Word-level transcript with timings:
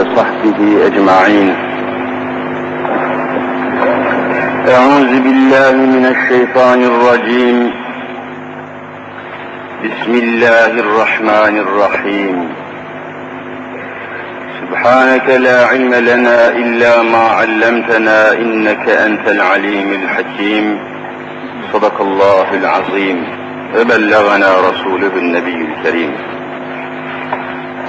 وصحبه 0.00 0.86
أجمعين. 0.86 1.54
أعوذ 4.68 5.12
بالله 5.20 5.72
من 5.72 6.06
الشيطان 6.06 6.84
الرجيم. 6.84 7.72
بسم 9.84 10.12
الله 10.14 10.66
الرحمن 10.66 11.58
الرحيم. 11.58 12.48
سبحانك 14.60 15.28
لا 15.28 15.66
علم 15.66 15.94
لنا 15.94 16.48
إلا 16.48 17.02
ما 17.02 17.18
علمتنا 17.18 18.32
إنك 18.32 18.88
أنت 18.88 19.28
العليم 19.28 19.92
الحكيم. 20.02 20.78
صدق 21.72 22.00
الله 22.00 22.54
العظيم. 22.54 23.24
وبلغنا 23.76 24.50
رسوله 24.70 25.12
النبي 25.16 25.68
الكريم. 25.68 26.39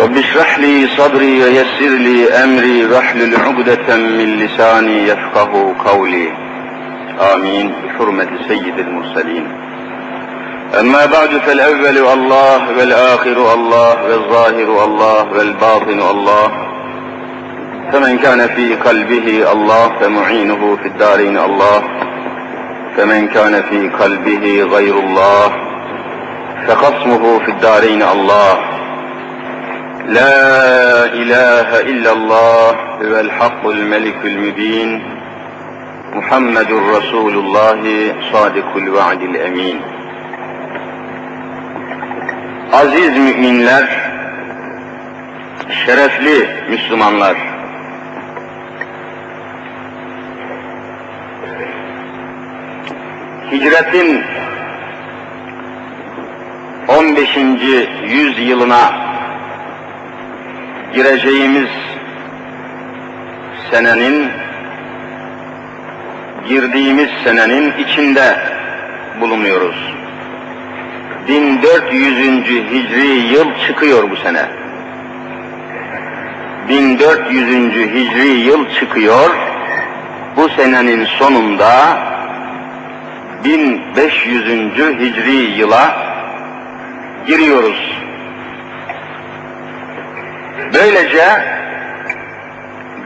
رب 0.02 0.18
اشرح 0.18 0.60
لي 0.60 0.88
صدري 0.88 1.44
ويسر 1.44 1.96
لي 1.98 2.34
أمري 2.44 2.86
واحلل 2.86 3.36
عقدة 3.36 3.96
من 3.96 4.38
لساني 4.38 5.08
يفقه 5.08 5.76
قولي. 5.86 6.28
آمين. 7.34 7.74
بحرمة 7.84 8.28
سيد 8.48 8.80
المرسلين. 8.80 9.48
أما 10.80 11.06
بعد 11.06 11.30
فالأول 11.30 11.98
الله 11.98 12.78
والآخر 12.78 13.54
الله 13.54 14.04
والظاهر 14.10 14.86
الله 14.86 15.32
والباطن 15.32 16.02
الله. 16.12 16.52
فمن 17.94 18.18
كان 18.18 18.48
في 18.48 18.76
قلبه 18.76 19.52
الله 19.52 19.92
فمعينه 20.00 20.78
في 20.82 20.88
الدارين 20.88 21.38
الله. 21.38 21.84
فمن 22.98 23.28
كان 23.28 23.64
في 23.70 23.90
قلبه 23.90 24.64
غير 24.64 25.00
الله 25.00 25.52
فخصمه 26.68 27.40
في 27.40 27.52
الدارين 27.52 28.04
الله. 28.04 28.58
لا 30.09 31.05
إله 31.05 31.81
إلا 31.81 32.13
الله 32.13 32.71
هو 33.03 33.21
الحق 33.21 33.67
الملك 33.67 34.17
المبين 34.25 35.03
محمد 36.15 36.73
رسول 36.73 37.35
الله 37.35 38.13
صادق 38.33 38.77
الوعد 38.77 39.23
الأمين 39.23 39.81
Aziz 42.73 43.19
müminler, 43.19 43.85
şerefli 45.87 46.49
Müslümanlar, 46.71 47.37
hicretin 53.53 54.25
15. 56.89 57.37
yüzyılına 58.09 59.07
gireceğimiz 60.94 61.70
senenin, 63.72 64.32
girdiğimiz 66.48 67.10
senenin 67.24 67.74
içinde 67.78 68.38
bulunuyoruz. 69.22 69.76
1400. 71.28 72.46
Hicri 72.72 73.34
yıl 73.34 73.48
çıkıyor 73.68 74.12
bu 74.12 74.16
sene. 74.16 74.46
1400. 76.70 77.74
Hicri 77.74 78.28
yıl 78.28 78.70
çıkıyor. 78.70 79.30
Bu 80.38 80.50
senenin 80.50 81.06
sonunda 81.06 81.98
1500. 83.44 84.46
Hicri 85.00 85.60
yıla 85.60 85.96
giriyoruz. 87.28 88.01
Böylece 90.74 91.26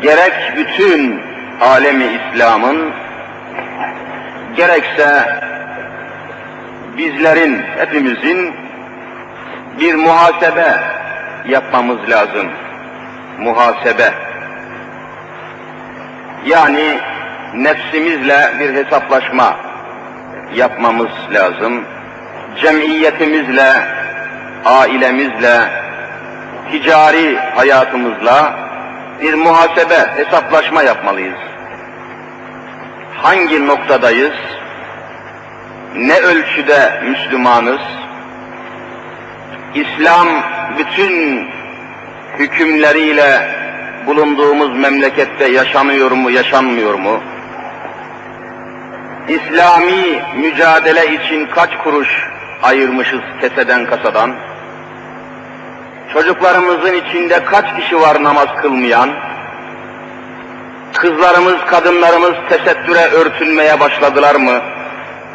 gerek 0.01 0.33
bütün 0.55 1.21
alemi 1.61 2.05
İslam'ın 2.05 2.93
gerekse 4.55 5.39
bizlerin, 6.97 7.61
hepimizin 7.77 8.53
bir 9.79 9.95
muhasebe 9.95 10.79
yapmamız 11.47 12.09
lazım. 12.09 12.47
Muhasebe. 13.39 14.13
Yani 16.45 16.99
nefsimizle 17.53 18.51
bir 18.59 18.73
hesaplaşma 18.73 19.57
yapmamız 20.55 21.11
lazım. 21.31 21.83
Cemiyetimizle, 22.61 23.71
ailemizle, 24.65 25.84
ticari 26.71 27.37
hayatımızla 27.55 28.53
bir 29.21 29.33
muhasebe, 29.33 30.07
hesaplaşma 30.15 30.83
yapmalıyız. 30.83 31.39
Hangi 33.13 33.67
noktadayız? 33.67 34.33
ne 35.95 36.19
ölçüde 36.19 37.01
Müslümanız? 37.03 37.81
İslam 39.75 40.27
bütün 40.77 41.47
hükümleriyle 42.39 43.49
bulunduğumuz 44.05 44.75
memlekette 44.77 45.47
yaşanıyor 45.47 46.11
mu, 46.11 46.31
yaşanmıyor 46.31 46.93
mu? 46.93 47.23
İslami 49.27 50.23
mücadele 50.35 51.13
için 51.15 51.45
kaç 51.45 51.77
kuruş 51.83 52.09
ayırmışız 52.63 53.21
keseden 53.41 53.85
kasadan? 53.85 54.35
Çocuklarımızın 56.13 56.93
içinde 56.93 57.43
kaç 57.43 57.75
kişi 57.75 58.01
var 58.01 58.23
namaz 58.23 58.47
kılmayan? 58.61 59.09
Kızlarımız, 60.93 61.65
kadınlarımız 61.65 62.33
tesettüre 62.49 63.01
örtünmeye 63.01 63.79
başladılar 63.79 64.35
mı? 64.35 64.61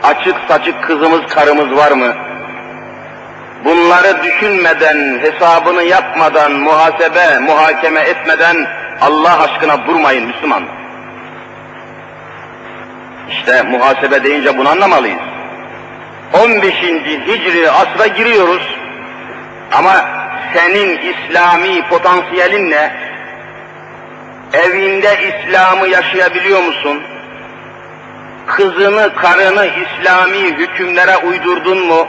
açık 0.03 0.37
saçık 0.49 0.83
kızımız, 0.83 1.21
karımız 1.27 1.77
var 1.77 1.93
mı? 1.93 2.15
Bunları 3.65 4.23
düşünmeden, 4.23 5.19
hesabını 5.19 5.83
yapmadan, 5.83 6.53
muhasebe, 6.53 7.39
muhakeme 7.39 8.01
etmeden 8.01 8.67
Allah 9.01 9.43
aşkına 9.43 9.87
durmayın 9.87 10.27
Müslüman. 10.27 10.63
İşte 13.31 13.63
muhasebe 13.63 14.25
deyince 14.25 14.59
bunu 14.59 14.69
anlamalıyız. 14.69 15.21
15. 16.45 16.75
Hicri 17.27 17.71
asra 17.71 18.07
giriyoruz. 18.07 18.77
Ama 19.73 19.97
senin 20.55 20.99
İslami 20.99 21.89
potansiyelin 21.89 22.71
ne? 22.71 22.93
Evinde 24.53 25.17
İslam'ı 25.23 25.89
yaşayabiliyor 25.89 26.63
musun? 26.63 27.03
kızını, 28.51 29.15
karını 29.15 29.67
İslami 29.67 30.39
hükümlere 30.39 31.17
uydurdun 31.17 31.87
mu? 31.87 32.07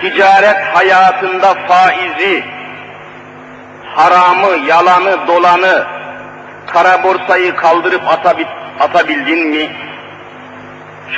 Ticaret 0.00 0.76
hayatında 0.76 1.54
faizi, 1.54 2.44
haramı, 3.94 4.66
yalanı, 4.66 5.26
dolanı, 5.26 5.86
kara 6.66 7.02
borsayı 7.02 7.56
kaldırıp 7.56 8.02
atabildin 8.80 9.48
mi? 9.48 9.70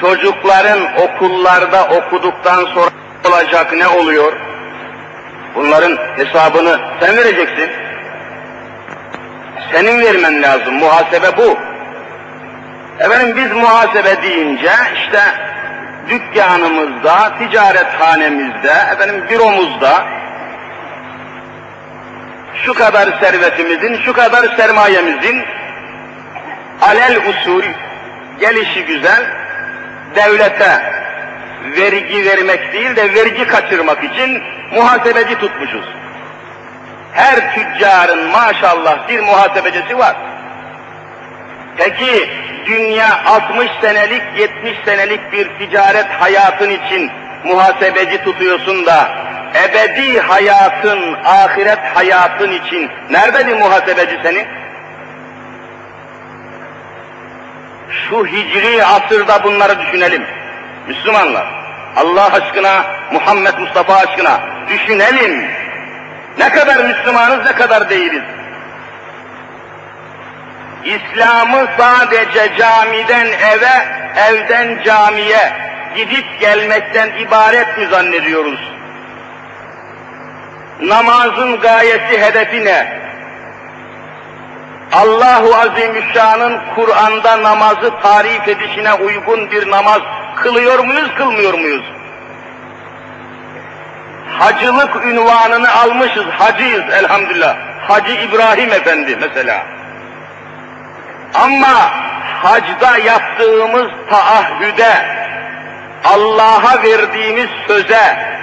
Çocukların 0.00 0.81
okullarda 0.99 1.84
okuduktan 1.84 2.65
sonra 2.75 2.91
olacak 3.28 3.72
ne 3.72 3.88
oluyor? 3.88 4.32
Bunların 5.54 5.98
hesabını 6.16 6.81
sen 7.00 7.16
vereceksin. 7.16 7.70
Senin 9.72 10.00
vermen 10.00 10.42
lazım. 10.42 10.75
Muhasebe 10.75 11.37
bu. 11.37 11.59
Efendim 12.98 13.37
biz 13.37 13.53
muhasebe 13.53 14.22
deyince 14.22 14.72
işte 14.94 15.20
dükkanımızda, 16.09 17.38
ticarethanemizde, 17.38 18.72
efendim 18.93 19.25
büromuzda 19.31 20.04
şu 22.64 22.75
kadar 22.75 23.20
servetimizin, 23.20 23.96
şu 24.05 24.12
kadar 24.12 24.56
sermayemizin 24.56 25.44
alel 26.82 27.17
usul 27.28 27.62
gelişi 28.40 28.84
güzel 28.84 29.26
devlete 30.14 31.03
vergi 31.64 32.25
vermek 32.25 32.72
değil 32.72 32.96
de 32.96 33.14
vergi 33.14 33.46
kaçırmak 33.46 34.05
için 34.05 34.43
muhasebeci 34.75 35.38
tutmuşuz. 35.38 35.84
Her 37.12 37.55
tüccarın 37.55 38.31
maşallah 38.31 39.08
bir 39.08 39.20
muhasebecisi 39.20 39.99
var. 39.99 40.16
Peki 41.76 42.31
dünya 42.66 43.25
60 43.26 43.70
senelik, 43.81 44.22
70 44.37 44.76
senelik 44.84 45.32
bir 45.32 45.49
ticaret 45.58 46.06
hayatın 46.20 46.70
için 46.70 47.11
muhasebeci 47.44 48.25
tutuyorsun 48.25 48.87
da 48.87 49.08
ebedi 49.55 50.20
hayatın, 50.20 51.14
ahiret 51.25 51.78
hayatın 51.94 52.52
için 52.52 52.90
nerede 53.11 53.46
bir 53.46 53.56
muhasebeci 53.56 54.19
senin? 54.22 54.46
Şu 57.90 58.26
hicri 58.26 58.84
asırda 58.84 59.44
bunları 59.44 59.81
düşünelim. 59.81 60.25
Müslümanlar, 60.88 61.46
Allah 61.96 62.32
aşkına, 62.32 62.84
Muhammed 63.12 63.58
Mustafa 63.58 63.94
aşkına 63.94 64.40
düşünelim. 64.69 65.50
Ne 66.38 66.48
kadar 66.48 66.76
Müslümanız, 66.76 67.44
ne 67.44 67.52
kadar 67.52 67.90
değiliz. 67.90 68.22
İslam'ı 70.84 71.66
sadece 71.78 72.56
camiden 72.58 73.26
eve, 73.26 73.86
evden 74.28 74.82
camiye 74.84 75.52
gidip 75.96 76.40
gelmekten 76.40 77.10
ibaret 77.19 77.78
mi 77.78 77.87
zannediyoruz? 77.87 78.60
Namazın 80.80 81.60
gayesi, 81.60 82.20
hedefi 82.20 82.64
ne? 82.64 83.04
Allahu 84.94 85.55
Azimüşşan'ın 85.55 86.61
Kur'an'da 86.75 87.43
namazı 87.43 87.91
tarif 88.02 88.49
edişine 88.49 88.94
uygun 88.94 89.50
bir 89.50 89.70
namaz 89.70 90.00
kılıyor 90.37 90.79
muyuz, 90.79 91.14
kılmıyor 91.14 91.55
muyuz? 91.55 91.85
Hacılık 94.38 95.06
ünvanını 95.06 95.75
almışız, 95.75 96.25
hacıyız 96.38 96.85
elhamdülillah. 96.93 97.56
Hacı 97.88 98.12
İbrahim 98.12 98.73
Efendi 98.73 99.17
mesela. 99.20 99.62
Ama 101.35 101.90
hacda 102.43 102.99
yaptığımız 102.99 103.88
taahhüde, 104.11 104.93
Allah'a 106.05 106.82
verdiğimiz 106.82 107.49
söze 107.67 108.35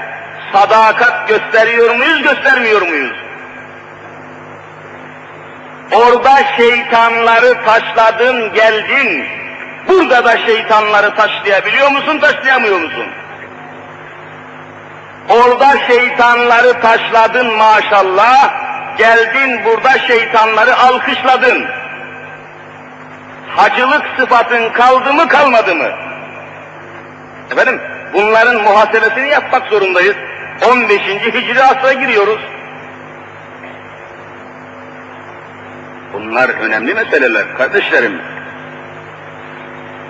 sadakat 0.54 1.28
gösteriyor 1.28 1.96
muyuz, 1.96 2.22
göstermiyor 2.24 2.82
muyuz? 2.82 3.21
Orada 5.92 6.32
şeytanları 6.58 7.66
taşladın, 7.66 8.54
geldin. 8.54 9.26
Burada 9.88 10.26
da 10.26 10.38
şeytanları 10.38 11.16
taşlayabiliyor 11.16 11.92
musun, 11.92 12.20
taşlayamıyor 12.20 12.80
musun? 12.80 13.06
Orada 15.30 15.78
şeytanları 15.88 16.82
taşladın 16.82 17.58
maşallah, 17.58 18.54
geldin 18.98 19.62
burada 19.66 20.00
şeytanları 20.00 20.78
alkışladın. 20.78 21.66
Hacılık 23.56 24.02
sıfatın 24.20 24.70
kaldı 24.70 25.14
mı 25.14 25.28
kalmadı 25.28 25.76
mı? 25.76 25.92
Efendim 27.52 27.82
bunların 28.14 28.62
muhasebesini 28.62 29.30
yapmak 29.30 29.68
zorundayız. 29.68 30.16
15. 30.72 31.02
Hicri 31.02 31.64
asra 31.64 31.94
giriyoruz. 31.94 32.40
Bunlar 36.14 36.50
önemli 36.50 36.94
meseleler 36.94 37.58
kardeşlerim. 37.58 38.22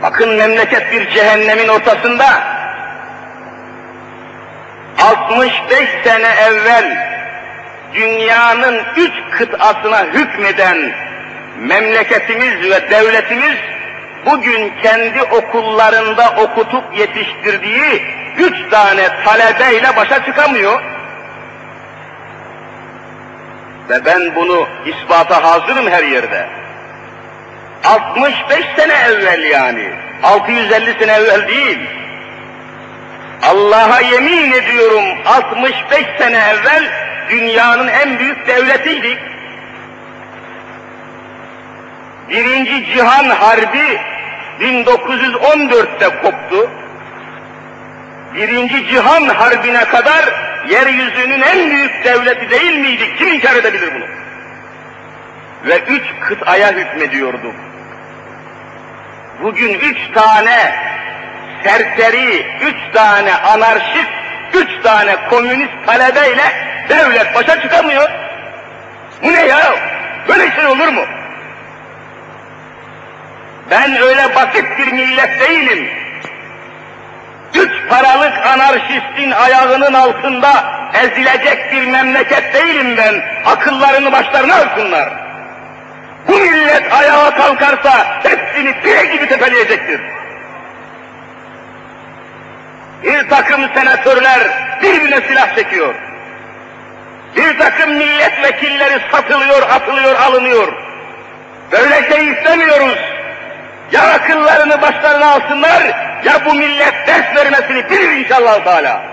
Bakın 0.02 0.30
memleket 0.30 0.92
bir 0.92 1.10
cehennemin 1.10 1.68
ortasında. 1.68 2.26
65 4.98 5.90
sene 6.04 6.28
evvel 6.28 6.98
dünyanın 7.94 8.82
üç 8.98 9.14
kıtasına 9.32 10.04
hükmeden 10.04 10.78
memleketimiz 11.60 12.70
ve 12.70 12.90
devletimiz 12.90 13.58
bugün 14.26 14.74
kendi 14.84 15.24
okullarında 15.24 16.30
okutup 16.38 16.98
yetiştirdiği 16.98 18.02
üç 18.38 18.70
tane 18.72 19.24
talebeyle 19.26 19.96
başa 19.96 20.26
çıkamıyor. 20.26 20.82
Ve 23.90 24.06
ben 24.06 24.36
bunu 24.36 24.68
ispata 24.86 25.44
hazırım 25.44 25.92
her 25.92 26.04
yerde. 26.04 26.48
65 27.84 28.66
sene 28.78 28.94
evvel 28.94 29.44
yani. 29.44 29.90
650 30.24 30.96
sene 31.00 31.12
evvel 31.12 31.48
değil. 31.48 31.80
Allah'a 33.42 34.02
yemin 34.02 34.52
ediyorum 34.52 35.06
65 35.26 36.06
sene 36.18 36.38
evvel 36.38 36.84
dünyanın 37.30 37.88
en 37.88 38.20
büyük 38.20 38.48
devletiydik. 38.48 39.20
Birinci 42.30 42.86
Cihan 42.86 43.30
Harbi 43.30 44.00
1914'te 44.60 46.10
koptu. 46.22 46.70
Birinci 48.36 48.88
Cihan 48.88 49.28
Harbi'ne 49.28 49.86
kadar 49.86 50.26
yeryüzünün 50.70 51.42
en 51.42 51.72
büyük 51.72 52.06
devleti 52.06 52.50
değil 52.50 52.78
miydik? 52.78 53.18
Kim 53.18 53.28
inkar 53.28 53.56
edebilir 53.56 53.94
bunu? 53.96 54.06
Ve 55.66 55.80
üç 55.80 56.04
kıtaya 56.22 56.72
hükmediyorduk. 56.72 57.56
Bugün 59.44 59.74
üç 59.74 59.98
tane 60.14 60.76
serseri, 61.64 62.46
üç 62.62 62.94
tane 62.94 63.34
anarşist, 63.34 64.12
üç 64.54 64.84
tane 64.84 65.16
komünist 65.30 65.86
talebeyle 65.86 66.44
devlet 66.90 67.36
başa 67.36 67.62
çıkamıyor. 67.62 68.10
Bu 69.24 69.34
ne 69.34 69.46
ya? 69.46 69.76
Böyle 70.28 70.52
şey 70.52 70.66
olur 70.66 70.88
mu? 70.88 71.06
Ben 73.72 74.02
öyle 74.02 74.36
basit 74.36 74.66
bir 74.78 74.92
millet 74.92 75.40
değilim. 75.40 76.01
Üç 77.56 77.90
paralık 77.90 78.46
anarşistin 78.46 79.32
ayağının 79.32 79.94
altında 79.94 80.64
ezilecek 80.94 81.72
bir 81.72 81.88
memleket 81.88 82.54
değilim 82.54 82.98
ben. 82.98 83.24
Akıllarını 83.46 84.12
başlarına 84.12 84.56
alsınlar. 84.56 85.10
Bu 86.28 86.38
millet 86.38 86.94
ayağa 86.94 87.36
kalkarsa 87.36 88.22
hepsini 88.24 88.82
pire 88.82 89.06
gibi 89.06 89.28
tepeleyecektir. 89.28 90.02
Bir 93.04 93.30
takım 93.30 93.62
senatörler 93.74 94.40
birbirine 94.84 95.22
silah 95.28 95.56
çekiyor. 95.56 95.96
Bir 97.36 97.58
takım 97.58 97.94
milletvekilleri 97.94 99.02
satılıyor, 99.12 99.62
atılıyor, 99.62 100.16
alınıyor. 100.16 100.74
Böyle 101.72 102.10
şey 102.10 102.28
istemiyoruz. 102.32 102.98
Ya 103.92 104.02
akıllarını 104.02 104.82
başlarına 104.82 105.32
alsınlar, 105.32 105.84
ya 106.24 106.46
bu 106.46 106.54
millet 106.54 107.08
ders 107.08 107.36
vermesini 107.36 107.90
bilir 107.90 108.12
inşallah 108.12 108.64
Teala. 108.64 109.04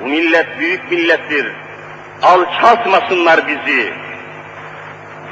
Bu 0.00 0.06
millet 0.08 0.58
büyük 0.58 0.90
millettir. 0.90 1.52
Alçaltmasınlar 2.22 3.48
bizi. 3.48 3.92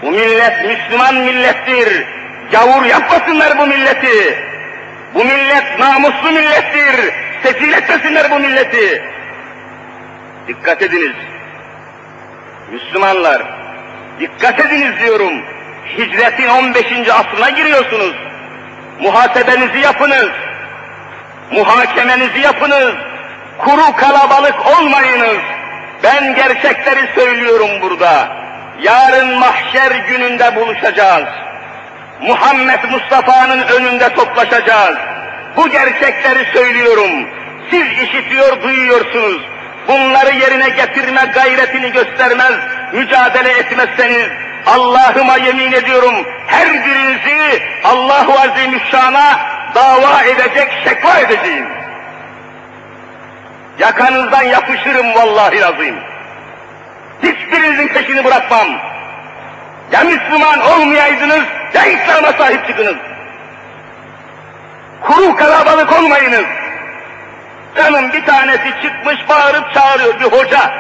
Bu 0.03 0.11
millet 0.11 0.65
Müslüman 0.65 1.15
millettir. 1.15 2.07
Gavur 2.53 2.85
yapmasınlar 2.85 3.59
bu 3.59 3.67
milleti. 3.67 4.39
Bu 5.15 5.25
millet 5.25 5.79
namuslu 5.79 6.33
millettir. 6.33 7.15
Sefil 7.43 7.73
etmesinler 7.73 8.31
bu 8.31 8.39
milleti. 8.39 9.03
Dikkat 10.49 10.83
ediniz. 10.83 11.17
Müslümanlar, 12.73 13.43
dikkat 14.21 14.61
ediniz 14.61 14.93
diyorum. 15.01 15.54
Hicretin 15.85 16.49
15. 16.49 16.87
asrına 17.09 17.51
giriyorsunuz. 17.51 18.15
Muhasebenizi 19.01 19.79
yapınız. 19.79 20.31
Muhakemenizi 21.51 22.41
yapınız. 22.41 22.95
Kuru 23.59 23.97
kalabalık 23.97 24.67
olmayınız. 24.67 25.39
Ben 26.03 26.35
gerçekleri 26.35 27.09
söylüyorum 27.15 27.71
burada. 27.83 28.29
Yarın 28.83 29.39
mahşer 29.39 29.91
gününde 30.09 30.57
buluşacağız. 30.57 31.29
Muhammed 32.21 32.85
Mustafa'nın 32.91 33.63
önünde 33.63 34.09
toplaşacağız. 34.15 34.97
Bu 35.57 35.69
gerçekleri 35.69 36.47
söylüyorum. 36.53 37.29
Siz 37.71 37.87
işitiyor, 38.03 38.63
duyuyorsunuz. 38.63 39.43
Bunları 39.89 40.35
yerine 40.37 40.69
getirme 40.69 41.25
gayretini 41.35 41.93
göstermez, 41.93 42.55
mücadele 42.93 43.51
etmezseniz 43.51 44.29
Allah'ıma 44.67 45.37
yemin 45.37 45.73
ediyorum 45.73 46.15
her 46.47 46.85
birinizi 46.85 47.63
Allahu 47.85 48.39
Azimüşşan'a 48.41 49.41
dava 49.75 50.23
edecek, 50.23 50.73
şekva 50.85 51.19
edeceğim. 51.19 51.69
Yakanızdan 53.79 54.43
yapışırım 54.43 55.15
vallahi 55.15 55.67
azim. 55.67 55.97
Hiçbirinizin 57.23 57.89
peşini 57.89 58.25
bırakmam. 58.25 58.67
Ya 59.93 60.01
Müslüman 60.05 60.61
olmayaydınız, 60.61 61.45
ya 61.75 61.85
İslam'a 61.87 62.33
sahip 62.33 62.67
çıkınız. 62.67 62.97
Kuru 65.03 65.37
kalabalık 65.37 65.93
olmayınız. 65.93 66.45
Canım 67.77 68.13
bir 68.13 68.27
tanesi 68.27 68.75
çıkmış 68.83 69.29
bağırıp 69.29 69.75
çağırıyor 69.75 70.21
bir 70.21 70.25
hoca. 70.25 70.73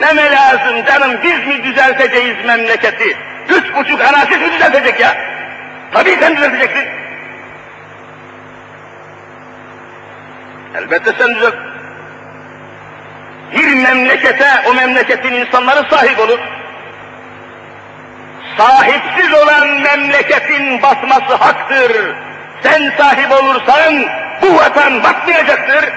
Neme 0.00 0.30
lazım 0.32 0.84
canım 0.86 1.18
biz 1.22 1.46
mi 1.46 1.64
düzelteceğiz 1.64 2.44
memleketi? 2.44 3.16
Üç 3.48 3.74
buçuk 3.74 4.00
anarşist 4.00 4.40
mi 4.40 4.52
düzeltecek 4.52 5.00
ya? 5.00 5.16
Tabii 5.92 6.16
sen 6.20 6.36
düzelteceksin. 6.36 6.88
Elbette 10.74 11.12
sen 11.18 11.34
düzelt. 11.34 11.54
Bir 13.52 13.82
memlekete 13.82 14.48
o 14.70 14.74
memleketin 14.74 15.32
insanları 15.32 15.90
sahip 15.90 16.18
olur. 16.18 16.38
Sahipsiz 18.56 19.32
olan 19.34 19.68
memleketin 19.68 20.82
basması 20.82 21.34
haktır. 21.34 22.14
Sen 22.62 22.92
sahip 22.98 23.32
olursan 23.32 24.06
bu 24.42 24.56
vatan 24.56 25.02
batmayacaktır. 25.02 25.92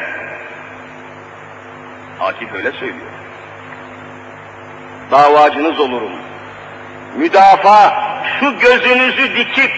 Akif 2.20 2.53
öyle 2.53 2.72
söylüyor. 2.72 3.11
Davacınız 5.12 5.80
olurum. 5.80 6.12
Müdafaa, 7.15 7.94
şu 8.39 8.60
gözünüzü 8.60 9.36
dikip, 9.36 9.72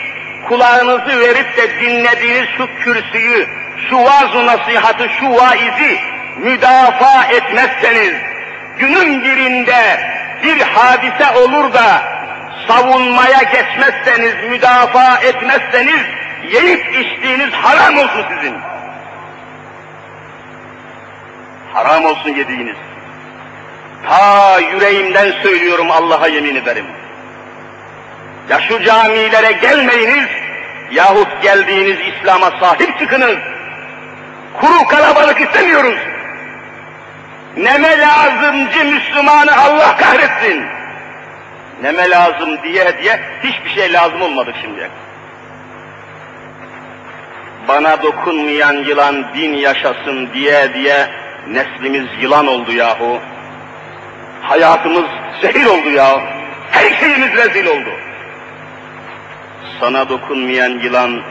kulağınızı 0.48 1.20
verip 1.20 1.58
de 1.58 1.80
dinlediğiniz 1.82 2.50
şu 2.58 2.68
kürsüyü, 2.80 3.48
şu 3.90 3.98
vaaz 3.98 4.36
nasihatı, 4.46 5.10
şu 5.10 5.30
vaizi 5.30 6.00
müdafaa 6.38 7.24
etmezseniz, 7.24 8.14
günün 8.78 9.24
birinde 9.24 10.00
bir 10.44 10.62
hadise 10.62 11.38
olur 11.38 11.74
da 11.74 12.02
savunmaya 12.68 13.44
geçmezseniz, 13.44 14.50
müdafaa 14.50 15.18
etmezseniz, 15.18 16.02
yiyip 16.44 16.96
içtiğiniz 16.96 17.54
haram 17.54 17.98
olsun 17.98 18.26
sizin. 18.30 18.56
Haram 21.74 22.06
olsun 22.06 22.30
yediğiniz. 22.30 22.76
Ta 24.08 24.60
yüreğimden 24.60 25.32
söylüyorum 25.44 25.92
Allah'a 25.92 26.28
yemin 26.28 26.56
ederim. 26.56 26.86
Ya 28.50 28.62
şu 28.62 28.84
camilere 28.84 29.52
gelmeyiniz, 29.52 30.28
yahut 30.92 31.42
geldiğiniz 31.42 31.98
İslam'a 32.00 32.52
sahip 32.60 33.00
çıkınız. 33.00 33.38
Kuru 34.62 34.88
kalabalık 34.88 35.42
istemiyoruz. 35.42 35.96
Neme 37.58 38.00
lazımcı 38.00 38.86
Müslümanı 38.86 39.58
Allah 39.58 39.98
kahretsin. 39.98 40.66
Neme 41.82 42.10
lazım 42.10 42.64
diye 42.64 43.02
diye 43.02 43.20
hiçbir 43.44 43.70
şey 43.70 43.94
lazım 43.94 44.22
olmadı 44.22 44.54
şimdiye. 44.62 44.90
Bana 47.68 48.04
dokunmayan 48.04 48.74
yılan 48.74 49.26
din 49.34 49.54
yaşasın 49.54 50.30
diye 50.34 50.74
diye 50.74 51.08
neslimiz 51.48 52.06
yılan 52.22 52.48
oldu 52.48 52.72
yahu. 52.72 53.20
Hayatımız 54.54 55.06
zehir 55.42 55.66
oldu 55.66 55.90
ya. 55.90 56.22
Her 56.72 57.00
şeyimiz 57.00 57.34
rezil 57.34 57.66
oldu. 57.66 57.90
Sana 59.80 60.10
dokunmayan 60.10 60.70
yılan 60.70 61.22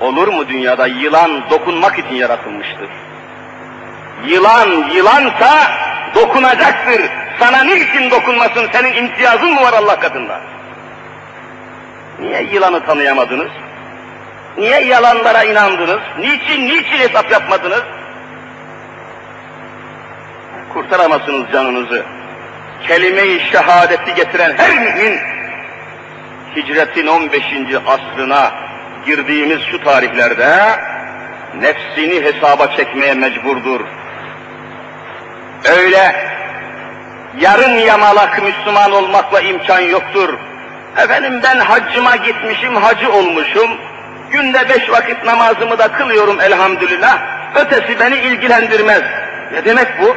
olur 0.00 0.28
mu 0.28 0.48
dünyada? 0.48 0.86
Yılan 0.86 1.50
dokunmak 1.50 1.98
için 1.98 2.14
yaratılmıştır. 2.14 2.88
Yılan 4.26 4.68
yılansa 4.94 5.70
dokunacaktır. 6.14 7.10
Sana 7.38 7.64
niçin 7.64 8.10
dokunmasın? 8.10 8.68
Senin 8.72 8.94
imtiyazın 8.94 9.54
mı 9.54 9.62
var 9.62 9.72
Allah 9.72 10.00
katında? 10.00 10.40
Niye 12.20 12.42
yılanı 12.42 12.86
tanıyamadınız? 12.86 13.50
Niye 14.56 14.80
yalanlara 14.80 15.44
inandınız? 15.44 16.00
Niçin, 16.18 16.66
niçin 16.66 16.98
hesap 16.98 17.30
yapmadınız? 17.32 17.82
Kurtaramazsınız 20.78 21.52
canınızı. 21.52 22.04
Kelime-i 22.88 23.40
şehadeti 23.40 24.14
getiren 24.14 24.54
her 24.56 24.78
mümin, 24.78 25.18
hicretin 26.56 27.06
15. 27.06 27.44
asrına 27.86 28.52
girdiğimiz 29.06 29.60
şu 29.70 29.84
tarihlerde, 29.84 30.56
nefsini 31.60 32.24
hesaba 32.24 32.66
çekmeye 32.76 33.14
mecburdur. 33.14 33.80
Öyle 35.76 36.14
yarım 37.40 37.78
yamalak 37.78 38.42
Müslüman 38.42 38.92
olmakla 38.92 39.40
imkan 39.40 39.80
yoktur. 39.80 40.34
Efendim 40.96 41.40
ben 41.42 41.58
haccıma 41.58 42.16
gitmişim, 42.16 42.76
hacı 42.76 43.12
olmuşum. 43.12 43.70
Günde 44.30 44.68
beş 44.68 44.90
vakit 44.90 45.24
namazımı 45.24 45.78
da 45.78 45.92
kılıyorum 45.92 46.40
elhamdülillah. 46.40 47.18
Ötesi 47.54 48.00
beni 48.00 48.16
ilgilendirmez. 48.16 49.02
Ne 49.52 49.64
demek 49.64 50.02
bu? 50.02 50.16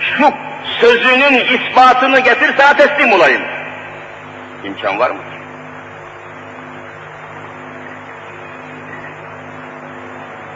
Şu 0.00 0.32
sözünün 0.80 1.34
ispatını 1.34 2.20
getir 2.20 2.54
sana 2.56 2.76
teslim 2.76 3.12
olayım. 3.12 3.42
İmkan 4.64 4.98
var 4.98 5.10
mı? 5.10 5.18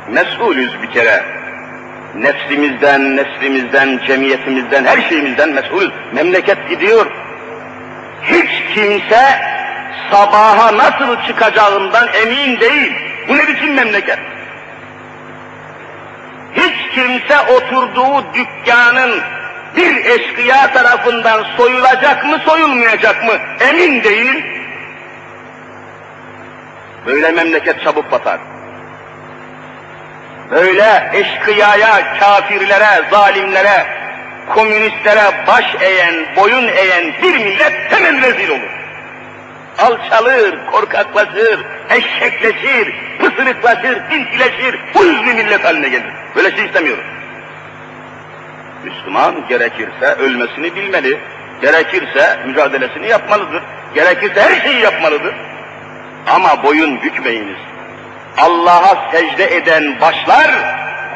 Mesulüz 0.09 0.83
bir 0.83 0.91
kere. 0.91 1.25
Nefsimizden, 2.15 3.17
neslimizden, 3.17 4.01
cemiyetimizden, 4.07 4.85
her 4.85 5.09
şeyimizden 5.09 5.49
mesulüz. 5.49 5.91
Memleket 6.13 6.69
gidiyor. 6.69 7.07
Hiç 8.23 8.75
kimse 8.75 9.41
sabaha 10.11 10.77
nasıl 10.77 11.27
çıkacağından 11.27 12.09
emin 12.23 12.61
değil. 12.61 12.93
Bu 13.29 13.37
ne 13.37 13.49
biçim 13.49 13.75
memleket? 13.75 14.19
Hiç 16.55 16.95
kimse 16.95 17.41
oturduğu 17.41 18.35
dükkanın 18.35 19.23
bir 19.77 20.05
eşkıya 20.05 20.73
tarafından 20.73 21.45
soyulacak 21.57 22.25
mı 22.25 22.39
soyulmayacak 22.47 23.25
mı 23.25 23.33
emin 23.61 24.05
değil. 24.05 24.45
Böyle 27.07 27.31
memleket 27.31 27.85
çabuk 27.85 28.11
batar. 28.13 28.39
Böyle 30.51 31.11
eşkıyaya, 31.13 32.19
kafirlere, 32.21 33.03
zalimlere, 33.11 33.87
komünistlere 34.55 35.47
baş 35.47 35.65
eğen, 35.81 36.15
boyun 36.37 36.69
eğen 36.69 37.05
bir 37.23 37.39
millet 37.39 37.93
hemen 37.93 38.23
rezil 38.23 38.49
olur. 38.49 38.84
Alçalır, 39.79 40.67
korkaklaşır, 40.73 41.61
eşekleşir, 41.91 42.95
pısırıklaşır, 43.19 44.11
dinsileşir, 44.11 44.81
huyuz 44.95 45.25
bir 45.27 45.35
millet 45.35 45.65
haline 45.65 45.89
gelir. 45.89 46.13
Böyle 46.37 46.57
şey 46.57 46.65
istemiyoruz. 46.65 47.05
Müslüman 48.85 49.49
gerekirse 49.49 50.07
ölmesini 50.19 50.75
bilmeli, 50.75 51.21
gerekirse 51.63 52.39
mücadelesini 52.47 53.09
yapmalıdır, 53.09 53.63
gerekirse 53.95 54.43
her 54.43 54.61
şeyi 54.61 54.81
yapmalıdır. 54.81 55.35
Ama 56.27 56.63
boyun 56.63 57.03
bükmeyiniz. 57.03 57.59
Allah'a 58.39 59.11
secde 59.13 59.57
eden 59.57 60.01
başlar 60.01 60.51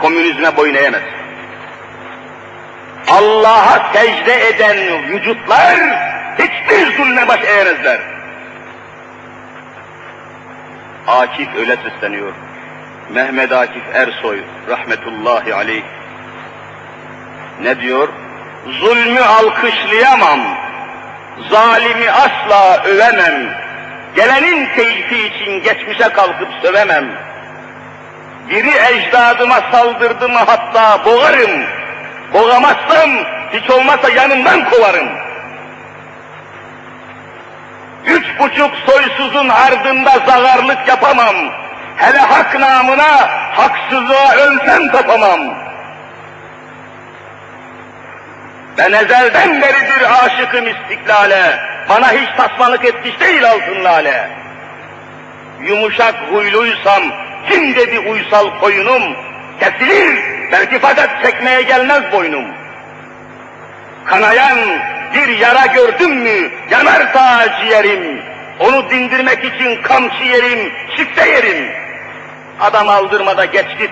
komünizme 0.00 0.57
boyun 0.57 0.75
eğemez. 0.75 1.03
Allah'a 3.09 3.93
secde 3.93 4.49
eden 4.49 4.77
vücutlar 5.09 5.77
hiçbir 6.38 6.97
zulme 6.97 7.29
baş 7.29 7.41
eğemezler. 7.45 8.17
Akif 11.09 11.49
öyle 11.57 11.77
sesleniyor. 11.77 12.33
Mehmet 13.11 13.53
Akif 13.53 13.83
Ersoy 13.95 14.41
rahmetullahi 14.69 15.55
aleyh. 15.55 15.83
Ne 17.62 17.81
diyor? 17.81 18.09
Zulmü 18.81 19.21
alkışlayamam, 19.21 20.41
zalimi 21.50 22.11
asla 22.11 22.83
övemem, 22.85 23.55
gelenin 24.15 24.67
keyfi 24.67 25.27
için 25.27 25.62
geçmişe 25.62 26.09
kalkıp 26.09 26.49
sövemem. 26.62 27.05
Biri 28.50 28.71
ecdadıma 28.71 29.61
saldırdı 29.73 30.29
mı 30.29 30.38
hatta 30.47 31.05
boğarım, 31.05 31.50
boğamazsam 32.33 33.11
hiç 33.53 33.71
olmazsa 33.71 34.11
yanından 34.11 34.71
kovarım. 34.71 35.09
Üç 38.09 38.25
buçuk 38.38 38.71
soysuzun 38.87 39.49
ardında 39.49 40.11
zagarlık 40.27 40.88
yapamam. 40.88 41.37
Hele 41.97 42.19
hak 42.19 42.61
namına 42.61 43.29
haksızlığa 43.53 44.35
ölsem 44.35 44.91
tapamam. 44.93 45.41
Ben 48.79 48.93
ezelden 48.93 49.62
beridir 49.62 50.25
aşıkım 50.25 50.67
istiklale. 50.67 51.59
Bana 51.88 52.12
hiç 52.12 52.29
tasmalık 52.37 52.85
etmiş 52.85 53.21
değil 53.21 53.50
altın 53.50 53.85
lale. 53.85 54.31
Yumuşak 55.61 56.15
huyluysam 56.31 57.03
kim 57.49 57.77
dedi 57.77 57.99
uysal 57.99 58.59
koyunum? 58.61 59.03
Kesilir 59.61 60.19
belki 60.53 60.79
fakat 60.79 61.25
çekmeye 61.25 61.62
gelmez 61.62 62.12
boynum. 62.12 62.45
Kanayan 64.05 64.59
bir 65.15 65.29
yara 65.29 65.67
gördüm 65.67 66.11
mü 66.11 66.50
yanar 66.71 67.12
ta 67.12 67.61
ciğerim. 67.61 68.23
Onu 68.59 68.91
dindirmek 68.91 69.45
için 69.45 69.83
kamçı 69.83 70.25
yerim, 70.25 70.73
çifte 70.97 71.29
yerim. 71.29 71.73
Adam 72.61 72.88
aldırmada 72.88 73.45
geç 73.45 73.79
git 73.79 73.91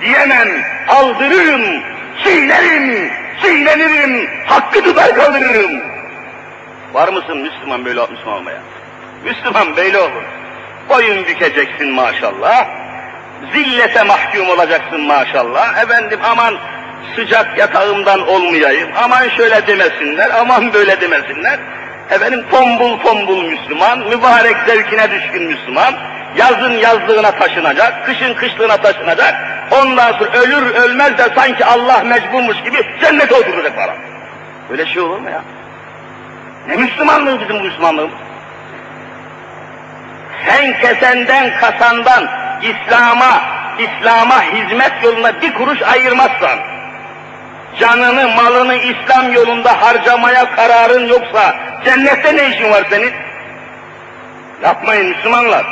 diyemem, 0.00 0.48
aldırırım, 0.88 1.82
çiğnerim, 2.24 3.12
çiğnenirim, 3.42 4.28
hakkı 4.46 4.84
tutar 4.84 5.14
kaldırırım. 5.14 5.82
Var 6.92 7.08
mısın 7.08 7.38
Müslüman 7.38 7.84
böyle 7.84 8.00
Müslüman 8.00 8.38
olmaya? 8.38 8.58
Müslüman 9.24 9.76
böyle 9.76 9.98
olur. 9.98 10.22
Boyun 10.88 11.26
bükeceksin 11.26 11.90
maşallah. 11.90 12.68
Zillete 13.52 14.02
mahkum 14.02 14.50
olacaksın 14.50 15.00
maşallah. 15.00 15.82
Efendim 15.82 16.20
aman 16.24 16.54
sıcak 17.16 17.58
yatağımdan 17.58 18.28
olmayayım. 18.28 18.90
Aman 19.04 19.28
şöyle 19.28 19.66
demesinler, 19.66 20.30
aman 20.40 20.72
böyle 20.72 21.00
demesinler. 21.00 21.58
Efendim 22.10 22.44
tombul 22.50 22.98
tombul 22.98 23.42
Müslüman, 23.42 23.98
mübarek 23.98 24.56
zevkine 24.66 25.10
düşkün 25.10 25.42
Müslüman. 25.42 25.94
Yazın 26.36 26.72
yazlığına 26.72 27.30
taşınacak, 27.30 28.06
kışın 28.06 28.34
kışlığına 28.34 28.76
taşınacak. 28.76 29.34
Ondan 29.70 30.12
sonra 30.12 30.30
ölür 30.30 30.74
ölmez 30.74 31.18
de 31.18 31.28
sanki 31.34 31.64
Allah 31.64 32.02
mecburmuş 32.04 32.62
gibi 32.62 32.76
cennete 33.00 33.34
oturacak 33.34 33.76
falan. 33.76 33.96
Öyle 34.70 34.86
şey 34.86 35.02
olur 35.02 35.18
mu 35.18 35.30
ya? 35.30 35.42
Ne 36.68 36.76
Müslümanlığı 36.76 37.40
bizim 37.40 37.62
Müslümanlığımız? 37.62 38.14
Sen 40.46 40.80
kesenden 40.80 41.60
kasandan 41.60 42.28
İslam'a, 42.62 43.42
İslam'a 43.78 44.42
hizmet 44.42 44.92
yoluna 45.02 45.42
bir 45.42 45.54
kuruş 45.54 45.82
ayırmazsan, 45.82 46.58
canını, 47.78 48.28
malını 48.28 48.74
İslam 48.74 49.32
yolunda 49.32 49.82
harcamaya 49.82 50.56
kararın 50.56 51.08
yoksa, 51.08 51.56
cennette 51.84 52.36
ne 52.36 52.48
işin 52.48 52.70
var 52.70 52.84
senin? 52.90 53.12
Yapmayın 54.62 55.06
Müslümanlar. 55.06 55.66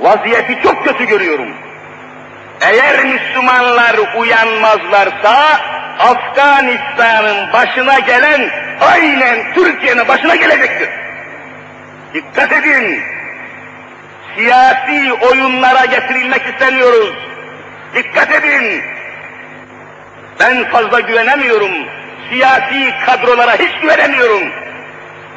Vaziyeti 0.00 0.62
çok 0.62 0.84
kötü 0.84 1.04
görüyorum. 1.04 1.48
Eğer 2.60 3.04
Müslümanlar 3.04 3.96
uyanmazlarsa, 4.16 5.60
Afganistan'ın 5.98 7.52
başına 7.52 7.98
gelen 7.98 8.50
aynen 8.80 9.54
Türkiye'nin 9.54 10.08
başına 10.08 10.36
gelecektir. 10.36 10.88
Dikkat 12.14 12.52
edin. 12.52 13.02
Siyasi 14.36 15.12
oyunlara 15.12 15.84
getirilmek 15.84 16.42
istemiyoruz. 16.46 17.14
Dikkat 17.94 18.30
edin. 18.30 18.82
Ben 20.40 20.70
fazla 20.70 21.00
güvenemiyorum. 21.00 21.72
Siyasi 22.30 22.94
kadrolara 23.06 23.52
hiç 23.52 23.80
güvenemiyorum. 23.82 24.52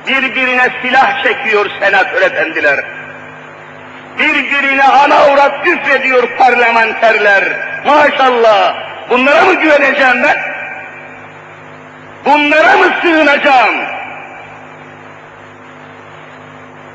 Birbirine 0.08 0.70
silah 0.82 1.24
çekiyor 1.24 1.66
senatör 1.80 2.22
efendiler. 2.22 2.84
Birbirine 4.20 4.84
ana 4.84 5.16
avrat 5.16 5.64
küfrediyor 5.64 6.38
parlamenterler. 6.38 7.44
Maşallah. 7.86 8.76
Bunlara 9.10 9.46
mı 9.46 9.54
güveneceğim 9.54 10.24
ben? 10.24 10.38
Bunlara 12.26 12.78
mı 12.78 12.86
sığınacağım? 13.02 13.76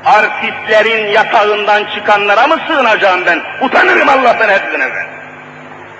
Artistlerin 0.05 1.07
yatağından 1.07 1.83
çıkanlara 1.95 2.47
mı 2.47 2.57
sığınacağım 2.67 3.25
ben? 3.25 3.41
Utanırım 3.61 4.09
Allah'tan 4.09 4.49
hepsine 4.49 4.95
ben. 4.95 5.05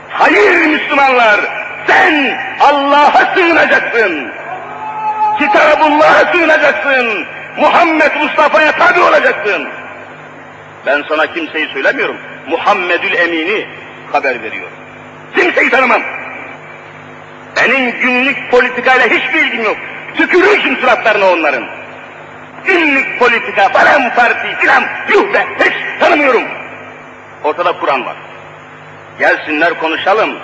Hayır 0.09 0.65
Müslümanlar, 0.65 1.39
sen 1.87 2.37
Allah'a 2.59 3.35
sığınacaksın. 3.35 4.31
Kitabullah'a 5.39 6.33
sığınacaksın. 6.33 7.25
Muhammed 7.57 8.11
Mustafa'ya 8.15 8.71
tabi 8.71 8.99
olacaksın. 8.99 9.67
Ben 10.85 11.03
sana 11.09 11.33
kimseyi 11.33 11.67
söylemiyorum. 11.67 12.17
Muhammedül 12.47 13.13
Emin'i 13.13 13.67
haber 14.11 14.43
veriyorum. 14.43 14.77
Kimseyi 15.35 15.69
tanımam. 15.69 16.01
Benim 17.55 17.91
günlük 17.91 18.51
politikayla 18.51 19.05
hiçbir 19.05 19.45
ilgim 19.45 19.63
yok. 19.63 19.77
Tükürürsün 20.15 20.75
suratlarına 20.75 21.29
onların. 21.29 21.63
Günlük 22.65 23.19
politika, 23.19 23.69
falan 23.69 24.15
parti 24.15 24.55
filan, 24.59 24.83
yuh 25.09 25.33
be, 25.33 25.45
hiç 25.59 25.73
tanımıyorum. 25.99 26.43
Ortada 27.43 27.79
Kur'an 27.79 28.05
var. 28.05 28.15
Gelsinler 29.19 29.79
konuşalım. 29.79 30.39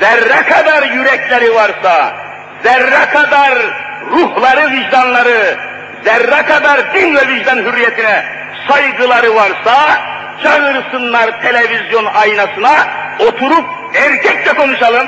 Zerre 0.00 0.42
kadar 0.42 0.82
yürekleri 0.82 1.54
varsa, 1.54 2.12
zerre 2.62 3.10
kadar 3.12 3.52
ruhları, 4.10 4.70
vicdanları, 4.70 5.56
zerre 6.04 6.42
kadar 6.42 6.94
din 6.94 7.16
ve 7.16 7.28
vicdan 7.28 7.56
hürriyetine 7.56 8.24
saygıları 8.68 9.34
varsa, 9.34 10.00
çağırsınlar 10.42 11.42
televizyon 11.42 12.04
aynasına, 12.04 12.72
oturup 13.18 13.66
erkekçe 13.94 14.52
konuşalım. 14.52 15.06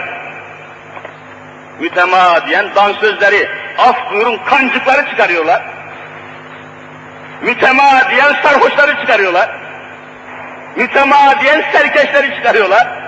Mütemadiyen 1.79 2.75
dansözleri, 2.75 3.49
af 3.79 4.13
buyurun 4.13 4.39
kancıkları 4.47 5.11
çıkarıyorlar. 5.11 5.63
Mütemadiyen 7.43 8.35
sarhoşları 8.43 9.01
çıkarıyorlar. 9.01 9.51
Mütemadiyen 10.77 11.65
serkeşleri 11.73 12.35
çıkarıyorlar. 12.37 13.02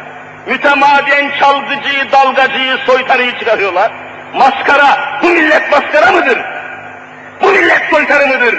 Mütemadiyen 0.46 1.30
çalgıcıyı, 1.40 2.12
dalgacıyı, 2.12 2.76
soytarıyı 2.86 3.38
çıkarıyorlar. 3.38 3.92
Maskara, 4.34 5.20
bu 5.22 5.28
millet 5.28 5.70
maskara 5.70 6.12
mıdır? 6.12 6.38
Bu 7.42 7.48
millet 7.48 7.82
soytarı 7.90 8.26
mıdır? 8.26 8.58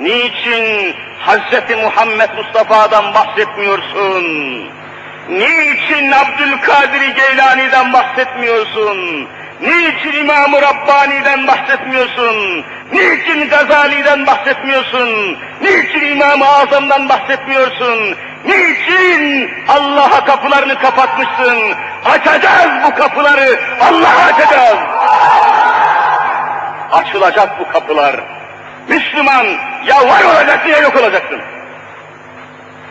Niçin 0.00 0.94
Hz. 1.26 1.76
Muhammed 1.82 2.30
Mustafa'dan 2.36 3.14
bahsetmiyorsun? 3.14 4.24
Niçin 5.28 6.12
Abdülkadir 6.12 7.14
Geylani'den 7.14 7.92
bahsetmiyorsun? 7.92 9.28
Niçin 9.60 10.12
İmam-ı 10.12 10.62
Rabbani'den 10.62 11.46
bahsetmiyorsun? 11.46 12.64
Niçin 12.92 13.48
Gazali'den 13.48 14.26
bahsetmiyorsun? 14.26 15.38
Niçin 15.60 16.06
İmam-ı 16.06 16.48
Azam'dan 16.48 17.08
bahsetmiyorsun? 17.08 18.16
Niçin 18.44 19.50
Allah'a 19.68 20.24
kapılarını 20.24 20.78
kapatmışsın? 20.78 21.74
Açacağız 22.04 22.70
bu 22.84 22.94
kapıları, 22.94 23.60
Allah'a 23.80 24.24
açacağız. 24.26 24.78
Açılacak 26.92 27.60
bu 27.60 27.72
kapılar. 27.72 28.20
Müslüman 28.88 29.46
ya 29.86 30.08
var 30.08 30.24
olacaksın 30.24 30.68
ya 30.68 30.78
yok 30.78 30.96
olacaksın. 30.96 31.40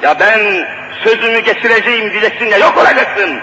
Ya 0.02 0.20
ben 0.20 0.68
sözümü 1.04 1.40
geçireceğim 1.40 2.12
diyeceksin 2.12 2.46
ya 2.46 2.58
yok 2.58 2.78
olacaksın. 2.78 3.40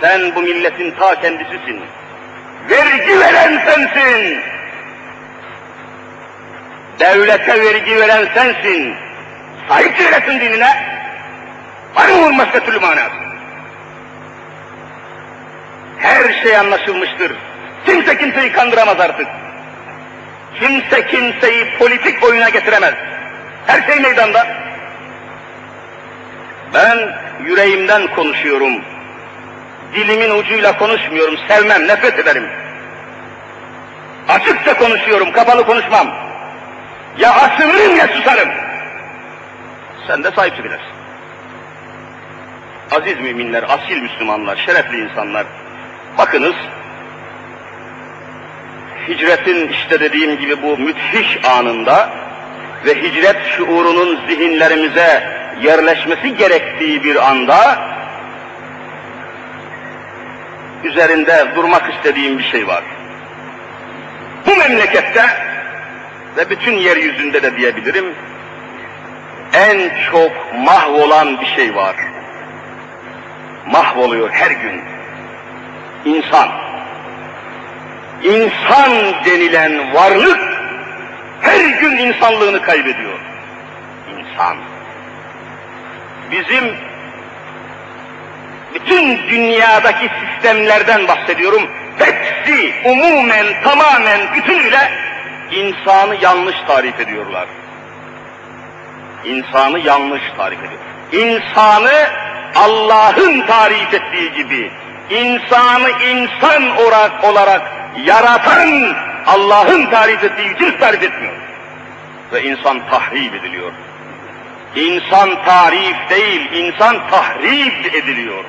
Sen 0.00 0.34
bu 0.34 0.42
milletin 0.42 0.90
ta 0.90 1.20
kendisisin. 1.20 1.80
Vergi 2.70 3.20
veren 3.20 3.62
sensin. 3.64 4.40
Devlete 7.00 7.60
vergi 7.60 8.00
veren 8.00 8.28
sensin. 8.34 9.05
Sahip 9.68 9.98
devletin 9.98 10.40
dinine. 10.40 10.96
Başka 12.56 12.66
türlü 12.66 12.80
manası? 12.80 13.10
Her 15.98 16.42
şey 16.42 16.56
anlaşılmıştır. 16.56 17.32
Kimse 17.86 18.18
kimseyi 18.18 18.52
kandıramaz 18.52 19.00
artık. 19.00 19.26
Kimse 20.60 21.06
kimseyi 21.06 21.78
politik 21.78 22.24
oyuna 22.24 22.48
getiremez. 22.48 22.94
Her 23.66 23.82
şey 23.82 24.00
meydanda. 24.00 24.46
Ben 26.74 26.98
yüreğimden 27.44 28.14
konuşuyorum. 28.14 28.84
Dilimin 29.94 30.30
ucuyla 30.30 30.78
konuşmuyorum, 30.78 31.38
sevmem, 31.48 31.88
nefret 31.88 32.18
ederim. 32.18 32.48
Açıkça 34.28 34.78
konuşuyorum, 34.78 35.32
kapalı 35.32 35.66
konuşmam. 35.66 36.06
Ya 37.18 37.30
asılırım 37.34 37.96
ya 37.96 38.08
susarım. 38.08 38.48
Sen 40.06 40.24
de 40.24 40.30
sahip 40.30 40.56
çıkacaksın. 40.56 40.90
Aziz 42.90 43.20
müminler, 43.20 43.62
asil 43.62 44.02
Müslümanlar, 44.02 44.56
şerefli 44.56 45.00
insanlar. 45.00 45.46
Bakınız, 46.18 46.54
hicretin 49.08 49.68
işte 49.68 50.00
dediğim 50.00 50.38
gibi 50.38 50.62
bu 50.62 50.78
müthiş 50.78 51.44
anında 51.44 52.10
ve 52.86 53.02
hicret 53.02 53.46
şuurunun 53.56 54.20
zihinlerimize 54.28 55.36
yerleşmesi 55.62 56.36
gerektiği 56.36 57.04
bir 57.04 57.28
anda 57.30 57.78
üzerinde 60.84 61.46
durmak 61.56 61.94
istediğim 61.94 62.38
bir 62.38 62.44
şey 62.44 62.66
var. 62.66 62.82
Bu 64.46 64.56
memlekette 64.56 65.22
ve 66.36 66.50
bütün 66.50 66.72
yeryüzünde 66.72 67.42
de 67.42 67.56
diyebilirim 67.56 68.14
en 69.56 69.90
çok 70.10 70.32
mahvolan 70.54 71.40
bir 71.40 71.46
şey 71.46 71.74
var. 71.74 71.96
Mahvoluyor 73.66 74.30
her 74.30 74.50
gün. 74.50 74.82
İnsan. 76.04 76.48
İnsan 78.22 78.90
denilen 79.24 79.94
varlık 79.94 80.40
her 81.40 81.80
gün 81.80 81.96
insanlığını 81.96 82.62
kaybediyor. 82.62 83.18
İnsan. 84.18 84.56
Bizim 86.30 86.74
bütün 88.74 89.28
dünyadaki 89.28 90.10
sistemlerden 90.20 91.08
bahsediyorum. 91.08 91.62
Hepsi 91.98 92.74
umumen, 92.84 93.46
tamamen, 93.64 94.34
bütünüyle 94.34 94.92
insanı 95.50 96.16
yanlış 96.22 96.56
tarif 96.66 97.00
ediyorlar. 97.00 97.48
İnsanı 99.24 99.78
yanlış 99.78 100.22
tarif 100.36 100.58
ediyor. 100.58 100.80
İnsanı 101.12 102.08
Allah'ın 102.54 103.46
tarif 103.46 103.94
ettiği 103.94 104.32
gibi, 104.32 104.70
insanı 105.10 105.90
insan 105.90 106.76
olarak, 106.76 107.24
olarak 107.24 107.62
yaratan 108.04 108.96
Allah'ın 109.26 109.86
tarif 109.86 110.24
ettiği 110.24 110.56
cins 110.58 110.80
tarif 110.80 111.02
etmiyor. 111.02 111.34
Ve 112.32 112.42
insan 112.42 112.88
tahrip 112.90 113.34
ediliyor. 113.34 113.72
İnsan 114.76 115.44
tarif 115.44 116.10
değil, 116.10 116.52
insan 116.52 117.08
tahrip 117.10 117.94
ediliyor. 117.94 118.44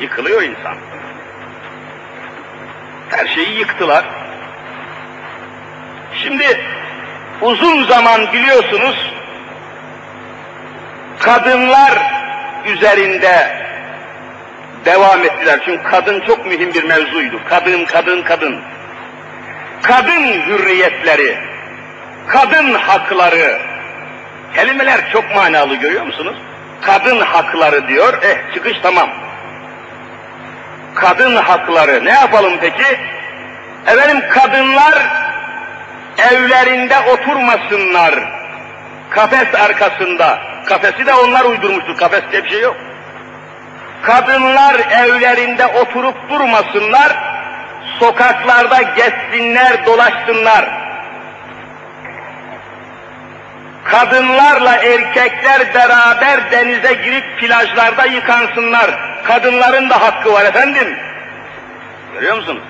Yıkılıyor 0.00 0.42
insan. 0.42 0.76
Her 3.10 3.26
şeyi 3.26 3.58
yıktılar. 3.58 4.04
Şimdi 6.22 6.60
uzun 7.40 7.84
zaman 7.84 8.32
biliyorsunuz 8.32 9.12
kadınlar 11.18 11.92
üzerinde 12.66 13.58
devam 14.84 15.24
ettiler. 15.24 15.60
Çünkü 15.64 15.82
kadın 15.82 16.20
çok 16.20 16.46
mühim 16.46 16.74
bir 16.74 16.84
mevzuydu. 16.84 17.40
Kadın, 17.48 17.84
kadın, 17.84 18.22
kadın. 18.22 18.60
Kadın 19.82 20.22
hürriyetleri, 20.22 21.38
kadın 22.26 22.74
hakları, 22.74 23.58
kelimeler 24.54 25.12
çok 25.12 25.34
manalı 25.34 25.76
görüyor 25.76 26.06
musunuz? 26.06 26.36
Kadın 26.80 27.20
hakları 27.20 27.88
diyor, 27.88 28.22
eh 28.22 28.54
çıkış 28.54 28.78
tamam. 28.82 29.10
Kadın 30.94 31.36
hakları, 31.36 32.04
ne 32.04 32.10
yapalım 32.10 32.52
peki? 32.60 32.98
Efendim 33.86 34.22
kadınlar 34.30 34.94
evlerinde 36.30 36.98
oturmasınlar. 36.98 38.37
Kafes 39.10 39.54
arkasında. 39.54 40.38
Kafesi 40.64 41.06
de 41.06 41.14
onlar 41.14 41.44
uydurmuştur. 41.44 41.96
Kafes 41.96 42.22
diye 42.32 42.44
bir 42.44 42.48
şey 42.48 42.60
yok. 42.60 42.76
Kadınlar 44.02 44.74
evlerinde 44.74 45.66
oturup 45.66 46.30
durmasınlar. 46.30 47.16
Sokaklarda 47.98 48.82
gezsinler, 48.82 49.86
dolaşsınlar. 49.86 50.64
Kadınlarla 53.84 54.76
erkekler 54.76 55.74
beraber 55.74 56.50
denize 56.50 56.94
girip 56.94 57.40
plajlarda 57.40 58.04
yıkansınlar. 58.04 58.90
Kadınların 59.24 59.90
da 59.90 60.00
hakkı 60.00 60.32
var 60.32 60.44
efendim. 60.44 60.96
Görüyor 62.14 62.36
musunuz? 62.36 62.62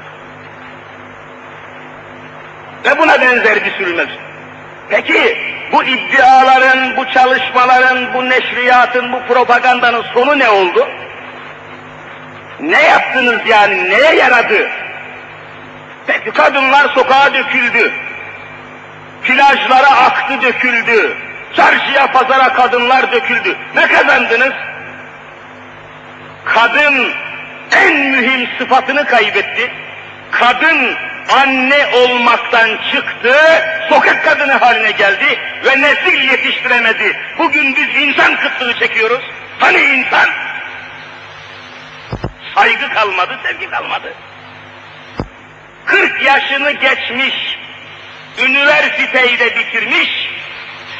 Ve 2.84 2.98
buna 2.98 3.20
benzer 3.20 3.64
bir 3.64 3.70
sürü 3.70 3.94
mevzu. 3.94 4.27
Peki 4.90 5.38
bu 5.72 5.84
iddiaların, 5.84 6.96
bu 6.96 7.10
çalışmaların, 7.10 8.14
bu 8.14 8.28
neşriyatın, 8.30 9.12
bu 9.12 9.22
propagandanın 9.28 10.02
sonu 10.02 10.38
ne 10.38 10.48
oldu? 10.48 10.88
Ne 12.60 12.82
yaptınız 12.82 13.40
yani, 13.46 13.90
neye 13.90 14.14
yaradı? 14.14 14.68
Peki 16.06 16.30
kadınlar 16.30 16.88
sokağa 16.94 17.34
döküldü. 17.34 17.92
Plajlara 19.22 19.90
aktı 19.90 20.42
döküldü. 20.42 21.16
Çarşıya 21.56 22.12
pazara 22.12 22.52
kadınlar 22.52 23.12
döküldü. 23.12 23.56
Ne 23.74 23.88
kazandınız? 23.88 24.52
Kadın 26.44 27.12
en 27.72 27.96
mühim 27.96 28.48
sıfatını 28.58 29.04
kaybetti. 29.04 29.70
Kadın 30.30 30.96
anne 31.28 31.86
olmaktan 31.86 32.78
çıktı, 32.92 33.34
sokak 33.88 34.24
kadını 34.24 34.52
haline 34.52 34.90
geldi 34.90 35.38
ve 35.64 35.80
nesil 35.80 36.30
yetiştiremedi. 36.30 37.16
Bugün 37.38 37.76
biz 37.76 38.02
insan 38.02 38.36
kıtlığı 38.36 38.78
çekiyoruz. 38.78 39.24
Hani 39.58 39.78
insan? 39.78 40.28
Saygı 42.54 42.88
kalmadı, 42.88 43.38
sevgi 43.42 43.70
kalmadı. 43.70 44.14
40 45.84 46.22
yaşını 46.22 46.70
geçmiş, 46.70 47.58
üniversiteyi 48.44 49.38
de 49.38 49.56
bitirmiş, 49.56 50.30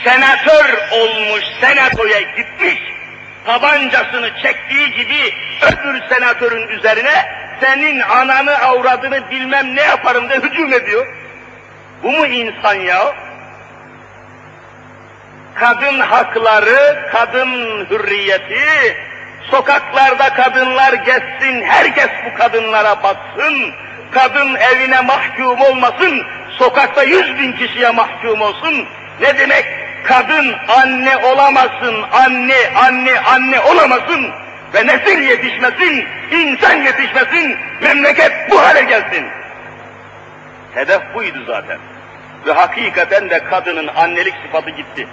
senatör 0.04 0.78
olmuş, 0.90 1.44
senatoya 1.60 2.20
gitmiş, 2.20 2.78
tabancasını 3.46 4.30
çektiği 4.42 4.92
gibi 4.92 5.34
öbür 5.62 6.08
senatörün 6.08 6.68
üzerine 6.68 7.37
senin 7.60 8.00
ananı 8.00 8.58
avradını 8.58 9.30
bilmem 9.30 9.76
ne 9.76 9.82
yaparım 9.82 10.28
de 10.28 10.36
hücum 10.36 10.72
ediyor. 10.72 11.06
Bu 12.02 12.12
mu 12.12 12.26
insan 12.26 12.74
ya? 12.74 13.14
Kadın 15.54 16.00
hakları, 16.00 17.08
kadın 17.12 17.50
hürriyeti, 17.90 18.96
sokaklarda 19.50 20.34
kadınlar 20.34 20.92
gezsin, 20.92 21.62
herkes 21.62 22.08
bu 22.26 22.38
kadınlara 22.38 23.02
baksın, 23.02 23.72
kadın 24.10 24.54
evine 24.54 25.00
mahkum 25.00 25.60
olmasın, 25.60 26.22
sokakta 26.50 27.02
yüz 27.02 27.38
bin 27.38 27.52
kişiye 27.52 27.90
mahkum 27.90 28.40
olsun. 28.40 28.86
Ne 29.20 29.38
demek? 29.38 29.64
Kadın 30.04 30.54
anne 30.68 31.16
olamasın, 31.16 32.02
anne, 32.12 32.56
anne, 32.76 33.20
anne 33.20 33.60
olamasın 33.60 34.32
ve 34.74 34.86
nesil 34.86 35.22
yetişmesin, 35.22 36.06
insan 36.30 36.74
yetişmesin, 36.74 37.56
memleket 37.82 38.32
bu 38.50 38.62
hale 38.62 38.82
gelsin. 38.82 39.26
Hedef 40.74 41.00
buydu 41.14 41.38
zaten. 41.46 41.78
Ve 42.46 42.52
hakikaten 42.52 43.30
de 43.30 43.44
kadının 43.44 43.88
annelik 43.96 44.34
sıfatı 44.46 44.70
gitti. 44.70 45.06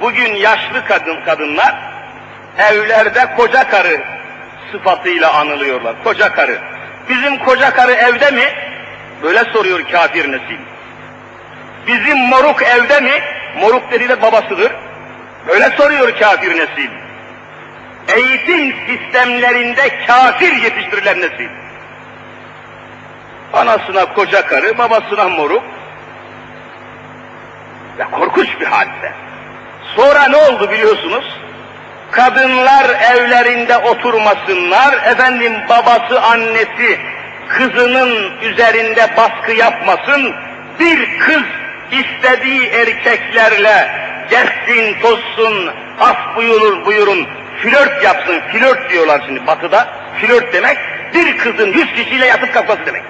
Bugün 0.00 0.34
yaşlı 0.34 0.84
kadın 0.88 1.24
kadınlar 1.24 1.74
evlerde 2.58 3.36
koca 3.36 3.68
karı 3.70 4.00
sıfatıyla 4.72 5.32
anılıyorlar. 5.32 5.94
Koca 6.04 6.32
karı. 6.32 6.58
Bizim 7.08 7.38
koca 7.38 7.70
karı 7.70 7.92
evde 7.92 8.30
mi? 8.30 8.44
Böyle 9.22 9.44
soruyor 9.44 9.80
kafir 9.92 10.32
nesil. 10.32 10.58
Bizim 11.86 12.18
moruk 12.18 12.62
evde 12.62 13.00
mi? 13.00 13.22
Moruk 13.60 13.92
dediği 13.92 14.08
de 14.08 14.22
babasıdır. 14.22 14.72
Böyle 15.48 15.70
soruyor 15.76 16.18
kafir 16.18 16.58
nesil. 16.58 16.90
Eğitim 18.08 18.74
sistemlerinde 18.86 20.04
kafir 20.06 20.52
yetiştirilen 20.52 21.20
nesil. 21.20 21.48
Anasına 23.52 24.14
koca 24.14 24.46
karı, 24.46 24.78
babasına 24.78 25.28
moruk. 25.28 25.62
Ve 27.98 28.04
korkunç 28.04 28.48
bir 28.60 28.66
hadise. 28.66 29.12
Sonra 29.96 30.28
ne 30.28 30.36
oldu 30.36 30.70
biliyorsunuz? 30.70 31.24
Kadınlar 32.10 32.84
evlerinde 33.14 33.76
oturmasınlar, 33.76 34.92
efendim 34.92 35.52
babası 35.68 36.20
annesi 36.22 36.98
kızının 37.48 38.40
üzerinde 38.40 39.16
baskı 39.16 39.52
yapmasın, 39.52 40.34
bir 40.80 41.18
kız 41.18 41.42
istediği 41.90 42.66
erkeklerle 42.66 43.90
gezsin, 44.30 45.00
tozsun, 45.00 45.70
af 46.00 46.36
buyurun, 46.36 46.84
buyurun, 46.84 47.28
flört 47.62 48.04
yapsın, 48.04 48.40
flört 48.52 48.90
diyorlar 48.90 49.22
şimdi 49.26 49.46
batıda, 49.46 49.88
flört 50.20 50.52
demek, 50.52 50.78
bir 51.14 51.38
kızın 51.38 51.72
yüz 51.72 51.92
kişiyle 51.92 52.26
yatıp 52.26 52.54
kalkması 52.54 52.86
demek. 52.86 53.02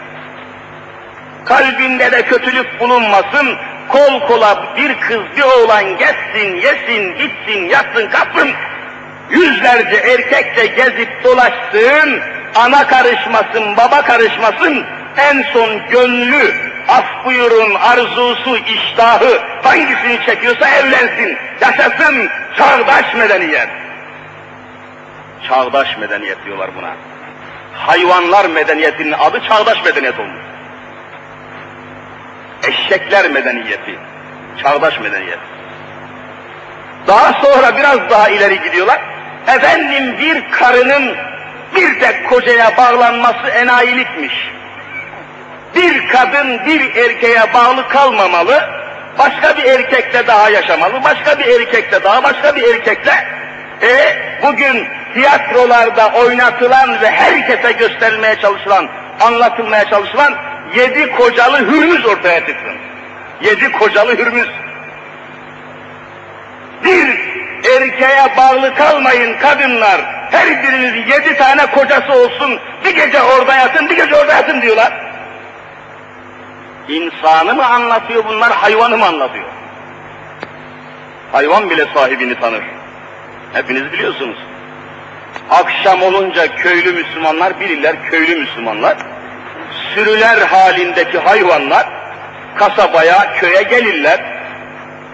Kalbinde 1.44 2.12
de 2.12 2.22
kötülük 2.22 2.80
bulunmasın, 2.80 3.56
kol 3.88 4.20
kola 4.20 4.76
bir 4.76 5.00
kız 5.00 5.20
bir 5.36 5.42
oğlan 5.42 5.84
gezsin, 5.84 6.56
yesin, 6.56 7.18
gitsin, 7.18 7.68
yatsın, 7.68 8.08
kalksın, 8.10 8.50
yüzlerce 9.30 9.96
erkekle 9.96 10.66
gezip 10.66 11.24
dolaşsın, 11.24 12.20
ana 12.54 12.86
karışmasın, 12.86 13.76
baba 13.76 14.02
karışmasın, 14.02 14.84
en 15.16 15.42
son 15.52 15.88
gönlü, 15.90 16.54
af 16.88 17.24
buyurun, 17.24 17.74
arzusu, 17.74 18.56
iştahı, 18.56 19.42
hangisini 19.62 20.26
çekiyorsa 20.26 20.68
evlensin, 20.68 21.38
yaşasın 21.60 22.28
çağdaş 22.56 23.14
medeniyet. 23.14 23.68
Çağdaş 25.48 25.98
medeniyet 25.98 26.44
diyorlar 26.44 26.70
buna. 26.76 26.90
Hayvanlar 27.74 28.44
medeniyetinin 28.44 29.12
adı 29.12 29.40
çağdaş 29.48 29.84
medeniyet 29.84 30.18
olmuş. 30.18 30.40
Eşekler 32.68 33.30
medeniyeti, 33.30 33.98
çağdaş 34.62 35.00
medeniyet. 35.00 35.38
Daha 37.06 37.32
sonra 37.32 37.76
biraz 37.76 38.10
daha 38.10 38.28
ileri 38.28 38.62
gidiyorlar. 38.62 39.00
Efendim 39.46 40.18
bir 40.18 40.50
karının 40.50 41.16
bir 41.76 42.00
tek 42.00 42.28
kocaya 42.28 42.76
bağlanması 42.76 43.48
enayilikmiş. 43.48 44.50
Bir 45.74 46.08
kadın 46.08 46.66
bir 46.66 46.94
erkeğe 46.96 47.54
bağlı 47.54 47.88
kalmamalı, 47.88 48.68
başka 49.18 49.56
bir 49.56 49.64
erkekle 49.64 50.26
daha 50.26 50.50
yaşamalı, 50.50 51.04
başka 51.04 51.38
bir 51.38 51.60
erkekle 51.60 52.04
daha, 52.04 52.22
başka 52.22 52.56
bir 52.56 52.74
erkekle. 52.74 53.12
E 53.82 54.16
bugün 54.42 54.88
tiyatrolarda 55.14 56.12
oynatılan 56.12 57.00
ve 57.00 57.10
herkese 57.10 57.72
gösterilmeye 57.72 58.40
çalışılan, 58.40 58.88
anlatılmaya 59.20 59.84
çalışılan 59.84 60.34
yedi 60.74 61.12
kocalı 61.12 61.58
hürmüz 61.58 62.06
ortaya 62.06 62.46
çıksın. 62.46 62.74
Yedi 63.42 63.72
kocalı 63.72 64.18
hürmüz. 64.18 64.48
Bir 66.84 67.08
erkeğe 67.76 68.36
bağlı 68.36 68.74
kalmayın 68.74 69.38
kadınlar. 69.38 70.00
Her 70.30 70.62
biriniz 70.62 71.08
yedi 71.08 71.36
tane 71.36 71.66
kocası 71.66 72.12
olsun. 72.12 72.58
Bir 72.84 72.94
gece 72.94 73.22
orada 73.22 73.54
yatın, 73.54 73.90
bir 73.90 73.96
gece 73.96 74.14
orada 74.14 74.32
yatın 74.32 74.62
diyorlar. 74.62 74.92
İnsanı 76.88 77.54
mı 77.54 77.66
anlatıyor 77.66 78.24
bunlar, 78.24 78.52
hayvanı 78.52 78.96
mı 78.98 79.06
anlatıyor? 79.06 79.44
Hayvan 81.32 81.70
bile 81.70 81.86
sahibini 81.94 82.40
tanır. 82.40 82.62
Hepiniz 83.52 83.92
biliyorsunuz. 83.92 84.36
Akşam 85.50 86.02
olunca 86.02 86.56
köylü 86.56 86.92
Müslümanlar 86.92 87.60
bilirler 87.60 87.96
köylü 88.10 88.36
Müslümanlar. 88.36 88.96
sürüler 89.94 90.38
halindeki 90.38 91.18
hayvanlar 91.18 91.86
kasabaya, 92.56 93.34
köye 93.34 93.62
gelirler. 93.62 94.20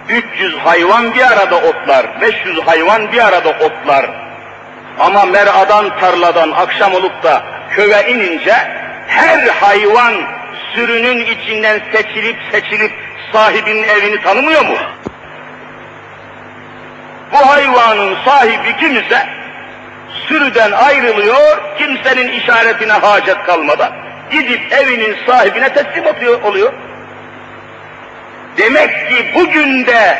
300 0.09 0.57
hayvan 0.57 1.13
bir 1.13 1.21
arada 1.21 1.55
otlar, 1.55 2.21
500 2.21 2.59
hayvan 2.59 3.11
bir 3.11 3.27
arada 3.27 3.49
otlar. 3.49 4.05
Ama 4.99 5.25
meradan, 5.25 5.99
tarladan 5.99 6.51
akşam 6.51 6.93
olup 6.93 7.23
da 7.23 7.43
köye 7.69 8.07
inince 8.07 8.55
her 9.07 9.47
hayvan 9.47 10.13
sürünün 10.75 11.25
içinden 11.25 11.81
seçilip 11.91 12.37
seçilip 12.51 12.91
sahibinin 13.33 13.83
evini 13.83 14.21
tanımıyor 14.21 14.65
mu? 14.65 14.77
Bu 17.31 17.37
hayvanın 17.37 18.15
sahibi 18.25 18.77
kimse 18.77 19.36
sürüden 20.27 20.71
ayrılıyor, 20.71 21.77
kimsenin 21.77 22.31
işaretine 22.31 22.93
hacet 22.93 23.43
kalmadan 23.43 23.91
gidip 24.31 24.73
evinin 24.73 25.15
sahibine 25.25 25.73
teslim 25.73 26.43
oluyor. 26.43 26.73
Demek 28.57 29.09
ki 29.09 29.31
bugün 29.35 29.85
de 29.85 30.17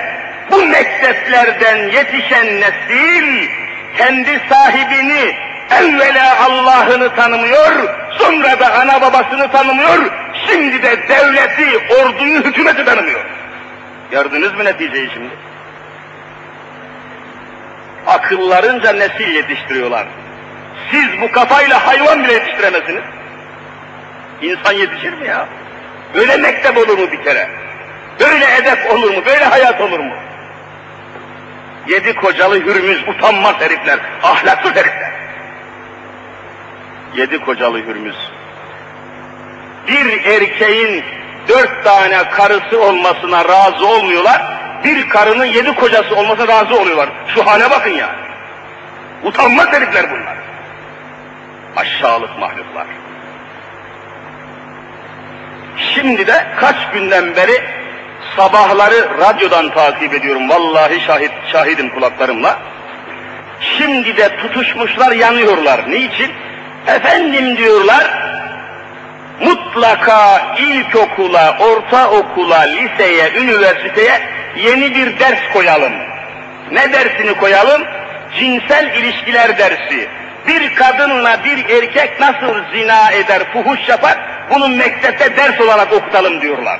bu 0.51 0.65
mekteplerden 0.65 1.77
yetişen 1.77 2.61
nesil 2.61 3.49
kendi 3.97 4.41
sahibini 4.49 5.35
evvela 5.71 6.45
Allah'ını 6.45 7.15
tanımıyor, 7.15 7.95
sonra 8.17 8.59
da 8.59 8.73
ana 8.73 9.01
babasını 9.01 9.51
tanımıyor, 9.51 10.11
şimdi 10.47 10.83
de 10.83 10.97
devleti, 11.09 11.93
orduyu, 11.93 12.43
hükümeti 12.43 12.85
tanımıyor. 12.85 13.25
Gördünüz 14.11 14.53
mü 14.53 14.65
neticeyi 14.65 15.09
şimdi? 15.13 15.29
Akıllarınca 18.07 18.93
nesil 18.93 19.35
yetiştiriyorlar. 19.35 20.07
Siz 20.91 21.21
bu 21.21 21.31
kafayla 21.31 21.87
hayvan 21.87 22.23
bile 22.23 22.33
yetiştiremezsiniz. 22.33 23.03
İnsan 24.41 24.73
yetişir 24.73 25.13
mi 25.13 25.27
ya? 25.27 25.47
Böyle 26.15 26.37
mektep 26.37 26.77
olur 26.77 26.97
mu 26.97 27.11
bir 27.11 27.23
kere? 27.23 27.49
Böyle 28.19 28.55
edep 28.55 28.91
olur 28.91 29.17
mu? 29.17 29.25
Böyle 29.25 29.45
hayat 29.45 29.81
olur 29.81 29.99
mu? 29.99 30.13
Yedi 31.87 32.15
kocalı 32.15 32.55
hürmüz 32.55 33.07
utanmaz 33.07 33.55
herifler, 33.59 33.99
ahlaksız 34.23 34.75
herifler. 34.75 35.11
Yedi 37.15 37.39
kocalı 37.39 37.77
hürmüz. 37.77 38.15
Bir 39.87 40.25
erkeğin 40.25 41.03
dört 41.47 41.83
tane 41.83 42.29
karısı 42.29 42.81
olmasına 42.81 43.45
razı 43.45 43.87
olmuyorlar, 43.87 44.41
bir 44.83 45.09
karının 45.09 45.45
yedi 45.45 45.75
kocası 45.75 46.15
olmasına 46.15 46.47
razı 46.47 46.79
oluyorlar. 46.79 47.09
Şu 47.35 47.47
hale 47.47 47.69
bakın 47.69 47.91
ya. 47.91 48.15
Utanmaz 49.23 49.73
herifler 49.73 50.11
bunlar. 50.11 50.37
Aşağılık 51.75 52.39
mahluklar. 52.39 52.87
Şimdi 55.77 56.27
de 56.27 56.47
kaç 56.59 56.75
günden 56.93 57.35
beri 57.35 57.63
sabahları 58.35 59.19
radyodan 59.19 59.69
takip 59.73 60.13
ediyorum. 60.13 60.49
Vallahi 60.49 61.01
şahit, 61.01 61.31
şahidim 61.51 61.89
kulaklarımla. 61.89 62.59
Şimdi 63.61 64.17
de 64.17 64.37
tutuşmuşlar, 64.37 65.11
yanıyorlar. 65.11 65.89
Niçin? 65.89 66.31
Efendim 66.87 67.57
diyorlar, 67.57 68.07
mutlaka 69.41 70.55
ilkokula, 70.57 71.57
ortaokula, 71.59 72.59
liseye, 72.59 73.33
üniversiteye 73.33 74.21
yeni 74.55 74.95
bir 74.95 75.19
ders 75.19 75.39
koyalım. 75.53 75.93
Ne 76.71 76.93
dersini 76.93 77.33
koyalım? 77.33 77.83
Cinsel 78.39 78.95
ilişkiler 78.95 79.57
dersi. 79.57 80.09
Bir 80.47 80.75
kadınla 80.75 81.43
bir 81.43 81.69
erkek 81.69 82.19
nasıl 82.19 82.55
zina 82.73 83.11
eder, 83.11 83.43
fuhuş 83.53 83.89
yapar, 83.89 84.17
bunu 84.49 84.67
mektepte 84.67 85.37
ders 85.37 85.61
olarak 85.61 85.93
okutalım 85.93 86.41
diyorlar. 86.41 86.79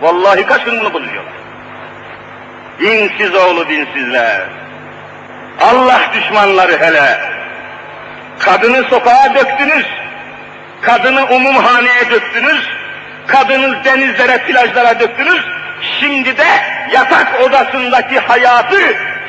Vallahi 0.00 0.46
kaç 0.46 0.64
gün 0.64 0.80
bunu 0.80 0.92
buluyorlar. 0.92 1.32
Dinsiz 2.80 3.34
oğlu 3.34 3.68
dinsizler. 3.68 4.42
Allah 5.60 6.00
düşmanları 6.14 6.78
hele. 6.80 7.20
Kadını 8.38 8.84
sokağa 8.84 9.34
döktünüz. 9.34 9.86
Kadını 10.82 11.26
umumhaneye 11.26 12.10
döktünüz. 12.10 12.68
Kadını 13.26 13.84
denizlere, 13.84 14.38
plajlara 14.38 15.00
döktünüz. 15.00 15.40
Şimdi 16.00 16.36
de 16.36 16.46
yatak 16.92 17.40
odasındaki 17.40 18.18
hayatı 18.18 18.80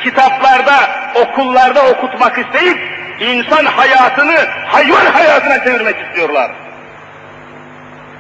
kitaplarda, 0.04 0.76
okullarda 1.16 1.86
okutmak 1.86 2.38
isteyip 2.38 2.78
insan 3.20 3.66
hayatını 3.66 4.36
hayvan 4.68 5.06
hayatına 5.06 5.64
çevirmek 5.64 5.96
istiyorlar. 6.08 6.52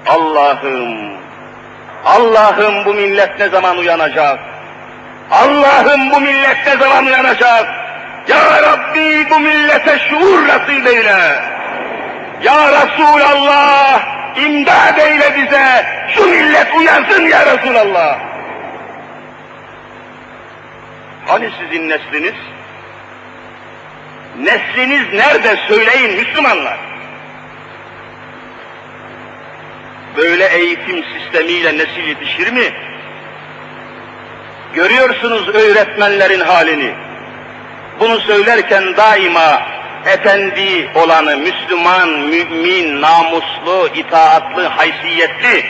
Allah'ım, 0.08 1.12
Allah'ım 2.06 2.86
bu 2.86 2.94
millet 2.94 3.40
ne 3.40 3.50
zaman 3.50 3.78
uyanacak? 3.78 4.40
Allah'ım 5.32 6.12
bu 6.12 6.22
millet 6.22 6.68
ne 6.68 6.78
zaman 6.78 7.06
uyanacak? 7.06 7.68
Ya 8.28 8.62
Rabbi 8.62 9.30
bu 9.30 9.40
millete 9.40 10.00
şuur 10.00 10.48
nasip 10.48 10.88
eyle. 10.88 11.51
Ya 12.44 12.72
Resulallah 12.72 14.04
imdad 14.38 14.98
eyle 14.98 15.36
bize. 15.36 15.86
Şu 16.16 16.26
millet 16.26 16.68
uyansın 16.78 17.26
ya 17.26 17.46
Resulallah. 17.46 18.20
Hani 21.26 21.50
sizin 21.60 21.90
nesliniz? 21.90 22.34
Nesliniz 24.40 25.14
nerede 25.14 25.56
söyleyin 25.68 26.20
Müslümanlar. 26.20 26.78
Böyle 30.18 30.48
eğitim 30.48 31.04
sistemiyle 31.04 31.78
nesil 31.78 32.08
yetişir 32.08 32.52
mi? 32.52 32.74
Görüyorsunuz 34.74 35.50
öğretmenlerin 35.50 36.40
halini. 36.40 36.94
Bunu 38.00 38.20
söylerken 38.20 38.98
daima 38.98 39.62
efendi 40.06 40.90
olanı, 40.96 41.38
Müslüman, 41.38 42.10
mümin, 42.10 43.02
namuslu, 43.02 43.90
itaatlı, 43.96 44.68
haysiyetli 44.68 45.66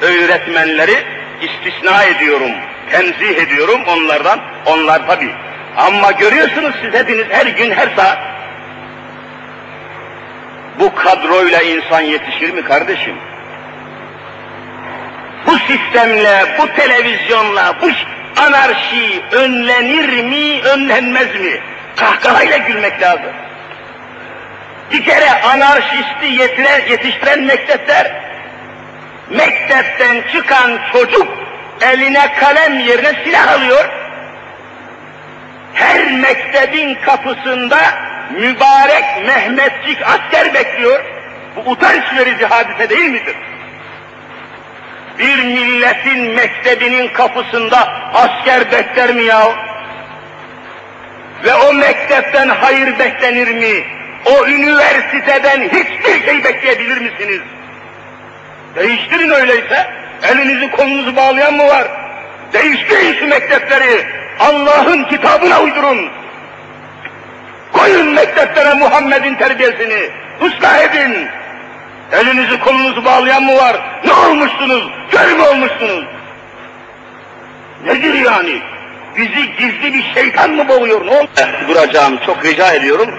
öğretmenleri 0.00 1.04
istisna 1.42 2.04
ediyorum, 2.04 2.50
tenzih 2.90 3.36
ediyorum 3.38 3.80
onlardan, 3.86 4.40
onlar 4.66 5.06
tabi. 5.06 5.30
Ama 5.76 6.12
görüyorsunuz 6.12 6.74
siz 6.82 6.94
hepiniz 6.94 7.24
her 7.30 7.46
gün, 7.46 7.70
her 7.70 7.88
saat. 7.96 8.18
Bu 10.78 10.94
kadroyla 10.94 11.62
insan 11.62 12.00
yetişir 12.00 12.50
mi 12.50 12.62
kardeşim? 12.62 13.14
Bu 15.46 15.58
sistemle, 15.58 16.44
bu 16.58 16.66
televizyonla, 16.66 17.74
bu 17.82 17.90
anarşi 18.40 19.22
önlenir 19.32 20.22
mi, 20.22 20.62
önlenmez 20.62 21.40
mi? 21.40 21.60
Kahkahayla 21.96 22.56
gülmek 22.56 23.02
lazım. 23.02 23.32
Bir 24.90 25.04
kere 25.04 25.42
anarşisti 25.42 26.26
yetiren, 26.26 26.80
yetiştiren 26.88 27.42
mektepler, 27.42 28.12
mektepten 29.30 30.22
çıkan 30.32 30.78
çocuk 30.92 31.28
eline 31.80 32.34
kalem 32.34 32.78
yerine 32.78 33.12
silah 33.24 33.52
alıyor. 33.52 33.88
Her 35.74 36.12
mektebin 36.12 36.94
kapısında 36.94 37.78
mübarek 38.30 39.04
Mehmetçik 39.26 39.98
asker 40.02 40.54
bekliyor. 40.54 41.04
Bu 41.56 41.70
utanç 41.70 42.02
verici 42.16 42.46
hadise 42.46 42.90
değil 42.90 43.10
midir? 43.10 43.36
Bir 45.18 45.44
milletin 45.44 46.34
mektebinin 46.34 47.08
kapısında 47.08 47.92
asker 48.14 48.72
bekler 48.72 49.12
mi 49.14 49.22
ya? 49.22 49.52
Ve 51.44 51.54
o 51.54 51.72
mektepten 51.72 52.48
hayır 52.48 52.98
beklenir 52.98 53.48
mi? 53.48 53.99
O 54.26 54.46
üniversiteden 54.46 55.62
hiçbir 55.62 56.24
şey 56.26 56.44
bekleyebilir 56.44 57.00
misiniz? 57.00 57.40
Değiştirin 58.76 59.30
öyleyse. 59.30 59.90
Elinizi 60.22 60.70
kolunuzu 60.70 61.16
bağlayan 61.16 61.54
mı 61.54 61.66
var? 61.66 61.88
Değiştirin 62.52 63.14
şu 63.18 63.26
mektepleri. 63.26 64.06
Allah'ın 64.40 65.04
kitabına 65.04 65.60
uydurun. 65.60 66.08
Koyun 67.72 68.06
mekteplere 68.06 68.74
Muhammed'in 68.74 69.34
terbiyesini. 69.34 70.10
Islah 70.42 70.78
edin. 70.78 71.28
Elinizi 72.12 72.60
kolunuzu 72.60 73.04
bağlayan 73.04 73.42
mı 73.42 73.56
var? 73.56 73.76
Ne 74.04 74.12
olmuşsunuz? 74.12 74.90
Kör 75.10 75.32
mü 75.32 75.42
olmuşsunuz? 75.42 76.04
Nedir 77.86 78.14
yani? 78.14 78.62
Bizi 79.16 79.56
gizli 79.58 79.94
bir 79.94 80.12
şeytan 80.14 80.50
mı 80.50 80.68
boğuyor? 80.68 81.06
Ne 81.06 81.10
oldu? 81.10 81.28
Duracağım. 81.68 82.18
Çok 82.26 82.44
rica 82.44 82.72
ediyorum. 82.72 83.10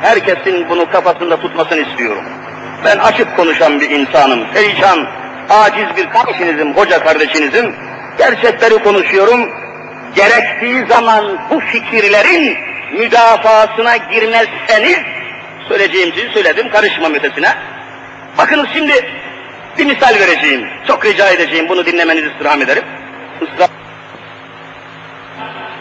Herkesin 0.00 0.68
bunu 0.68 0.90
kafasında 0.90 1.40
tutmasını 1.40 1.80
istiyorum. 1.80 2.24
Ben 2.84 2.98
açık 2.98 3.36
konuşan 3.36 3.80
bir 3.80 3.90
insanım. 3.90 4.52
Perişan, 4.52 5.06
aciz 5.50 5.96
bir 5.96 6.10
kardeşinizim, 6.10 6.76
hoca 6.76 7.04
kardeşinizim. 7.04 7.74
Gerçekleri 8.18 8.78
konuşuyorum. 8.78 9.50
Gerektiği 10.14 10.86
zaman 10.88 11.38
bu 11.50 11.60
fikirlerin 11.60 12.58
müdafasına 12.92 13.96
girmezseniz, 13.96 14.98
söyleyeceğim 15.68 16.14
şeyi 16.14 16.32
söyledim, 16.32 16.70
karışmam 16.70 17.14
ötesine. 17.14 17.48
Bakınız 18.38 18.66
şimdi 18.72 19.04
Bir 19.78 19.84
misal 19.84 20.14
vereceğim. 20.14 20.66
Çok 20.86 21.04
rica 21.06 21.30
edeceğim. 21.30 21.68
Bunu 21.68 21.86
dinlemenizi 21.86 22.28
istirham 22.28 22.62
ederim. 22.62 22.82
Israr... 23.40 23.68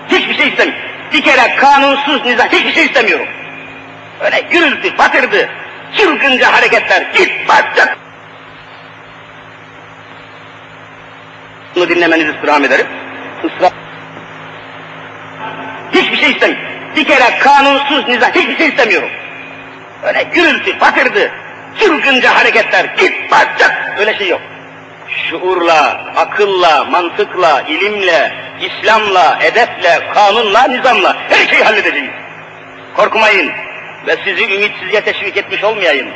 Hiçbir 0.07 0.33
şey 0.33 0.47
istemiyorum. 0.47 0.83
Bir 1.13 1.21
kere 1.21 1.55
kanunsuz 1.55 2.25
nizam, 2.25 2.47
hiçbir 2.47 2.73
şey 2.73 2.85
istemiyorum. 2.85 3.27
Öyle 4.21 4.41
gürültü, 4.41 4.97
batırdı, 4.97 5.49
çılgınca 5.97 6.53
hareketler, 6.53 7.01
git, 7.01 7.47
batacak. 7.47 7.97
Bunu 11.75 11.89
dinlemenizi 11.89 12.31
istirham 12.31 12.63
ederim. 12.63 12.87
Israr... 13.43 13.71
Hiçbir 15.91 16.17
şey 16.17 16.31
istemiyorum. 16.31 16.65
Bir 16.95 17.03
kere 17.03 17.39
kanunsuz 17.39 18.07
nizam, 18.07 18.31
hiçbir 18.31 18.57
şey 18.57 18.67
istemiyorum. 18.67 19.09
Öyle 20.03 20.23
gürültü, 20.23 20.79
batırdı, 20.79 21.31
çılgınca 21.79 22.35
hareketler, 22.35 22.85
git, 22.85 23.31
batacak. 23.31 23.95
Öyle 23.99 24.17
şey 24.17 24.27
yok. 24.27 24.41
Şuurla, 25.29 26.13
akılla, 26.15 26.83
mantıkla, 26.83 27.61
ilimle, 27.61 28.33
İslam'la, 28.61 29.39
edeple, 29.41 29.99
kanunla, 30.13 30.63
nizamla 30.67 31.17
her 31.29 31.47
şeyi 31.47 31.63
halledeceğiz. 31.63 32.11
Korkmayın 32.95 33.51
ve 34.07 34.15
sizi 34.25 34.55
ümitsizliğe 34.55 35.01
teşvik 35.01 35.37
etmiş 35.37 35.63
olmayayım. 35.63 36.07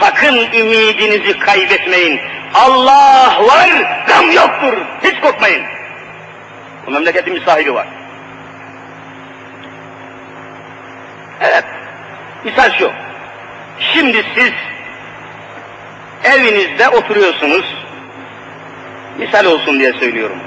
Sakın 0.00 0.36
ümidinizi 0.36 1.38
kaybetmeyin. 1.38 2.20
Allah 2.54 3.36
var, 3.40 3.70
gam 4.06 4.30
yoktur. 4.30 4.78
Hiç 5.02 5.20
korkmayın. 5.20 5.62
Bu 6.86 6.90
memleketin 6.90 7.34
bir 7.34 7.44
sahibi 7.44 7.74
var. 7.74 7.86
Evet, 11.40 11.64
misal 12.44 12.72
şu. 12.78 12.92
Şimdi 13.78 14.24
siz 14.34 14.52
evinizde 16.24 16.88
oturuyorsunuz. 16.88 17.76
Misal 19.18 19.44
olsun 19.44 19.80
diye 19.80 19.92
söylüyorum. 19.92 20.38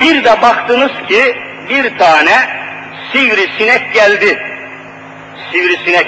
Bir 0.00 0.24
de 0.24 0.42
baktınız 0.42 0.92
ki 1.08 1.36
bir 1.68 1.98
tane 1.98 2.62
sivrisinek 3.12 3.94
geldi. 3.94 4.51
Sivrisinek. 5.52 6.06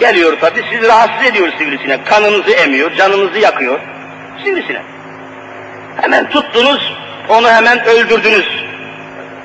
Geliyor 0.00 0.40
tabi 0.40 0.64
sizi 0.70 0.88
rahatsız 0.88 1.26
ediyor 1.26 1.48
sivrisinek. 1.58 2.06
Kanınızı 2.06 2.50
emiyor, 2.50 2.94
canınızı 2.94 3.38
yakıyor. 3.38 3.80
Sivrisinek. 4.44 4.82
Hemen 6.00 6.28
tuttunuz, 6.28 6.92
onu 7.28 7.48
hemen 7.48 7.84
öldürdünüz. 7.86 8.48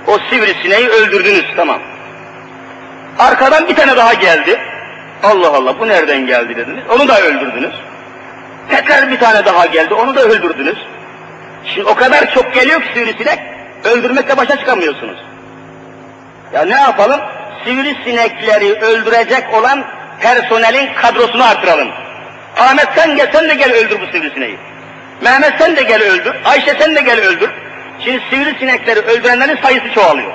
O 0.08 0.18
sivrisineği 0.30 0.90
öldürdünüz, 0.90 1.46
tamam. 1.56 1.80
Arkadan 3.20 3.68
bir 3.68 3.76
tane 3.76 3.98
daha 3.98 4.14
geldi. 4.14 4.60
Allah 5.24 5.54
Allah 5.54 5.80
bu 5.80 5.88
nereden 5.88 6.26
geldi 6.26 6.56
dediniz. 6.56 6.84
Onu 6.90 7.08
da 7.08 7.22
öldürdünüz. 7.22 7.74
Tekrar 8.70 9.12
bir 9.12 9.20
tane 9.20 9.46
daha 9.46 9.66
geldi. 9.66 9.94
Onu 9.94 10.16
da 10.16 10.22
öldürdünüz. 10.22 10.78
Şimdi 11.66 11.88
o 11.88 11.96
kadar 11.96 12.34
çok 12.34 12.54
geliyor 12.54 12.82
ki 12.82 12.88
sivrisinek, 12.94 13.40
öldürmekle 13.84 14.38
başa 14.38 14.58
çıkamıyorsunuz. 14.58 15.18
Ya 16.54 16.66
ne 16.66 16.76
yapalım? 16.76 17.22
Sivrisinekleri 17.66 18.74
öldürecek 18.74 19.54
olan 19.54 19.84
personelin 20.20 20.94
kadrosunu 20.94 21.44
artıralım. 21.44 21.88
Ahmet 22.58 22.88
sen 22.96 23.16
gel, 23.16 23.30
sen 23.34 23.50
de 23.50 23.54
gel 23.54 23.74
öldür 23.74 24.02
bu 24.02 24.06
sivrisineği. 24.06 24.58
Mehmet 25.22 25.54
sen 25.58 25.76
de 25.76 25.84
gel 25.84 26.02
öldür, 26.04 26.36
Ayşe 26.46 26.76
sen 26.80 26.96
de 26.96 27.02
gel 27.02 27.20
öldür. 27.20 27.50
Şimdi 28.00 28.22
sivrisinekleri 28.30 29.00
öldürenlerin 29.00 29.58
sayısı 29.64 29.94
çoğalıyor. 29.94 30.32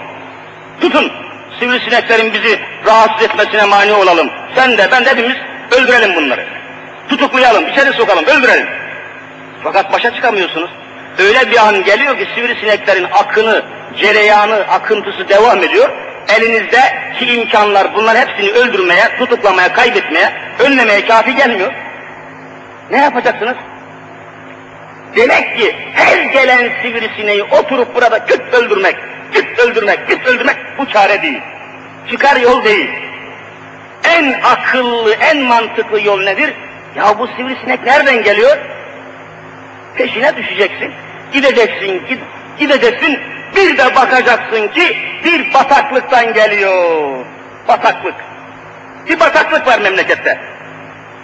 Tutun, 0.81 1.13
sivrisineklerin 1.61 2.33
bizi 2.33 2.59
rahatsız 2.87 3.23
etmesine 3.23 3.65
mani 3.65 3.93
olalım. 3.93 4.31
Sen 4.55 4.79
de 4.79 4.89
ben 4.93 5.05
de 5.05 5.11
hepimiz 5.11 5.37
öldürelim 5.71 6.15
bunları. 6.17 6.47
Tutuklayalım, 7.09 7.69
içeri 7.69 7.93
sokalım, 7.93 8.25
öldürelim. 8.25 8.67
Fakat 9.63 9.93
başa 9.93 10.15
çıkamıyorsunuz. 10.15 10.71
Öyle 11.19 11.51
bir 11.51 11.57
an 11.57 11.85
geliyor 11.85 12.19
ki 12.19 12.29
sivrisineklerin 12.35 13.07
akını, 13.13 13.65
cereyanı, 13.97 14.55
akıntısı 14.55 15.29
devam 15.29 15.63
ediyor. 15.63 15.91
Elinizdeki 16.29 17.35
imkanlar 17.35 17.95
bunların 17.95 18.21
hepsini 18.21 18.51
öldürmeye, 18.51 19.17
tutuklamaya, 19.19 19.73
kaybetmeye, 19.73 20.33
önlemeye 20.59 21.07
kafi 21.07 21.35
gelmiyor. 21.35 21.73
Ne 22.91 22.99
yapacaksınız? 22.99 23.57
Demek 25.17 25.59
ki 25.59 25.77
her 25.95 26.23
gelen 26.23 26.71
sivrisineği 26.83 27.43
oturup 27.43 27.95
burada 27.95 28.27
küt 28.27 28.55
öldürmek, 28.55 28.97
küt 29.33 29.59
öldürmek, 29.59 30.09
küt 30.09 30.27
öldürmek 30.27 30.57
bu 30.79 30.89
çare 30.89 31.23
değil. 31.23 31.41
Çıkar 32.11 32.37
yol 32.37 32.65
değil. 32.65 32.91
En 34.05 34.41
akıllı, 34.43 35.15
en 35.15 35.39
mantıklı 35.39 36.01
yol 36.01 36.23
nedir? 36.23 36.55
Ya 36.97 37.19
bu 37.19 37.27
sivrisinek 37.27 37.85
nereden 37.85 38.23
geliyor? 38.23 38.57
Peşine 39.97 40.37
düşeceksin. 40.37 40.93
Gideceksin, 41.33 42.07
gid, 42.09 42.19
gideceksin. 42.59 43.19
Bir 43.55 43.79
de 43.79 43.95
bakacaksın 43.95 44.69
ki 44.69 44.97
bir 45.25 45.55
bataklıktan 45.55 46.33
geliyor. 46.33 47.25
Bataklık. 47.69 48.15
Bir 49.09 49.21
bataklık 49.21 49.67
var 49.67 49.79
memlekette. 49.79 50.39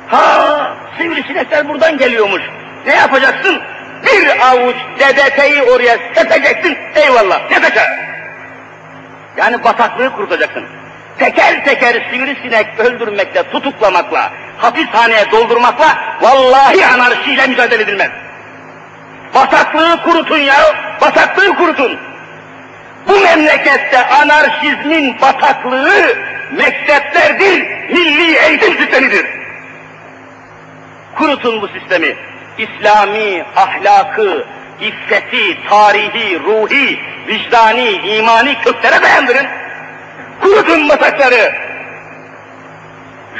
Ha, 0.08 0.76
sivrisinekler 0.98 1.68
buradan 1.68 1.98
geliyormuş. 1.98 2.42
Ne 2.86 2.94
yapacaksın? 2.94 3.60
Bir 4.06 4.48
avuç 4.48 4.76
dedeteyi 4.98 5.62
oraya 5.62 5.98
sepeceksin. 6.14 6.78
Eyvallah, 6.94 7.50
ne 7.50 7.58
Yani 9.36 9.64
bataklığı 9.64 10.12
kurtacaksın. 10.12 10.64
Teker 11.18 11.64
teker 11.64 12.10
sivrisinek 12.10 12.80
öldürmekle, 12.80 13.42
tutuklamakla, 13.42 14.32
hapishaneye 14.58 15.30
doldurmakla 15.30 15.86
vallahi 16.20 16.86
anarşiyle 16.86 17.46
mücadele 17.46 17.82
edilmez. 17.82 18.10
Bataklığı 19.34 20.02
kurutun 20.02 20.38
ya, 20.38 20.56
bataklığı 21.00 21.54
kurutun. 21.54 22.11
Bu 23.08 23.20
memlekette 23.20 24.06
anarşizmin 24.06 25.20
bataklığı 25.20 26.16
mekteplerdir, 26.52 27.66
milli 27.92 28.36
eğitim 28.36 28.74
sistemidir. 28.74 29.26
Kurutun 31.16 31.62
bu 31.62 31.68
sistemi. 31.68 32.16
İslami, 32.58 33.44
ahlakı, 33.56 34.46
iffeti, 34.80 35.68
tarihi, 35.68 36.40
ruhi, 36.40 37.00
vicdani, 37.28 37.90
imani 37.90 38.54
köklere 38.64 39.02
dayandırın. 39.02 39.46
Kurutun 40.40 40.88
batakları. 40.88 41.54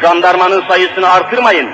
Jandarmanın 0.01 0.65
sayısını 0.69 1.11
artırmayın. 1.11 1.71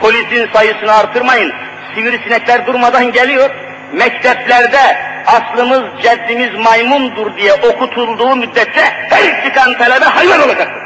Polisin 0.00 0.52
sayısını 0.52 0.92
artırmayın. 0.92 1.52
Sivrisinekler 1.94 2.66
durmadan 2.66 3.12
geliyor. 3.12 3.50
Mekteplerde 3.92 5.09
aslımız, 5.36 6.02
ceddimiz 6.02 6.54
maymundur 6.54 7.36
diye 7.36 7.52
okutulduğu 7.52 8.36
müddetçe 8.36 8.82
her 9.10 9.44
çıkan 9.44 9.78
talebe 9.78 10.04
hayvan 10.04 10.40
olacaktır. 10.40 10.82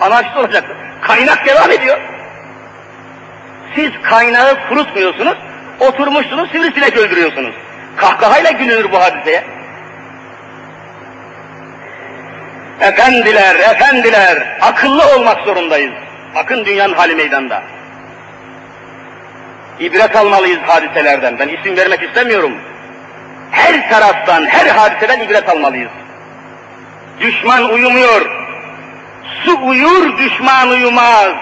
Anarşist 0.00 0.36
olacaktır. 0.36 0.76
Kaynak 1.00 1.46
devam 1.46 1.70
ediyor. 1.70 2.00
Siz 3.74 3.90
kaynağı 4.02 4.68
kurutmuyorsunuz, 4.68 5.38
oturmuşsunuz 5.80 6.50
sivrisinek 6.50 6.96
öldürüyorsunuz. 6.96 7.54
Kahkahayla 7.96 8.50
gülünür 8.50 8.92
bu 8.92 9.00
hadiseye. 9.00 9.44
Efendiler, 12.80 13.54
efendiler, 13.54 14.58
akıllı 14.60 15.14
olmak 15.16 15.44
zorundayız. 15.44 15.92
Bakın 16.34 16.64
dünyanın 16.64 16.94
hali 16.94 17.14
meydanda. 17.14 17.62
İbret 19.80 20.16
almalıyız 20.16 20.58
hadiselerden. 20.66 21.38
Ben 21.38 21.48
isim 21.48 21.76
vermek 21.76 22.02
istemiyorum. 22.02 22.52
Her 23.52 23.90
taraftan, 23.90 24.46
her 24.46 24.66
hadiseden 24.66 25.20
ibret 25.20 25.48
almalıyız. 25.48 25.90
Düşman 27.20 27.72
uyumuyor. 27.72 28.30
Su 29.44 29.66
uyur, 29.66 30.18
düşman 30.18 30.68
uyumaz. 30.68 31.32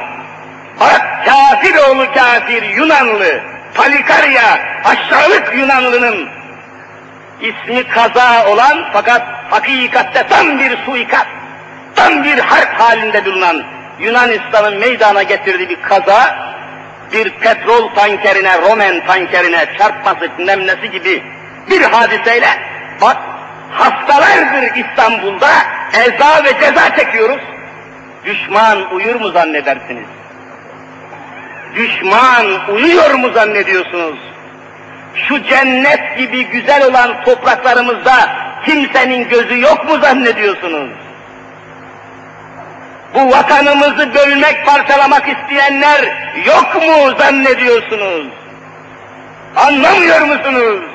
Bak 0.81 1.25
kafir 1.25 1.75
oğlu 1.75 2.13
kafir 2.15 2.63
Yunanlı, 2.63 3.41
Palikarya, 3.75 4.59
aşağılık 4.85 5.55
Yunanlının 5.55 6.29
ismi 7.41 7.89
kaza 7.89 8.47
olan 8.47 8.91
fakat 8.93 9.23
hakikatte 9.51 10.27
tam 10.29 10.59
bir 10.59 10.77
suikast, 10.85 11.27
tam 11.97 12.25
bir 12.25 12.39
harp 12.39 12.81
halinde 12.81 13.25
bulunan 13.25 13.63
Yunanistan'ın 14.01 14.79
meydana 14.79 15.23
getirdiği 15.23 15.69
bir 15.69 15.83
kaza, 15.83 16.37
bir 17.13 17.31
petrol 17.31 17.95
tankerine, 17.95 18.63
Romen 18.63 19.07
tankerine 19.07 19.67
çarpması, 19.79 20.31
nemlesi 20.39 20.91
gibi 20.91 21.23
bir 21.69 21.83
hadiseyle 21.83 22.49
bak 23.01 23.17
hastalardır 23.71 24.77
İstanbul'da 24.77 25.51
eza 25.93 26.45
ve 26.45 26.61
ceza 26.61 26.97
çekiyoruz. 26.97 27.41
Düşman 28.25 28.95
uyur 28.95 29.15
mu 29.15 29.29
zannedersiniz? 29.29 30.07
Düşman 31.77 32.47
uyuyor 32.75 33.15
mu 33.15 33.33
zannediyorsunuz? 33.33 34.19
Şu 35.15 35.43
cennet 35.43 36.19
gibi 36.19 36.45
güzel 36.45 36.87
olan 36.87 37.25
topraklarımızda 37.25 38.37
kimsenin 38.65 39.29
gözü 39.29 39.61
yok 39.61 39.89
mu 39.89 39.99
zannediyorsunuz? 39.99 40.91
bu 43.15 43.31
vatanımızı 43.31 44.15
bölmek, 44.15 44.67
parçalamak 44.67 45.29
isteyenler 45.29 46.01
yok 46.47 46.75
mu 46.75 47.19
zannediyorsunuz? 47.19 48.27
Anlamıyor 49.57 50.21
musunuz? 50.21 50.90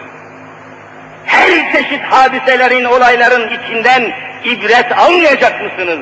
Her 1.45 1.71
çeşit 1.71 2.03
hadiselerin, 2.03 2.85
olayların 2.85 3.49
içinden 3.49 4.13
ibret 4.43 4.97
almayacak 4.97 5.61
mısınız? 5.61 5.99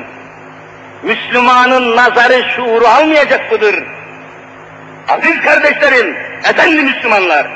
Müslümanın 1.02 1.96
nazarı, 1.96 2.42
şuuru 2.56 2.86
almayacak 2.86 3.52
mıdır? 3.52 3.84
Aziz 5.08 5.40
kardeşlerim, 5.40 6.16
efendi 6.44 6.82
Müslümanlar, 6.82 7.46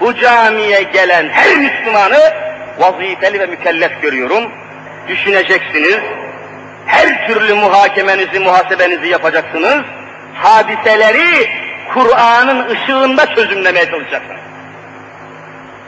bu 0.00 0.14
camiye 0.14 0.82
gelen 0.82 1.28
her 1.28 1.56
Müslümanı 1.56 2.34
vazifeli 2.78 3.40
ve 3.40 3.46
mükellef 3.46 4.02
görüyorum. 4.02 4.52
Düşüneceksiniz, 5.08 6.00
her 6.86 7.26
türlü 7.26 7.54
muhakemenizi, 7.54 8.40
muhasebenizi 8.40 9.08
yapacaksınız. 9.08 9.82
Hadiseleri 10.34 11.50
Kur'an'ın 11.94 12.68
ışığında 12.68 13.34
çözümlemeye 13.34 13.90
çalışacaksınız. 13.90 14.43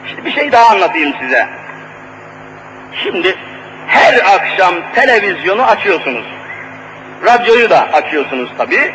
Şimdi 0.09 0.25
bir 0.25 0.33
şey 0.33 0.53
daha 0.53 0.67
anlatayım 0.67 1.15
size. 1.21 1.49
Şimdi 3.03 3.37
her 3.87 4.15
akşam 4.15 4.75
televizyonu 4.95 5.63
açıyorsunuz. 5.63 6.27
Radyoyu 7.25 7.71
da 7.71 7.81
açıyorsunuz 7.93 8.51
tabi. 8.59 8.95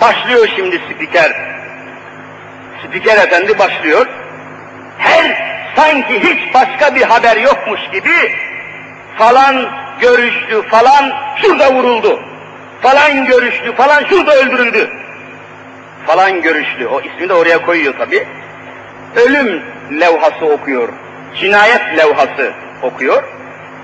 Başlıyor 0.00 0.48
şimdi 0.56 0.76
spiker. 0.78 1.32
Spiker 2.84 3.16
efendi 3.16 3.58
başlıyor. 3.58 4.06
Her 4.98 5.46
sanki 5.76 6.20
hiç 6.22 6.54
başka 6.54 6.94
bir 6.94 7.02
haber 7.02 7.36
yokmuş 7.36 7.80
gibi 7.92 8.34
falan 9.18 9.68
görüştü, 10.00 10.62
falan 10.62 11.12
şurada 11.42 11.74
vuruldu. 11.74 12.20
Falan 12.82 13.26
görüştü, 13.26 13.72
falan 13.76 14.04
şurada 14.04 14.34
öldürüldü. 14.34 14.90
Falan 16.06 16.42
görüştü. 16.42 16.86
O 16.86 17.00
ismi 17.00 17.28
de 17.28 17.34
oraya 17.34 17.62
koyuyor 17.62 17.98
tabi. 17.98 18.26
Ölüm 19.16 19.62
levhası 19.90 20.46
okuyor. 20.46 20.88
Cinayet 21.40 21.98
levhası 21.98 22.52
okuyor. 22.82 23.22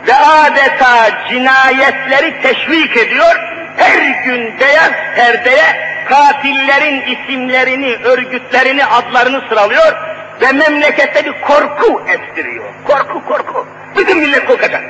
Ve 0.08 0.14
adeta 0.14 1.10
cinayetleri 1.28 2.42
teşvik 2.42 2.96
ediyor. 2.96 3.36
Her 3.76 4.24
gün 4.24 4.60
beyaz 4.60 4.90
perdeye 5.16 5.92
katillerin 6.08 7.00
isimlerini, 7.00 7.96
örgütlerini, 8.04 8.84
adlarını 8.84 9.42
sıralıyor 9.48 9.92
ve 10.40 10.52
memlekette 10.52 11.24
bir 11.24 11.40
korku 11.40 12.02
estiriyor. 12.08 12.64
Korku, 12.86 13.24
korku. 13.24 13.66
Bütün 13.96 14.18
millet 14.18 14.44
korkacak. 14.44 14.82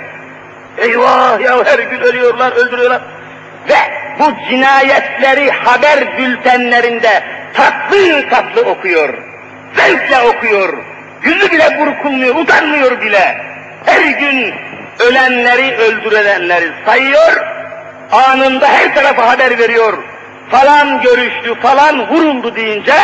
Eyvah 0.79 1.41
ya 1.41 1.65
her 1.65 1.79
gün 1.79 2.01
ölüyorlar, 2.01 2.53
öldürüyorlar. 2.53 3.03
Ve 3.69 3.77
bu 4.19 4.49
cinayetleri 4.51 5.51
haber 5.51 6.19
bültenlerinde 6.19 7.23
tatlı 7.55 8.29
tatlı 8.31 8.71
okuyor. 8.71 9.15
Zevkle 9.75 10.21
okuyor. 10.21 10.92
Yüzü 11.25 11.51
bile 11.51 11.79
burkulmuyor, 11.79 12.37
utanmıyor 12.37 13.01
bile. 13.01 13.37
Her 13.87 14.03
gün 14.03 14.55
ölenleri, 14.99 15.77
öldürülenleri 15.77 16.73
sayıyor. 16.87 17.47
Anında 18.13 18.69
her 18.69 18.95
tarafa 18.95 19.29
haber 19.29 19.59
veriyor. 19.59 19.99
Falan 20.51 21.01
görüştü, 21.01 21.55
falan 21.61 22.09
vuruldu 22.09 22.57
deyince 22.57 22.95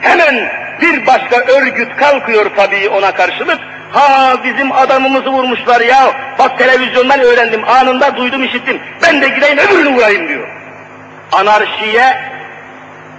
hemen 0.00 0.50
bir 0.80 1.06
başka 1.06 1.36
örgüt 1.36 1.96
kalkıyor 1.96 2.50
tabii 2.56 2.88
ona 2.88 3.14
karşılık. 3.14 3.58
Ha 3.92 4.36
bizim 4.44 4.72
adamımızı 4.72 5.30
vurmuşlar 5.30 5.80
ya. 5.80 6.12
Bak 6.38 6.58
televizyondan 6.58 7.20
öğrendim. 7.20 7.68
Anında 7.68 8.16
duydum 8.16 8.44
işittim. 8.44 8.80
Ben 9.02 9.22
de 9.22 9.28
gideyim 9.28 9.58
öbürünü 9.58 9.96
vurayım 9.96 10.28
diyor. 10.28 10.48
Anarşiye 11.32 12.18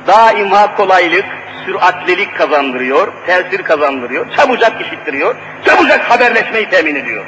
daima 0.07 0.75
kolaylık, 0.75 1.25
süratlilik 1.65 2.37
kazandırıyor, 2.37 3.13
tesir 3.25 3.63
kazandırıyor, 3.63 4.35
çabucak 4.35 4.81
işittiriyor, 4.81 5.35
çabucak 5.65 6.11
haberleşmeyi 6.11 6.69
temin 6.69 6.95
ediyor. 6.95 7.25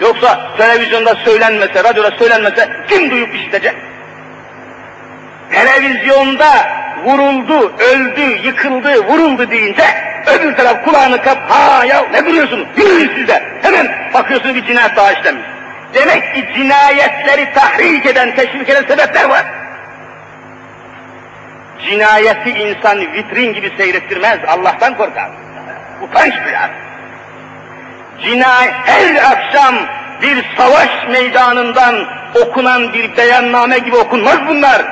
Yoksa 0.00 0.56
televizyonda 0.56 1.14
söylenmese, 1.14 1.84
radyoda 1.84 2.10
söylenmese 2.10 2.68
kim 2.88 3.10
duyup 3.10 3.34
işitecek? 3.34 3.74
Televizyonda 5.50 6.50
vuruldu, 7.04 7.72
öldü, 7.78 8.46
yıkıldı, 8.46 9.04
vuruldu 9.04 9.50
deyince 9.50 9.84
öbür 10.26 10.56
taraf 10.56 10.84
kulağını 10.84 11.22
kap, 11.22 11.38
ha 11.50 11.84
ya 11.84 12.06
ne 12.12 12.26
duruyorsunuz, 12.26 12.66
yürüyün 12.76 13.12
siz 13.16 13.28
de. 13.28 13.42
Hemen 13.62 14.10
bakıyorsunuz 14.14 14.54
bir 14.54 14.64
cinayet 14.64 14.96
daha 14.96 15.12
işlemiş. 15.12 15.44
Demek 15.94 16.34
ki 16.34 16.48
cinayetleri 16.54 17.52
tahrik 17.54 18.06
eden, 18.06 18.34
teşvik 18.34 18.68
eden 18.68 18.82
sebepler 18.82 19.24
var. 19.24 19.44
Cinayeti 21.86 22.50
insan 22.50 23.00
vitrin 23.12 23.52
gibi 23.54 23.72
seyrettirmez, 23.76 24.38
Allah'tan 24.46 24.96
korkar. 24.96 25.30
Utanç 26.02 26.34
duyar. 26.44 26.70
Cinayet 28.22 28.74
her 28.84 29.14
akşam 29.32 29.74
bir 30.22 30.44
savaş 30.56 30.88
meydanından 31.10 31.94
okunan 32.34 32.92
bir 32.92 33.16
beyanname 33.16 33.78
gibi 33.78 33.96
okunmaz 33.96 34.38
bunlar. 34.48 34.82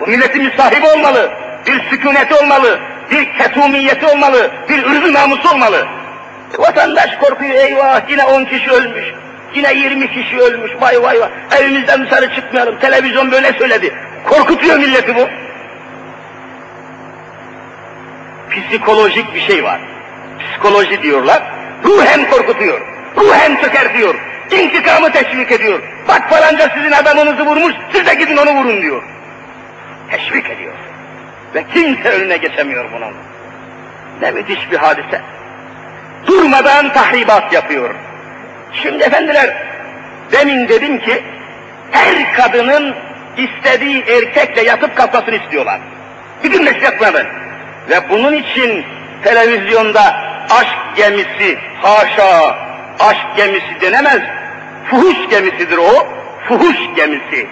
Bu 0.00 0.06
milletin 0.06 0.52
sahibi 0.56 0.86
olmalı, 0.86 1.30
bir 1.66 1.82
sükuneti 1.90 2.34
olmalı, 2.34 2.80
bir 3.10 3.32
ketumiyeti 3.38 4.06
olmalı, 4.06 4.50
bir 4.68 4.82
ırzı 4.86 5.12
namusu 5.12 5.54
olmalı. 5.54 5.86
E, 6.58 6.62
vatandaş 6.62 7.16
korkuyor, 7.16 7.54
eyvah 7.54 8.10
yine 8.10 8.24
on 8.24 8.44
kişi 8.44 8.70
ölmüş, 8.70 9.04
yine 9.54 9.74
yirmi 9.74 10.10
kişi 10.10 10.38
ölmüş, 10.38 10.72
vay 10.80 11.02
vay 11.02 11.20
vay, 11.20 11.28
evimizden 11.60 12.06
dışarı 12.06 12.34
çıkmayalım, 12.34 12.78
televizyon 12.78 13.32
böyle 13.32 13.52
söyledi. 13.52 13.94
Korkutuyor 14.24 14.78
milleti 14.78 15.16
bu. 15.16 15.28
Psikolojik 18.50 19.34
bir 19.34 19.40
şey 19.40 19.64
var. 19.64 19.80
Psikoloji 20.38 21.02
diyorlar, 21.02 21.42
ruhen 21.84 22.30
korkutuyor, 22.30 22.80
ruhen 23.16 23.56
çökertiyor, 23.56 24.14
intikamı 24.50 25.12
teşvik 25.12 25.52
ediyor. 25.52 25.80
Bak 26.08 26.30
falanca 26.30 26.70
sizin 26.76 26.92
adamınızı 26.92 27.46
vurmuş, 27.46 27.74
siz 27.92 28.06
de 28.06 28.14
gidin 28.14 28.36
onu 28.36 28.50
vurun 28.54 28.82
diyor 28.82 29.02
teşvik 30.10 30.50
ediyor. 30.50 30.74
Ve 31.54 31.64
kimse 31.74 32.08
önüne 32.08 32.36
geçemiyor 32.36 32.92
bunun. 32.92 33.14
Ne 34.20 34.30
müthiş 34.30 34.70
bir 34.70 34.76
hadise. 34.76 35.20
Durmadan 36.26 36.92
tahribat 36.92 37.52
yapıyor. 37.52 37.94
Şimdi 38.72 39.04
efendiler, 39.04 39.56
demin 40.32 40.68
dedim 40.68 40.98
ki, 40.98 41.22
her 41.90 42.32
kadının 42.32 42.94
istediği 43.36 44.02
erkekle 44.02 44.62
yatıp 44.62 44.96
kalkmasını 44.96 45.36
istiyorlar. 45.36 45.80
Bütün 46.44 46.64
mesleklerin. 46.64 47.26
Ve 47.90 48.10
bunun 48.10 48.32
için 48.32 48.84
televizyonda 49.24 50.02
aşk 50.50 50.96
gemisi, 50.96 51.58
haşa, 51.82 52.56
aşk 53.00 53.36
gemisi 53.36 53.80
denemez. 53.80 54.20
Fuhuş 54.90 55.28
gemisidir 55.30 55.78
o, 55.78 56.06
fuhuş 56.48 56.76
gemisi. 56.96 57.46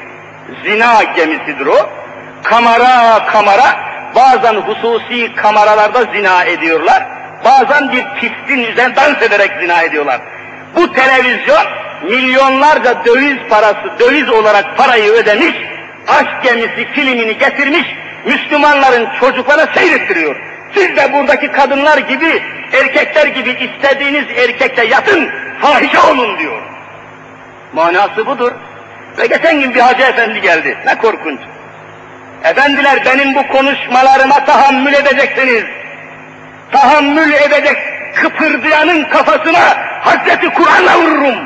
Zina 0.65 1.03
gemisidir 1.03 1.67
o 1.67 1.91
kamera 2.43 3.27
kamera 3.27 3.77
bazen 4.15 4.55
hususi 4.55 5.35
kameralarda 5.35 6.05
zina 6.15 6.45
ediyorlar. 6.45 7.07
Bazen 7.45 7.93
bir 7.93 8.05
pistin 8.21 8.65
üzerine 8.65 8.97
dans 8.97 9.23
ederek 9.23 9.51
zina 9.61 9.83
ediyorlar. 9.83 10.21
Bu 10.77 10.93
televizyon 10.93 11.63
milyonlarca 12.03 13.05
döviz 13.05 13.39
parası, 13.51 13.99
döviz 14.01 14.31
olarak 14.31 14.77
parayı 14.77 15.13
ödemiş, 15.13 15.55
aşk 16.09 16.43
gemisi 16.43 16.89
filmini 16.93 17.39
getirmiş, 17.39 17.87
Müslümanların 18.29 19.09
çocuklara 19.21 19.67
seyrettiriyor. 19.75 20.37
Siz 20.75 20.97
de 20.97 21.13
buradaki 21.13 21.53
kadınlar 21.53 21.99
gibi, 21.99 22.43
erkekler 22.73 23.27
gibi 23.27 23.51
istediğiniz 23.51 24.25
erkekle 24.37 24.85
yatın, 24.85 25.31
fahişe 25.61 26.01
olun 26.01 26.39
diyor. 26.39 26.63
Manası 27.73 28.27
budur. 28.27 28.53
Ve 29.19 29.27
geçen 29.27 29.61
gün 29.61 29.75
bir 29.75 29.81
hacı 29.81 30.03
efendi 30.03 30.41
geldi. 30.41 30.79
Ne 30.87 30.99
korkunç. 30.99 31.41
Efendiler 32.45 33.05
benim 33.05 33.35
bu 33.35 33.49
konuşmalarıma 33.49 34.45
tahammül 34.45 34.93
edeceksiniz. 34.93 35.65
Tahammül 36.73 37.33
edecek 37.33 37.77
kıpırdayanın 38.15 39.05
kafasına 39.05 39.61
Hazreti 40.01 40.49
Kur'an'la 40.49 40.99
vururum. 40.99 41.37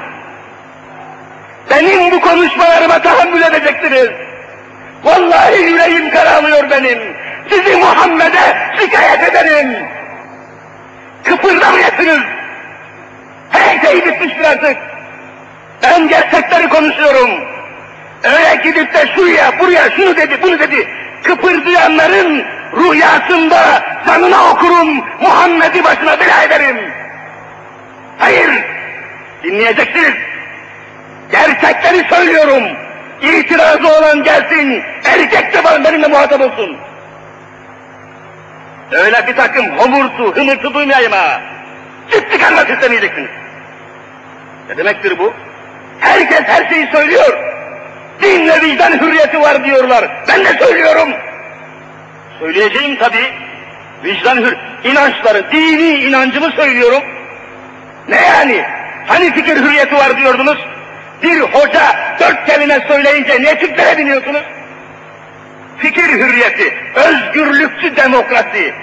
Benim 1.71 2.11
bu 2.11 2.21
konuşmalarıma 2.21 3.03
tahammül 3.03 3.43
edeceksiniz. 3.43 4.09
Vallahi 5.05 5.63
yüreğim 5.63 6.11
karalıyor 6.11 6.71
benim. 6.71 6.99
Sizi 7.51 7.77
Muhammed'e 7.77 8.57
şikayet 8.81 9.23
ederim. 9.29 9.77
Kıpırdamayasınız. 11.25 12.21
Her 13.51 13.81
şey 13.81 14.07
bitmiştir 14.07 14.45
artık. 14.45 14.77
Ben 15.83 16.09
gerçekleri 16.09 16.69
konuşuyorum. 16.69 17.31
Öyle 18.25 18.63
gidip 18.63 18.95
de 18.95 19.07
şuraya, 19.15 19.59
buraya, 19.59 19.91
şunu 19.91 20.17
dedi, 20.17 20.43
bunu 20.43 20.59
dedi. 20.59 20.89
Kıpırdayanların 21.23 22.45
rüyasında 22.77 23.83
canına 24.07 24.51
okurum, 24.51 25.05
Muhammed'i 25.21 25.85
başına 25.85 26.21
bela 26.21 26.43
ederim. 26.43 26.93
Hayır, 28.19 28.51
dinleyeceksiniz. 29.43 30.15
Gerçekleri 31.33 32.09
söylüyorum. 32.09 32.63
İtirazı 33.23 33.99
olan 33.99 34.23
gelsin, 34.23 34.83
erkek 35.05 35.55
de 35.55 35.65
var 35.65 35.85
benimle 35.85 36.09
muhatap 36.09 36.41
olsun. 36.41 36.77
Öyle 38.93 39.27
bir 39.27 39.37
takım 39.37 39.79
homurtu, 39.79 40.37
hımırtı 40.37 40.75
duymayayım 40.75 41.13
ha. 41.13 41.41
Çıt 42.11 42.33
çıkarmak 42.33 42.71
istemeyeceksiniz. 42.71 43.31
Ne 44.69 44.77
demektir 44.77 45.19
bu? 45.19 45.33
Herkes 46.01 46.43
her 46.47 46.69
şeyi 46.69 46.87
söylüyor. 46.87 47.39
Din 48.23 48.49
ve 48.49 48.61
vicdan 48.61 48.93
hürriyeti 48.93 49.41
var 49.41 49.65
diyorlar. 49.65 50.25
Ben 50.29 50.45
de 50.45 50.65
söylüyorum. 50.65 51.09
Söyleyeceğim 52.39 52.97
tabii. 52.99 53.33
Vicdan 54.05 54.37
hür, 54.37 54.57
inançları, 54.85 55.53
dini 55.53 55.99
inancımı 55.99 56.51
söylüyorum. 56.51 57.03
Ne 58.09 58.21
yani? 58.21 58.65
Hani 59.07 59.35
fikir 59.35 59.57
hürriyeti 59.57 59.95
var 59.95 60.17
diyordunuz? 60.17 60.59
Bir 61.23 61.41
hoca 61.41 62.17
dört 62.21 62.47
kelime 62.47 62.81
söyleyince 62.89 63.43
ne 63.43 63.59
Türklere 63.59 63.99
biniyorsunuz? 63.99 64.43
Fikir 65.79 66.09
hürriyeti, 66.09 66.75
özgürlükçü 66.95 67.97
demokrasi, 67.97 68.75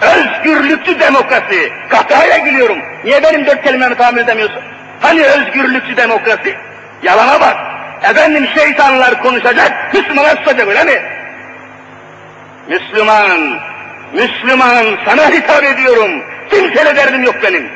özgürlükçü 0.00 1.00
demokrasi. 1.00 1.72
Kahkahayla 1.88 2.38
gülüyorum. 2.38 2.78
Niye 3.04 3.22
benim 3.22 3.46
dört 3.46 3.62
kelimemi 3.62 3.94
tahammül 3.94 4.20
edemiyorsun? 4.20 4.62
Hani 5.00 5.22
özgürlükçü 5.22 5.96
demokrasi? 5.96 6.56
Yalana 7.02 7.40
bak. 7.40 7.56
Efendim 8.02 8.46
şeytanlar 8.54 9.22
konuşacak, 9.22 9.94
Müslümanlar 9.94 10.36
susacak 10.36 10.68
öyle 10.68 10.84
mi? 10.84 11.02
Müslüman, 12.68 13.60
Müslüman 14.12 14.98
sana 15.04 15.30
hitap 15.30 15.64
ediyorum. 15.64 16.22
Kimseyle 16.50 16.96
derdim 16.96 17.22
yok 17.24 17.34
benim. 17.42 17.70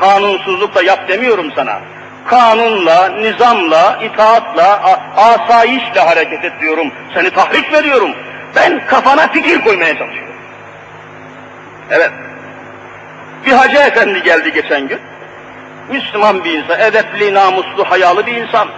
Kanunsuzluk 0.00 0.74
da 0.74 0.82
yap 0.82 1.08
demiyorum 1.08 1.52
sana. 1.56 1.80
Kanunla, 2.28 3.08
nizamla, 3.08 3.98
itaatla, 4.02 4.98
asayişle 5.16 6.00
hareket 6.00 6.44
et 6.44 6.52
diyorum. 6.60 6.92
Seni 7.14 7.30
tahrik 7.30 7.72
veriyorum. 7.72 8.10
Ben 8.56 8.86
kafana 8.86 9.28
fikir 9.28 9.60
koymaya 9.60 9.98
çalışıyorum. 9.98 10.34
Evet. 11.90 12.10
Bir 13.46 13.52
hacı 13.52 13.76
efendi 13.76 14.22
geldi 14.22 14.52
geçen 14.52 14.88
gün. 14.88 14.98
Müslüman 15.90 16.44
bir 16.44 16.52
insan, 16.52 16.80
edepli, 16.80 17.34
namuslu, 17.34 17.84
hayalı 17.90 18.26
bir 18.26 18.32
insan. 18.32 18.68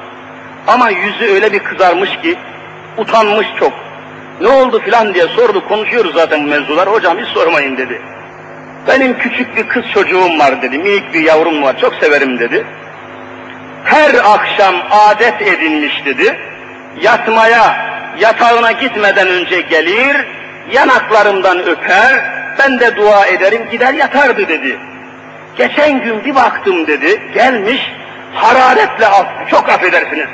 Ama 0.66 0.90
yüzü 0.90 1.32
öyle 1.34 1.52
bir 1.52 1.58
kızarmış 1.58 2.10
ki, 2.22 2.36
utanmış 2.98 3.46
çok. 3.58 3.72
Ne 4.40 4.48
oldu 4.48 4.80
filan 4.80 5.14
diye 5.14 5.28
sordu, 5.28 5.68
konuşuyoruz 5.68 6.14
zaten 6.14 6.44
bu 6.44 6.48
mevzular. 6.48 6.88
Hocam 6.88 7.18
hiç 7.18 7.28
sormayın 7.28 7.76
dedi. 7.76 8.02
Benim 8.88 9.18
küçük 9.18 9.56
bir 9.56 9.68
kız 9.68 9.84
çocuğum 9.94 10.38
var 10.38 10.62
dedi, 10.62 10.78
minik 10.78 11.14
bir 11.14 11.22
yavrum 11.22 11.62
var, 11.62 11.78
çok 11.80 11.94
severim 11.94 12.38
dedi. 12.38 12.66
Her 13.84 14.14
akşam 14.14 14.74
adet 14.90 15.42
edinmiş 15.42 16.04
dedi, 16.04 16.38
yatmaya, 17.00 17.76
yatağına 18.18 18.72
gitmeden 18.72 19.28
önce 19.28 19.60
gelir, 19.60 20.16
yanaklarımdan 20.72 21.58
öper, 21.58 22.24
ben 22.58 22.80
de 22.80 22.96
dua 22.96 23.26
ederim, 23.26 23.68
gider 23.70 23.94
yatardı 23.94 24.48
dedi. 24.48 24.78
Geçen 25.56 26.04
gün 26.04 26.24
bir 26.24 26.34
baktım 26.34 26.86
dedi, 26.86 27.22
gelmiş, 27.34 27.92
hararetle, 28.34 29.06
çok 29.50 29.68
affedersiniz, 29.68 30.26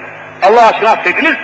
Allah 0.43 0.67
aşkına 0.69 0.91
affediniz, 0.91 1.37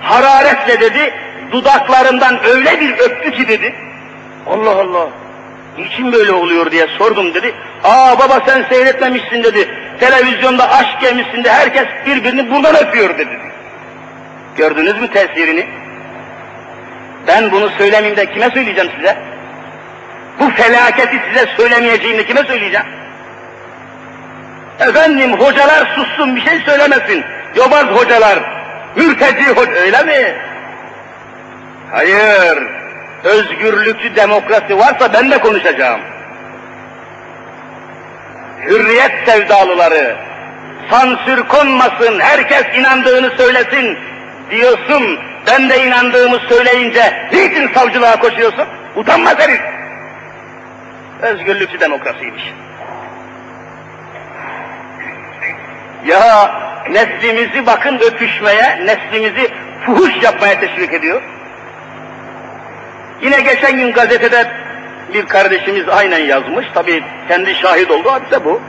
hararetle 0.00 0.80
dedi, 0.80 1.14
dudaklarından 1.52 2.44
öyle 2.44 2.80
bir 2.80 2.98
öptü 2.98 3.32
ki 3.32 3.48
dedi, 3.48 3.74
Allah 4.46 4.70
Allah, 4.70 5.08
niçin 5.78 6.12
böyle 6.12 6.32
oluyor 6.32 6.70
diye 6.70 6.86
sordum 6.98 7.34
dedi. 7.34 7.54
Aa 7.84 8.18
baba 8.18 8.40
sen 8.46 8.64
seyretmemişsin 8.68 9.42
dedi. 9.42 9.68
Televizyonda 10.00 10.70
aşk 10.70 11.02
yemişsin 11.02 11.44
de 11.44 11.52
herkes 11.52 11.86
birbirini 12.06 12.50
buradan 12.50 12.76
öpüyor 12.76 13.18
dedi. 13.18 13.38
Gördünüz 14.56 15.00
mü 15.00 15.08
tesirini? 15.10 15.66
Ben 17.26 17.52
bunu 17.52 17.70
söylemeyeyim 17.70 18.16
de 18.16 18.32
kime 18.32 18.50
söyleyeceğim 18.50 18.90
size? 18.96 19.16
Bu 20.40 20.50
felaketi 20.50 21.20
size 21.28 21.46
söylemeyeceğim 21.56 22.18
de 22.18 22.26
kime 22.26 22.42
söyleyeceğim? 22.44 22.86
Efendim 24.80 25.32
hocalar 25.32 25.94
sussun 25.94 26.36
bir 26.36 26.40
şey 26.40 26.60
söylemesin. 26.60 27.24
Yobaz 27.56 27.84
hocalar, 27.84 28.38
mürteci 28.96 29.50
hoca 29.50 29.72
öyle 29.72 30.02
mi? 30.02 30.34
Hayır, 31.92 32.77
özgürlükçü 33.24 34.16
demokrasi 34.16 34.78
varsa 34.78 35.12
ben 35.12 35.30
de 35.30 35.38
konuşacağım. 35.38 36.00
Hürriyet 38.64 39.12
sevdalıları, 39.26 40.16
sansür 40.90 41.42
konmasın, 41.48 42.20
herkes 42.20 42.64
inandığını 42.78 43.30
söylesin 43.36 43.98
diyorsun. 44.50 45.18
Ben 45.46 45.68
de 45.70 45.84
inandığımı 45.86 46.38
söyleyince 46.48 47.28
niçin 47.32 47.74
savcılığa 47.74 48.20
koşuyorsun? 48.20 48.64
Utanmaz 48.96 49.38
herif. 49.38 49.60
Özgürlükçü 51.22 51.80
demokrasiymiş. 51.80 52.42
Ya 56.06 56.52
neslimizi 56.90 57.66
bakın 57.66 57.98
öpüşmeye, 57.98 58.86
neslimizi 58.86 59.50
fuhuş 59.86 60.22
yapmaya 60.22 60.60
teşvik 60.60 60.94
ediyor. 60.94 61.22
Yine 63.22 63.40
geçen 63.40 63.76
gün 63.76 63.92
gazetede 63.92 64.46
bir 65.14 65.26
kardeşimiz 65.26 65.88
aynen 65.88 66.18
yazmış. 66.18 66.66
Tabii 66.74 67.04
kendi 67.28 67.54
şahit 67.54 67.90
oldu 67.90 68.10
hadise 68.10 68.44
bu. 68.44 68.60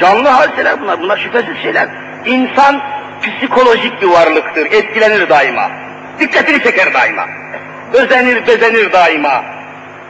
Canlı 0.00 0.28
hadiseler 0.28 0.80
bunlar. 0.80 1.00
Bunlar 1.00 1.16
şüphesiz 1.16 1.62
şeyler. 1.62 1.88
İnsan 2.26 2.82
psikolojik 3.22 4.02
bir 4.02 4.06
varlıktır. 4.06 4.66
Etkilenir 4.66 5.28
daima. 5.28 5.70
Dikkatini 6.20 6.62
çeker 6.62 6.94
daima. 6.94 7.26
Özenir, 7.92 8.46
bezenir 8.46 8.92
daima. 8.92 9.44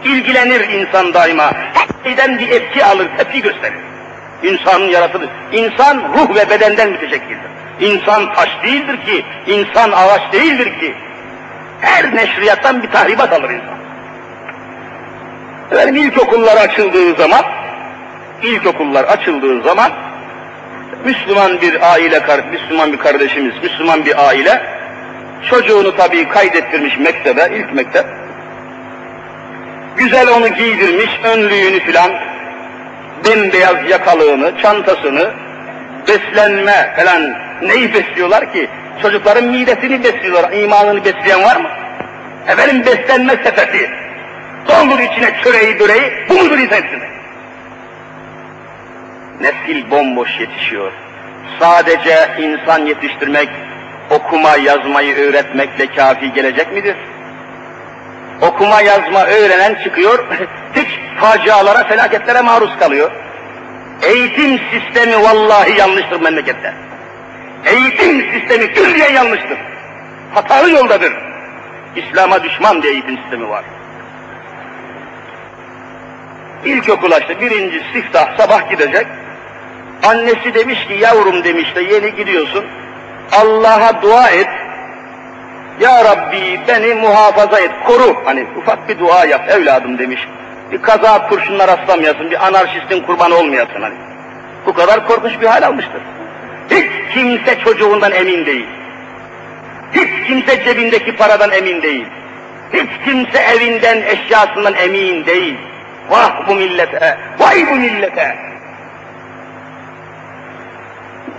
İlgilenir 0.04 0.68
insan 0.68 1.14
daima. 1.14 1.52
Her 1.52 2.04
şeyden 2.04 2.38
bir 2.38 2.48
etki 2.48 2.84
alır, 2.84 3.08
tepki 3.16 3.42
gösterir. 3.42 3.78
İnsanın 4.42 4.88
yaratılır. 4.88 5.28
İnsan 5.52 6.02
ruh 6.14 6.34
ve 6.34 6.50
bedenden 6.50 6.90
müteşekkildir. 6.90 7.52
İnsan 7.80 8.34
taş 8.34 8.48
değildir 8.64 9.06
ki, 9.06 9.24
insan 9.46 9.92
ağaç 9.92 10.32
değildir 10.32 10.80
ki. 10.80 10.94
Her 11.82 12.16
neşriyattan 12.16 12.82
bir 12.82 12.90
tahribat 12.90 13.32
alır 13.32 13.50
insan. 13.50 13.78
Efendim 15.70 15.96
ilkokullar 15.96 16.56
açıldığı 16.56 17.14
zaman, 17.14 17.44
ilkokullar 18.42 19.04
açıldığı 19.04 19.62
zaman, 19.62 19.92
Müslüman 21.04 21.60
bir 21.60 21.92
aile, 21.92 22.20
Müslüman 22.52 22.92
bir 22.92 22.98
kardeşimiz, 22.98 23.54
Müslüman 23.62 24.04
bir 24.04 24.28
aile, 24.28 24.62
çocuğunu 25.50 25.96
tabii 25.96 26.28
kaydettirmiş 26.28 26.98
mektebe, 26.98 27.50
ilk 27.56 27.74
mektep, 27.74 28.06
güzel 29.96 30.28
onu 30.28 30.48
giydirmiş, 30.48 31.20
önlüğünü 31.24 31.80
filan, 31.80 32.12
bembeyaz 33.24 33.90
yakalığını, 33.90 34.52
çantasını, 34.62 35.30
beslenme 36.08 36.94
falan 36.96 37.34
neyi 37.62 37.94
besliyorlar 37.94 38.52
ki? 38.52 38.68
Çocukların 39.02 39.44
midesini 39.44 40.04
besliyorlar, 40.04 40.52
imanını 40.52 41.04
besleyen 41.04 41.42
var 41.42 41.56
mı? 41.56 41.68
Efendim 42.48 42.82
beslenme 42.86 43.32
sepeti, 43.32 43.90
doldur 44.68 44.98
içine 44.98 45.42
çöreği 45.44 45.78
böreği, 45.80 46.12
bu 46.28 46.34
mudur 46.34 46.58
insan 46.58 46.82
Nesil 49.40 49.90
bomboş 49.90 50.40
yetişiyor. 50.40 50.92
Sadece 51.60 52.28
insan 52.38 52.86
yetiştirmek, 52.86 53.48
okuma 54.10 54.56
yazmayı 54.56 55.16
öğretmekle 55.16 55.86
kafi 55.86 56.32
gelecek 56.32 56.72
midir? 56.72 56.96
Okuma 58.40 58.80
yazma 58.80 59.26
öğrenen 59.26 59.74
çıkıyor, 59.84 60.24
hiç 60.76 60.88
facialara, 61.20 61.84
felaketlere 61.84 62.40
maruz 62.40 62.78
kalıyor. 62.78 63.10
Eğitim 64.02 64.60
sistemi 64.70 65.22
vallahi 65.22 65.78
yanlıştır 65.78 66.20
memlekette. 66.20 66.74
Eğitim 67.66 68.32
sistemi 68.32 68.72
külliyen 68.72 69.12
yanlıştır. 69.12 69.58
Hatalı 70.34 70.70
yoldadır. 70.70 71.12
İslam'a 71.96 72.44
düşman 72.44 72.82
bir 72.82 72.88
eğitim 72.88 73.18
sistemi 73.18 73.48
var. 73.48 73.64
İlkokul 76.64 77.12
açtı, 77.12 77.40
birinci 77.40 77.82
siftah 77.92 78.36
sabah 78.38 78.70
gidecek. 78.70 79.06
Annesi 80.02 80.54
demiş 80.54 80.86
ki 80.86 80.94
yavrum 80.94 81.44
demiş 81.44 81.74
de 81.74 81.80
yeni 81.80 82.14
gidiyorsun. 82.14 82.64
Allah'a 83.32 84.02
dua 84.02 84.28
et. 84.28 84.48
Ya 85.80 86.04
Rabbi 86.04 86.60
beni 86.68 86.94
muhafaza 86.94 87.60
et, 87.60 87.70
koru. 87.86 88.22
Hani 88.24 88.46
ufak 88.56 88.88
bir 88.88 88.98
dua 88.98 89.24
yap 89.24 89.50
evladım 89.50 89.98
demiş. 89.98 90.28
Bir 90.72 90.82
kaza 90.82 91.28
kurşunlar 91.28 91.68
rastlamayasın, 91.68 92.30
bir 92.30 92.46
anarşistin 92.46 93.02
kurbanı 93.02 93.34
olmayasın 93.34 93.82
hani. 93.82 93.94
Bu 94.66 94.72
kadar 94.72 95.06
korkunç 95.06 95.40
bir 95.40 95.46
hal 95.46 95.62
almıştır. 95.62 96.02
Hiç 96.70 97.14
kimse 97.14 97.58
çocuğundan 97.64 98.12
emin 98.12 98.46
değil. 98.46 98.66
Hiç 99.92 100.26
kimse 100.26 100.64
cebindeki 100.64 101.16
paradan 101.16 101.50
emin 101.50 101.82
değil. 101.82 102.06
Hiç 102.72 102.90
kimse 103.04 103.38
evinden, 103.38 104.02
eşyasından 104.02 104.74
emin 104.74 105.26
değil. 105.26 105.56
Vah 106.10 106.48
bu 106.48 106.54
millete, 106.54 107.18
vay 107.38 107.66
bu 107.70 107.74
millete. 107.74 108.52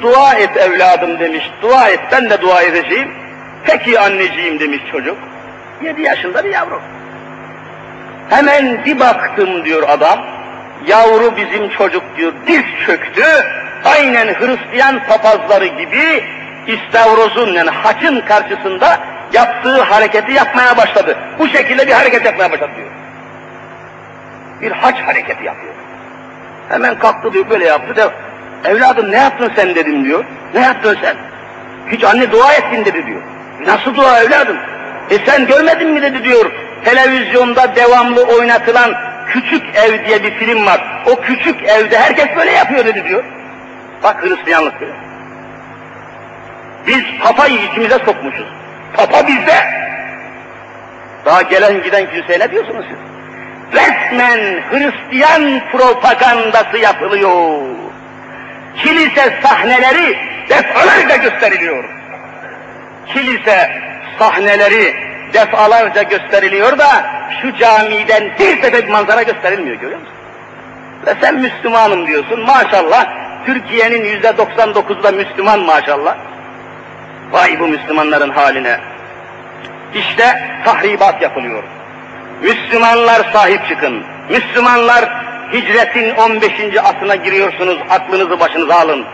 dua 0.03 0.33
et 0.33 0.57
evladım 0.57 1.19
demiş. 1.19 1.51
Dua 1.61 1.89
et 1.89 1.99
ben 2.11 2.29
de 2.29 2.41
dua 2.41 2.61
edeceğim. 2.61 3.11
Peki 3.65 3.99
anneciğim 3.99 4.59
demiş 4.59 4.81
çocuk. 4.91 5.17
Yedi 5.83 6.01
yaşında 6.01 6.43
bir 6.43 6.49
yavru. 6.49 6.81
Hemen 8.29 8.85
bir 8.85 8.99
baktım 8.99 9.65
diyor 9.65 9.83
adam. 9.89 10.19
Yavru 10.87 11.37
bizim 11.37 11.69
çocuk 11.69 12.03
diyor 12.17 12.33
diz 12.47 12.63
çöktü. 12.85 13.23
Aynen 13.85 14.27
Hristiyan 14.27 15.03
papazları 15.07 15.65
gibi 15.65 16.23
istavrozun 16.67 17.53
yani 17.53 17.69
haçın 17.69 18.21
karşısında 18.21 18.99
yaptığı 19.33 19.81
hareketi 19.81 20.33
yapmaya 20.33 20.77
başladı. 20.77 21.17
Bu 21.39 21.47
şekilde 21.47 21.87
bir 21.87 21.91
hareket 21.91 22.25
yapmaya 22.25 22.51
başladı 22.51 22.71
diyor. 22.75 22.89
Bir 24.61 24.71
haç 24.71 24.95
hareketi 24.99 25.43
yapıyor. 25.43 25.73
Hemen 26.69 26.99
kalktı 26.99 27.33
diyor 27.33 27.49
böyle 27.49 27.65
yaptı. 27.65 27.95
De, 27.95 28.09
Evladım 28.65 29.11
ne 29.11 29.17
yaptın 29.17 29.51
sen 29.55 29.75
dedim 29.75 30.05
diyor. 30.05 30.25
Ne 30.53 30.61
yaptın 30.61 30.97
sen? 31.01 31.15
Hiç 31.91 32.03
anne 32.03 32.31
dua 32.31 32.53
ettin 32.53 32.85
dedi 32.85 33.05
diyor. 33.05 33.21
Nasıl 33.65 33.95
dua 33.95 34.19
evladım? 34.23 34.57
E 35.09 35.17
sen 35.25 35.47
görmedin 35.47 35.89
mi 35.89 36.01
dedi 36.01 36.23
diyor. 36.23 36.51
Televizyonda 36.85 37.75
devamlı 37.75 38.23
oynatılan 38.23 38.93
Küçük 39.27 39.75
Ev 39.75 40.05
diye 40.05 40.23
bir 40.23 40.31
film 40.31 40.65
var. 40.65 41.03
O 41.05 41.21
küçük 41.21 41.63
evde 41.63 41.99
herkes 41.99 42.35
böyle 42.35 42.51
yapıyor 42.51 42.85
dedi 42.85 43.03
diyor. 43.03 43.23
Bak 44.03 44.23
Hristiyanlık 44.23 44.79
diyor. 44.79 44.93
Biz 46.87 47.03
papayı 47.23 47.55
içimize 47.55 47.99
sokmuşuz. 48.05 48.47
Papa 48.93 49.27
bizde. 49.27 49.83
Daha 51.25 51.41
gelen 51.41 51.83
giden 51.83 52.09
kiliseye 52.09 52.39
ne 52.39 52.51
diyorsunuz 52.51 52.85
siz? 52.89 52.97
Resmen 53.73 54.61
Hristiyan 54.71 55.61
propagandası 55.71 56.77
yapılıyor. 56.77 57.61
Kilise 58.75 59.39
sahneleri 59.43 60.17
defalarca 60.49 61.15
gösteriliyor. 61.15 61.83
Kilise 63.07 63.81
sahneleri 64.19 64.95
defalarca 65.33 66.01
gösteriliyor 66.01 66.77
da 66.77 67.05
şu 67.41 67.55
camiden 67.55 68.23
bir 68.39 68.61
tefek 68.61 68.89
manzara 68.89 69.23
gösterilmiyor 69.23 69.75
görüyor 69.75 69.99
musun? 69.99 70.15
Ve 71.05 71.13
sen 71.21 71.35
Müslümanım 71.35 72.07
diyorsun 72.07 72.39
maşallah 72.45 73.05
Türkiye'nin 73.45 74.05
yüzde 74.05 74.27
99'da 74.27 75.11
Müslüman 75.11 75.59
maşallah. 75.59 76.15
Vay 77.31 77.59
bu 77.59 77.67
Müslümanların 77.67 78.29
haline. 78.29 78.79
İşte 79.93 80.49
tahribat 80.65 81.21
yapılıyor. 81.21 81.63
Müslümanlar 82.41 83.31
sahip 83.33 83.67
çıkın. 83.67 84.03
Müslümanlar 84.29 85.09
hicretin 85.53 86.15
15. 86.15 86.51
asına 86.83 87.15
giriyorsunuz. 87.15 87.77
Aklınızı 87.89 88.39
başınıza 88.39 88.75
alın. 88.75 89.05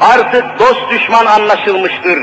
Artık 0.00 0.58
dost 0.58 0.90
düşman 0.90 1.26
anlaşılmıştır. 1.26 2.18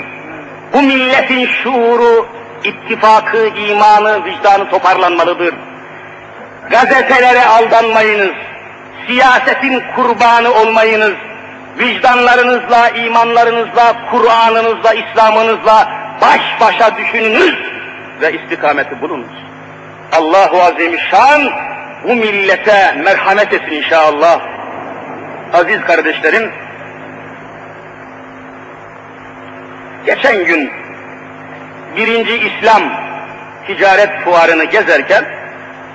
Bu 0.73 0.81
milletin 0.81 1.45
şuuru, 1.45 2.27
ittifakı, 2.63 3.47
imanı, 3.47 4.25
vicdanı 4.25 4.69
toparlanmalıdır. 4.69 5.55
Gazetelere 6.69 7.45
aldanmayınız. 7.45 8.35
Siyasetin 9.07 9.83
kurbanı 9.95 10.53
olmayınız. 10.53 11.13
Vicdanlarınızla, 11.79 12.89
imanlarınızla, 12.89 13.95
Kur'an'ınızla, 14.11 14.93
İslam'ınızla 14.93 15.91
baş 16.21 16.41
başa 16.61 16.97
düşününüz 16.97 17.55
ve 18.21 18.33
istikameti 18.33 19.01
bulunuz. 19.01 19.31
Allahu 20.11 20.61
Azimüşşan 20.61 21.41
bu 22.03 22.15
millete 22.15 22.91
merhamet 23.03 23.53
etsin 23.53 23.71
inşallah. 23.71 24.39
Aziz 25.53 25.81
kardeşlerim, 25.81 26.51
geçen 30.05 30.45
gün 30.45 30.71
birinci 31.97 32.37
İslam 32.37 32.83
ticaret 33.67 34.09
fuarını 34.25 34.63
gezerken 34.63 35.25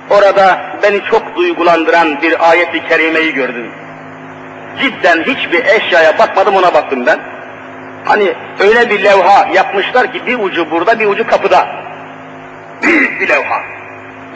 orada 0.09 0.61
beni 0.83 1.03
çok 1.03 1.35
duygulandıran 1.35 2.21
bir 2.21 2.49
ayet-i 2.49 2.87
kerimeyi 2.87 3.33
gördüm. 3.33 3.71
Cidden 4.81 5.23
hiçbir 5.23 5.65
eşyaya 5.65 6.17
bakmadım 6.17 6.55
ona 6.55 6.73
baktım 6.73 7.05
ben. 7.05 7.19
Hani 8.05 8.33
öyle 8.59 8.89
bir 8.89 9.03
levha 9.03 9.47
yapmışlar 9.53 10.13
ki 10.13 10.25
bir 10.25 10.39
ucu 10.39 10.71
burada 10.71 10.99
bir 10.99 11.05
ucu 11.05 11.27
kapıda. 11.27 11.67
Büyük 12.83 13.21
bir 13.21 13.29
levha. 13.29 13.61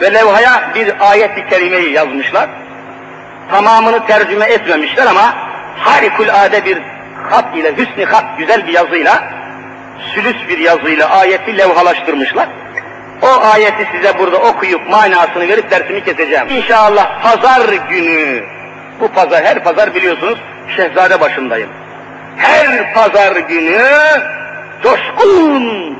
Ve 0.00 0.14
levhaya 0.14 0.70
bir 0.74 1.10
ayet-i 1.10 1.46
kerimeyi 1.46 1.92
yazmışlar. 1.92 2.48
Tamamını 3.50 4.06
tercüme 4.06 4.44
etmemişler 4.44 5.06
ama 5.06 5.34
harikulade 5.76 6.64
bir 6.64 6.78
hat 7.30 7.56
ile, 7.56 7.76
hüsnü 7.76 8.04
hat, 8.04 8.24
güzel 8.38 8.66
bir 8.66 8.72
yazıyla, 8.72 9.24
sülüs 10.14 10.48
bir 10.48 10.58
yazıyla 10.58 11.10
ayeti 11.10 11.58
levhalaştırmışlar. 11.58 12.48
O 13.22 13.44
ayeti 13.52 13.88
size 13.92 14.18
burada 14.18 14.36
okuyup 14.38 14.88
manasını 14.90 15.48
verip 15.48 15.70
dersimi 15.70 16.04
keseceğim. 16.04 16.48
İnşallah 16.48 17.22
pazar 17.22 17.72
günü, 17.88 18.44
bu 19.00 19.08
pazar, 19.08 19.44
her 19.44 19.64
pazar 19.64 19.94
biliyorsunuz 19.94 20.38
Şehzade 20.76 21.20
başındayım. 21.20 21.70
Her 22.36 22.94
pazar 22.94 23.36
günü 23.36 23.82
coşkun 24.82 25.96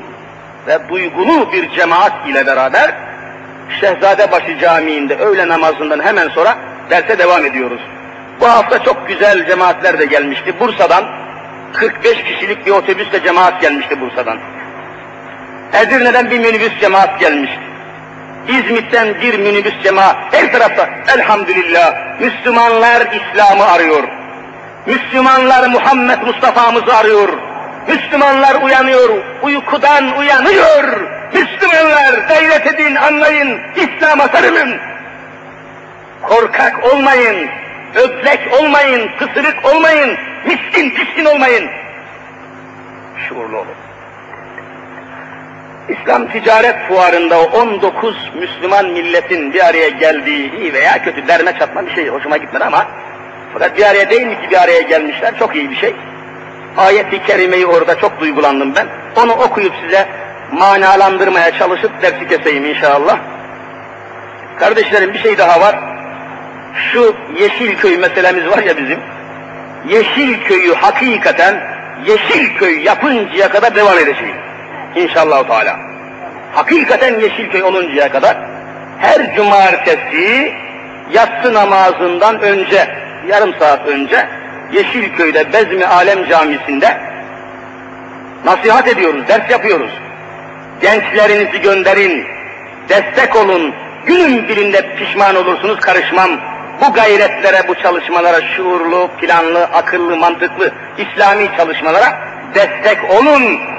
ve 0.66 0.88
duygulu 0.88 1.52
bir 1.52 1.70
cemaat 1.70 2.12
ile 2.28 2.46
beraber 2.46 2.94
Şehzadebaşı 3.80 4.58
Camii'nde 4.58 5.16
öğle 5.16 5.48
namazından 5.48 6.00
hemen 6.00 6.28
sonra 6.28 6.56
derse 6.90 7.18
devam 7.18 7.44
ediyoruz. 7.46 7.80
Bu 8.40 8.48
hafta 8.48 8.78
çok 8.78 9.08
güzel 9.08 9.46
cemaatler 9.46 9.98
de 9.98 10.04
gelmişti. 10.04 10.60
Bursa'dan 10.60 11.04
45 11.72 12.24
kişilik 12.24 12.66
bir 12.66 12.70
otobüsle 12.70 13.22
cemaat 13.22 13.60
gelmişti 13.60 14.00
Bursa'dan. 14.00 14.38
Edirne'den 15.72 16.30
bir 16.30 16.38
minibüs 16.38 16.80
cemaat 16.80 17.20
gelmişti. 17.20 17.63
İzmit'ten 18.48 19.20
bir 19.20 19.38
minibüs 19.38 19.82
cemaat. 19.82 20.16
Her 20.32 20.52
tarafta 20.52 20.88
elhamdülillah 21.16 22.20
Müslümanlar 22.20 23.00
İslam'ı 23.00 23.64
arıyor. 23.64 24.04
Müslümanlar 24.86 25.68
Muhammed 25.68 26.22
Mustafa'mızı 26.22 26.96
arıyor. 26.96 27.28
Müslümanlar 27.88 28.62
uyanıyor, 28.62 29.10
uykudan 29.42 30.18
uyanıyor. 30.18 30.84
Müslümanlar 31.34 32.28
gayret 32.28 32.66
edin, 32.66 32.94
anlayın, 32.94 33.60
İslam'a 33.76 34.28
sarılın. 34.28 34.80
Korkak 36.22 36.92
olmayın, 36.92 37.48
öblek 37.94 38.52
olmayın, 38.60 39.10
kısırık 39.18 39.64
olmayın, 39.64 40.18
miskin 40.46 40.90
piskin 40.90 41.24
olmayın. 41.24 41.70
Şuurlu 43.28 43.56
olun. 43.56 43.83
İslam 45.88 46.28
Ticaret 46.28 46.76
Fuarı'nda 46.88 47.40
19 47.40 48.30
Müslüman 48.34 48.86
milletin 48.86 49.52
bir 49.52 49.68
araya 49.68 49.88
geldiği 49.88 50.72
veya 50.72 51.02
kötü 51.02 51.28
derme 51.28 51.58
çatma 51.58 51.86
bir 51.86 51.94
şey 51.94 52.08
hoşuma 52.08 52.36
gitmedi 52.36 52.64
ama 52.64 52.86
fakat 53.52 53.78
bir 53.78 53.82
araya 53.82 54.10
değil 54.10 54.26
mi 54.26 54.34
ki 54.34 54.50
bir 54.50 54.62
araya 54.62 54.80
gelmişler 54.80 55.38
çok 55.38 55.56
iyi 55.56 55.70
bir 55.70 55.76
şey. 55.76 55.94
Ayet-i 56.76 57.22
Kerime'yi 57.22 57.66
orada 57.66 57.98
çok 57.98 58.20
duygulandım 58.20 58.74
ben. 58.74 58.86
Onu 59.16 59.32
okuyup 59.32 59.72
size 59.84 60.08
manalandırmaya 60.52 61.58
çalışıp 61.58 62.02
dersi 62.02 62.28
keseyim 62.28 62.64
inşallah. 62.64 63.18
Kardeşlerim 64.58 65.14
bir 65.14 65.18
şey 65.18 65.38
daha 65.38 65.60
var. 65.60 65.78
Şu 66.92 67.16
Yeşilköy 67.40 67.96
meselemiz 67.96 68.48
var 68.48 68.62
ya 68.62 68.76
bizim. 68.76 68.98
Yeşilköy'ü 69.88 70.74
hakikaten 70.74 71.60
Yeşilköy 72.06 72.82
yapıncaya 72.82 73.48
kadar 73.48 73.74
devam 73.74 73.98
edeceğim. 73.98 74.43
İnşallah 74.96 75.48
Teala. 75.48 75.76
Hakikaten 76.52 77.20
Yeşilköy 77.20 77.62
oluncaya 77.62 78.12
kadar 78.12 78.36
her 78.98 79.36
cumartesi 79.36 80.52
yatsı 81.12 81.54
namazından 81.54 82.40
önce, 82.40 82.88
yarım 83.28 83.54
saat 83.58 83.88
önce 83.88 84.28
Yeşilköy'de 84.72 85.52
Bezmi 85.52 85.86
Alem 85.86 86.28
Camisi'nde 86.28 86.98
nasihat 88.44 88.88
ediyoruz, 88.88 89.28
ders 89.28 89.50
yapıyoruz. 89.50 89.90
Gençlerinizi 90.80 91.60
gönderin, 91.60 92.26
destek 92.88 93.36
olun, 93.36 93.74
günün 94.06 94.48
birinde 94.48 94.94
pişman 94.96 95.36
olursunuz 95.36 95.80
karışmam. 95.80 96.30
Bu 96.80 96.92
gayretlere, 96.92 97.68
bu 97.68 97.74
çalışmalara 97.74 98.40
şuurlu, 98.56 99.10
planlı, 99.20 99.64
akıllı, 99.64 100.16
mantıklı, 100.16 100.72
İslami 100.98 101.48
çalışmalara 101.56 102.18
destek 102.54 103.10
olun 103.10 103.73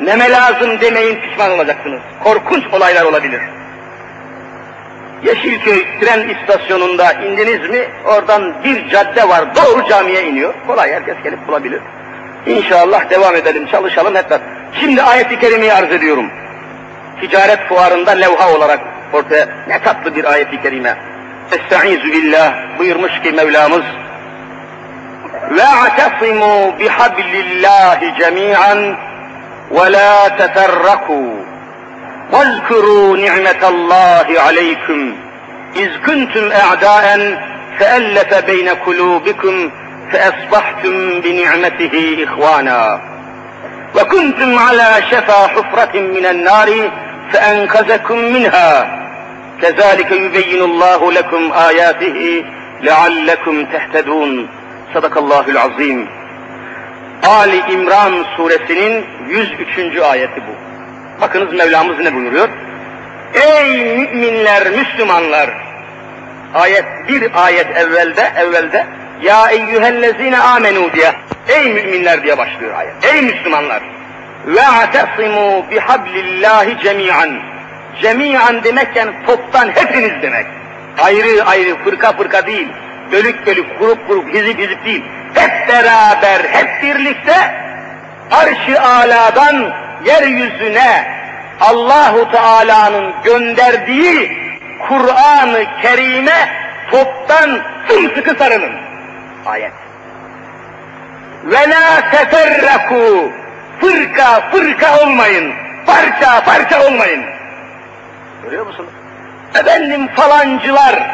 meme 0.00 0.30
lazım 0.30 0.80
demeyin 0.80 1.20
pişman 1.20 1.50
olacaksınız. 1.50 2.00
Korkunç 2.24 2.64
olaylar 2.72 3.04
olabilir. 3.04 3.40
Yeşilköy 5.22 5.84
tren 6.00 6.28
istasyonunda 6.28 7.12
indiniz 7.12 7.70
mi 7.70 7.88
oradan 8.04 8.64
bir 8.64 8.88
cadde 8.88 9.28
var 9.28 9.44
doğru 9.56 9.88
camiye 9.88 10.22
iniyor. 10.22 10.54
Kolay 10.66 10.92
herkes 10.92 11.16
gelip 11.24 11.48
bulabilir. 11.48 11.80
İnşallah 12.46 13.10
devam 13.10 13.36
edelim 13.36 13.66
çalışalım 13.66 14.14
hep. 14.14 14.40
Şimdi 14.80 15.02
ayeti 15.02 15.38
kerimeyi 15.38 15.72
arz 15.72 15.92
ediyorum. 15.92 16.30
Ticaret 17.20 17.68
fuarında 17.68 18.10
levha 18.10 18.54
olarak 18.54 18.80
ortaya 19.12 19.48
ne 19.68 19.78
tatlı 19.78 20.16
bir 20.16 20.24
ayeti 20.24 20.62
kerime. 20.62 20.96
Estaizu 21.52 22.04
billah 22.04 22.78
buyurmuş 22.78 23.20
ki 23.22 23.32
Mevlamız 23.32 23.82
ve 25.50 25.62
atasimu 25.66 26.78
bihablillahi 26.78 28.14
cemi'an 28.18 28.96
ولا 29.74 30.28
تفرقوا 30.28 31.30
واذكروا 32.32 33.16
نعمة 33.16 33.68
الله 33.68 34.26
عليكم. 34.46 35.14
إذ 35.76 35.90
كنتم 36.06 36.52
أعداء 36.52 37.38
فألف 37.78 38.44
بين 38.46 38.68
قلوبكم 38.68 39.70
فأصبحتم 40.12 41.20
بنعمته 41.20 42.26
إخوانا. 42.26 43.00
وكنتم 43.94 44.58
على 44.58 44.88
شفا 45.10 45.46
حفرة 45.46 46.00
من 46.00 46.26
النار 46.26 46.90
فأنقذكم 47.32 48.18
منها. 48.18 48.70
كذلك 49.62 50.12
يبين 50.12 50.62
الله 50.62 51.12
لكم 51.12 51.52
آياته 51.52 52.44
لعلكم 52.82 53.64
تهتدون. 53.64 54.48
صدق 54.94 55.18
الله 55.18 55.44
العظيم. 55.48 56.08
Ali 57.40 57.60
İmran 57.72 58.12
suresinin 58.36 59.04
103. 59.28 59.98
ayeti 59.98 60.40
bu. 60.40 60.64
Bakınız 61.20 61.52
Mevlamız 61.52 61.98
ne 61.98 62.14
buyuruyor? 62.14 62.48
Ey 63.34 63.96
müminler, 63.96 64.70
Müslümanlar! 64.70 65.50
Ayet 66.54 66.84
bir 67.08 67.44
ayet 67.44 67.76
evvelde, 67.76 68.32
evvelde 68.36 68.86
ya 69.22 69.50
eyyühellezine 69.50 70.38
amenu 70.38 70.92
diye. 70.92 71.12
Ey 71.48 71.72
müminler 71.72 72.22
diye 72.22 72.38
başlıyor 72.38 72.74
ayet. 72.74 72.94
Ey 73.14 73.22
Müslümanlar! 73.22 73.82
Ve 74.46 74.62
atesimu 74.62 75.70
bihablillahi 75.70 76.78
cemi'an. 76.82 77.30
Cemi'an 78.02 78.64
demek 78.64 78.96
yani 78.96 79.10
toptan 79.26 79.68
hepiniz 79.74 80.22
demek. 80.22 80.46
Ayrı 81.02 81.44
ayrı 81.44 81.76
fırka 81.84 82.12
fırka 82.12 82.46
değil. 82.46 82.68
Bölük 83.12 83.46
bölük, 83.46 83.78
grup 83.78 84.08
grup, 84.08 84.34
hizip 84.34 84.58
hizip 84.58 84.84
değil. 84.84 85.04
Hep 85.34 85.68
beraber, 85.68 86.40
hep 86.50 86.82
birlikte 86.82 87.63
arş-ı 88.30 88.82
aladan 88.82 89.72
yeryüzüne 90.04 91.14
Allahu 91.60 92.30
Teala'nın 92.30 93.12
gönderdiği 93.24 94.44
Kur'an-ı 94.88 95.64
Kerim'e 95.82 96.48
toptan 96.90 97.60
sımsıkı 97.88 98.38
sarılın. 98.38 98.72
Ayet. 99.46 99.72
Ve 101.44 101.70
la 101.70 102.10
teferraku 102.10 103.32
fırka 103.80 104.50
fırka 104.50 105.00
olmayın. 105.02 105.54
Parça 105.86 106.44
parça 106.44 106.86
olmayın. 106.86 107.24
Görüyor 108.44 108.66
musunuz? 108.66 108.90
Efendim 109.54 110.08
falancılar, 110.16 111.10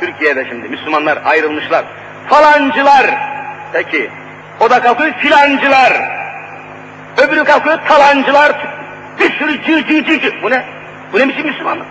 Türkiye'de 0.00 0.48
şimdi 0.48 0.68
Müslümanlar 0.68 1.18
ayrılmışlar. 1.24 1.84
Falancılar, 2.28 3.06
peki 3.72 4.10
o 4.60 4.70
da 4.70 4.82
kalkıyor 4.82 5.12
filancılar. 5.12 5.92
Öbürü 7.18 7.44
kalkıyor 7.44 7.78
talancılar, 7.88 8.52
bir 9.18 9.38
sürü 9.38 9.62
cır 9.62 9.86
cır 9.86 10.04
cır 10.04 10.20
cır. 10.20 10.42
Bu 10.42 10.50
ne? 10.50 10.64
Bu 11.12 11.18
ne 11.18 11.28
biçim 11.28 11.46
Müslümanlık? 11.46 11.86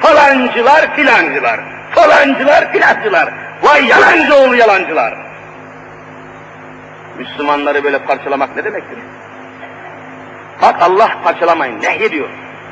Falancılar 0.00 0.96
filancılar, 0.96 1.60
falancılar 1.90 2.72
filancılar. 2.72 3.28
Vay 3.62 3.86
yalancı 3.86 4.34
oğlu 4.34 4.54
yalancılar. 4.54 5.14
Müslümanları 7.18 7.84
böyle 7.84 7.98
parçalamak 7.98 8.56
ne 8.56 8.64
demektir? 8.64 8.98
Bak 10.62 10.82
Allah 10.82 11.10
parçalamayın, 11.24 11.82
nehyediyor. 11.82 12.28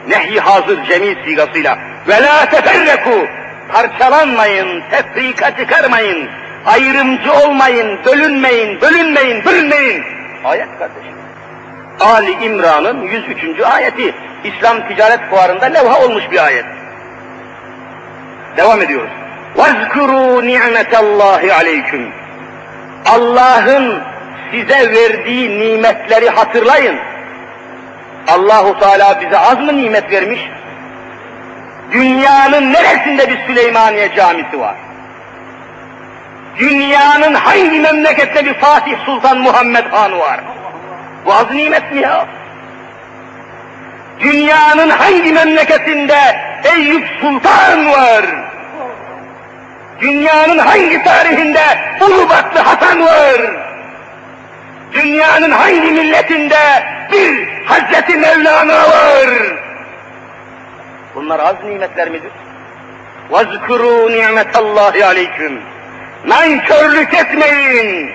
Nehy 0.08 0.38
hazır 0.38 0.84
cemil 0.84 1.24
sigasıyla. 1.24 1.78
Ve 2.08 2.22
la 2.22 2.48
teferreku. 2.50 3.26
Parçalanmayın, 3.72 4.82
tefrika 4.90 5.56
çıkarmayın. 5.56 6.28
Ayrımcı 6.66 7.32
olmayın, 7.32 7.98
bölünmeyin, 8.04 8.80
bölünmeyin, 8.80 9.44
bölünmeyin. 9.44 10.04
Ayet 10.44 10.78
kardeşim. 10.78 11.14
Ali 11.99 12.45
İmran'ın 12.45 13.01
103. 13.01 13.61
ayeti. 13.61 14.15
İslam 14.43 14.87
Ticaret 14.87 15.19
Fuarı'nda 15.29 15.65
levha 15.65 16.05
olmuş 16.05 16.23
bir 16.31 16.45
ayet. 16.45 16.65
Devam 18.57 18.81
ediyoruz. 18.81 19.11
وَاذْكُرُوا 19.57 20.45
نِعْمَةَ 20.51 20.91
اللّٰهِ 21.03 21.51
عَلَيْكُمْ 21.51 22.09
Allah'ın 23.05 24.01
size 24.51 24.91
verdiği 24.91 25.59
nimetleri 25.59 26.29
hatırlayın. 26.29 26.99
Allahu 28.27 28.79
Teala 28.79 29.21
bize 29.21 29.37
az 29.37 29.59
mı 29.59 29.77
nimet 29.77 30.11
vermiş? 30.11 30.39
Dünyanın 31.91 32.73
neresinde 32.73 33.29
bir 33.29 33.47
Süleymaniye 33.47 34.15
camisi 34.15 34.59
var? 34.59 34.75
Dünyanın 36.59 37.33
hangi 37.33 37.79
memlekette 37.79 38.45
bir 38.45 38.53
Fatih 38.53 39.05
Sultan 39.05 39.37
Muhammed 39.37 39.85
Han 39.91 40.19
var? 40.19 40.39
Bu 41.25 41.33
az 41.33 41.51
nimet 41.51 41.91
mi 41.91 42.01
ya? 42.01 42.27
Dünyanın 44.19 44.89
hangi 44.89 45.33
memleketinde 45.33 46.19
Eyüp 46.63 47.07
Sultan 47.21 47.91
var? 47.91 48.25
Dünyanın 50.01 50.57
hangi 50.57 51.03
tarihinde 51.03 51.61
Ulubatlı 52.01 52.59
Hasan 52.59 53.05
var? 53.05 53.41
Dünyanın 54.93 55.51
hangi 55.51 55.91
milletinde 55.91 56.83
bir 57.11 57.47
Hazreti 57.65 58.17
Mevlana 58.17 58.73
var? 58.73 59.29
Bunlar 61.15 61.39
az 61.39 61.55
nimetler 61.63 62.09
midir? 62.09 62.31
وَذْكُرُوا 63.33 64.03
نِعْمَةَ 64.17 64.51
اللّٰهِ 64.61 64.95
عَلَيْكُمْ 65.09 65.53
Nankörlük 66.25 67.13
etmeyin. 67.13 68.11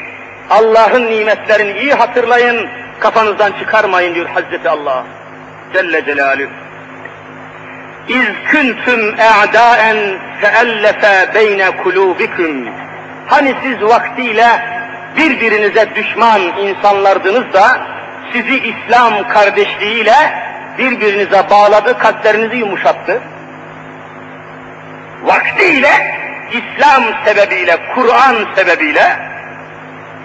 Allah'ın 0.51 1.11
nimetlerini 1.11 1.79
iyi 1.79 1.95
hatırlayın, 1.95 2.69
kafanızdan 3.00 3.52
çıkarmayın 3.60 4.16
diyor 4.16 4.30
Hazreti 4.30 4.70
Allah. 4.70 5.04
Celle 5.74 6.06
Celaluhu. 6.06 6.50
İz 8.08 8.28
kuntum 8.52 9.16
a'daen 9.20 9.98
feellefe 10.42 11.34
beyne 11.36 11.72
kulubikum. 11.72 12.70
Hani 13.28 13.56
siz 13.64 13.82
vaktiyle 13.82 14.48
birbirinize 15.18 15.96
düşman 15.96 16.42
insanlardınız 16.42 17.54
da 17.54 17.82
sizi 18.34 18.60
İslam 18.60 19.28
kardeşliğiyle 19.28 20.16
birbirinize 20.78 21.50
bağladı, 21.50 21.98
kalplerinizi 21.98 22.58
yumuşattı. 22.58 23.22
Vaktiyle 25.24 26.16
İslam 26.52 27.04
sebebiyle, 27.26 27.78
Kur'an 27.96 28.36
sebebiyle 28.56 29.20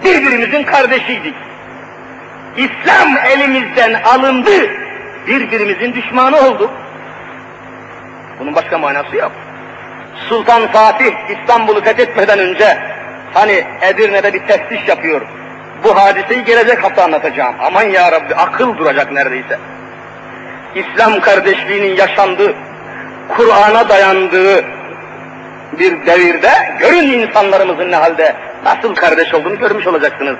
birbirimizin 0.03 0.63
kardeşiydik. 0.63 1.35
İslam 2.57 3.17
elimizden 3.17 3.93
alındı, 3.93 4.69
birbirimizin 5.27 5.93
düşmanı 5.93 6.37
olduk. 6.37 6.71
Bunun 8.39 8.55
başka 8.55 8.77
manası 8.77 9.15
yok. 9.15 9.31
Sultan 10.29 10.67
Fatih 10.67 11.13
İstanbul'u 11.29 11.83
fethetmeden 11.83 12.39
önce 12.39 12.77
hani 13.33 13.63
Edirne'de 13.81 14.33
bir 14.33 14.47
teftiş 14.47 14.87
yapıyor. 14.87 15.21
Bu 15.83 15.97
hadiseyi 15.97 16.43
gelecek 16.43 16.83
hafta 16.83 17.03
anlatacağım. 17.03 17.55
Aman 17.59 17.83
ya 17.83 18.11
Rabbi 18.11 18.35
akıl 18.35 18.77
duracak 18.77 19.11
neredeyse. 19.11 19.59
İslam 20.75 21.19
kardeşliğinin 21.19 21.95
yaşandığı, 21.95 22.55
Kur'an'a 23.29 23.89
dayandığı 23.89 24.65
bir 25.79 26.05
devirde 26.05 26.51
görün 26.79 27.19
insanlarımızın 27.19 27.91
ne 27.91 27.95
halde 27.95 28.35
nasıl 28.65 28.95
kardeş 28.95 29.33
olduğunu 29.33 29.59
görmüş 29.59 29.87
olacaksınız. 29.87 30.35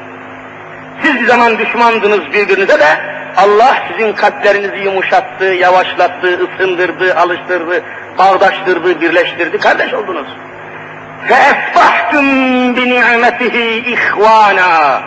Siz 1.02 1.14
bir 1.14 1.26
zaman 1.26 1.58
düşmandınız 1.58 2.32
birbirinize 2.32 2.78
de 2.78 2.86
Allah 3.36 3.76
sizin 3.88 4.12
kalplerinizi 4.12 4.84
yumuşattı, 4.84 5.44
yavaşlattı, 5.44 6.40
ısındırdı, 6.44 7.14
alıştırdı, 7.14 7.82
bağdaştırdı, 8.18 9.00
birleştirdi, 9.00 9.58
kardeş 9.58 9.94
oldunuz. 9.94 10.28
فَاَسْبَحْتُمْ 11.28 12.26
بِنِعْمَتِهِ 12.76 13.84
اِخْوَانًا 13.94 15.00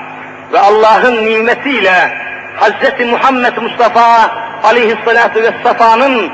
Ve 0.54 0.60
Allah'ın 0.60 1.26
nimetiyle 1.26 2.24
Hz. 2.60 3.06
Muhammed 3.12 3.58
Mustafa 3.58 4.32
aleyhissalatu 4.64 5.40
vesselam'ın 5.42 6.32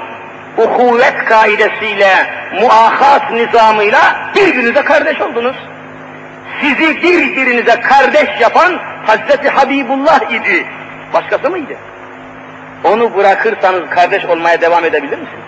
uhuvvet 0.58 1.26
kaidesiyle, 1.26 2.14
muahat 2.62 3.32
nizamıyla 3.32 4.00
birbirinize 4.36 4.82
kardeş 4.82 5.22
oldunuz. 5.22 5.56
Sizi 6.61 7.03
birbirinize 7.03 7.81
kardeş 7.81 8.41
yapan 8.41 8.81
Hazreti 9.07 9.49
Habibullah 9.49 10.31
idi. 10.31 10.67
Başkası 11.15 11.51
mıydı? 11.51 11.75
Onu 12.85 13.17
bırakırsanız 13.17 13.91
kardeş 13.91 14.25
olmaya 14.25 14.61
devam 14.61 14.85
edebilir 14.85 15.19
misiniz? 15.19 15.45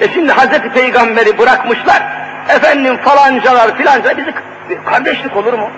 E 0.00 0.08
şimdi 0.08 0.32
Hazreti 0.32 0.68
Peygamber'i 0.68 1.38
bırakmışlar, 1.38 2.02
efendim 2.48 2.96
falancalar 2.96 3.76
filancalar 3.76 4.16
bizi 4.16 4.34
kardeşlik 4.84 5.36
olur 5.36 5.52
mu? 5.52 5.70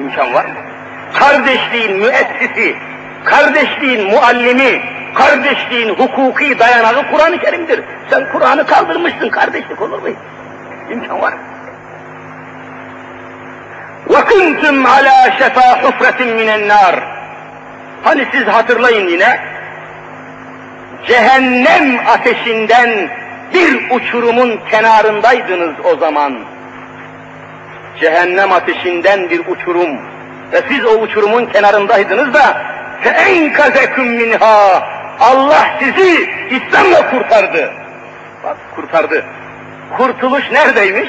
İmkan 0.00 0.34
var 0.34 0.44
mı? 0.44 0.54
Kardeşliğin 1.14 1.96
müessisi, 1.96 2.76
kardeşliğin 3.24 4.10
muallimi, 4.10 4.82
kardeşliğin 5.14 5.88
hukuki 5.88 6.58
dayanağı 6.58 7.10
Kur'an-ı 7.10 7.38
Kerim'dir. 7.38 7.80
Sen 8.10 8.32
Kur'an'ı 8.32 8.66
kaldırmışsın, 8.66 9.28
kardeşlik 9.28 9.82
olur 9.82 10.02
mu? 10.02 10.08
İmkan 10.91 11.21
var. 11.21 11.33
وَكُنْتُمْ 14.13 14.87
عَلَى 14.95 15.17
شَفَا 15.39 15.67
حُفْرَةٍ 15.81 16.19
مِنَ 16.39 16.49
النَّارِ 16.57 16.95
Hani 18.03 18.27
siz 18.31 18.47
hatırlayın 18.47 19.07
yine, 19.07 19.39
cehennem 21.07 22.07
ateşinden 22.07 23.09
bir 23.53 23.91
uçurumun 23.91 24.59
kenarındaydınız 24.71 25.75
o 25.83 25.97
zaman. 25.97 26.39
Cehennem 27.99 28.51
ateşinden 28.51 29.29
bir 29.29 29.41
uçurum 29.47 29.97
ve 30.51 30.61
siz 30.69 30.85
o 30.85 30.99
uçurumun 30.99 31.45
kenarındaydınız 31.45 32.33
da 32.33 32.61
فَاَنْكَزَكُمْ 33.03 34.05
minha 34.05 34.83
Allah 35.19 35.65
sizi 35.79 36.29
İslam'la 36.49 37.09
kurtardı. 37.09 37.73
Bak 38.43 38.57
kurtardı. 38.75 39.25
Kurtuluş 39.96 40.50
neredeymiş? 40.52 41.08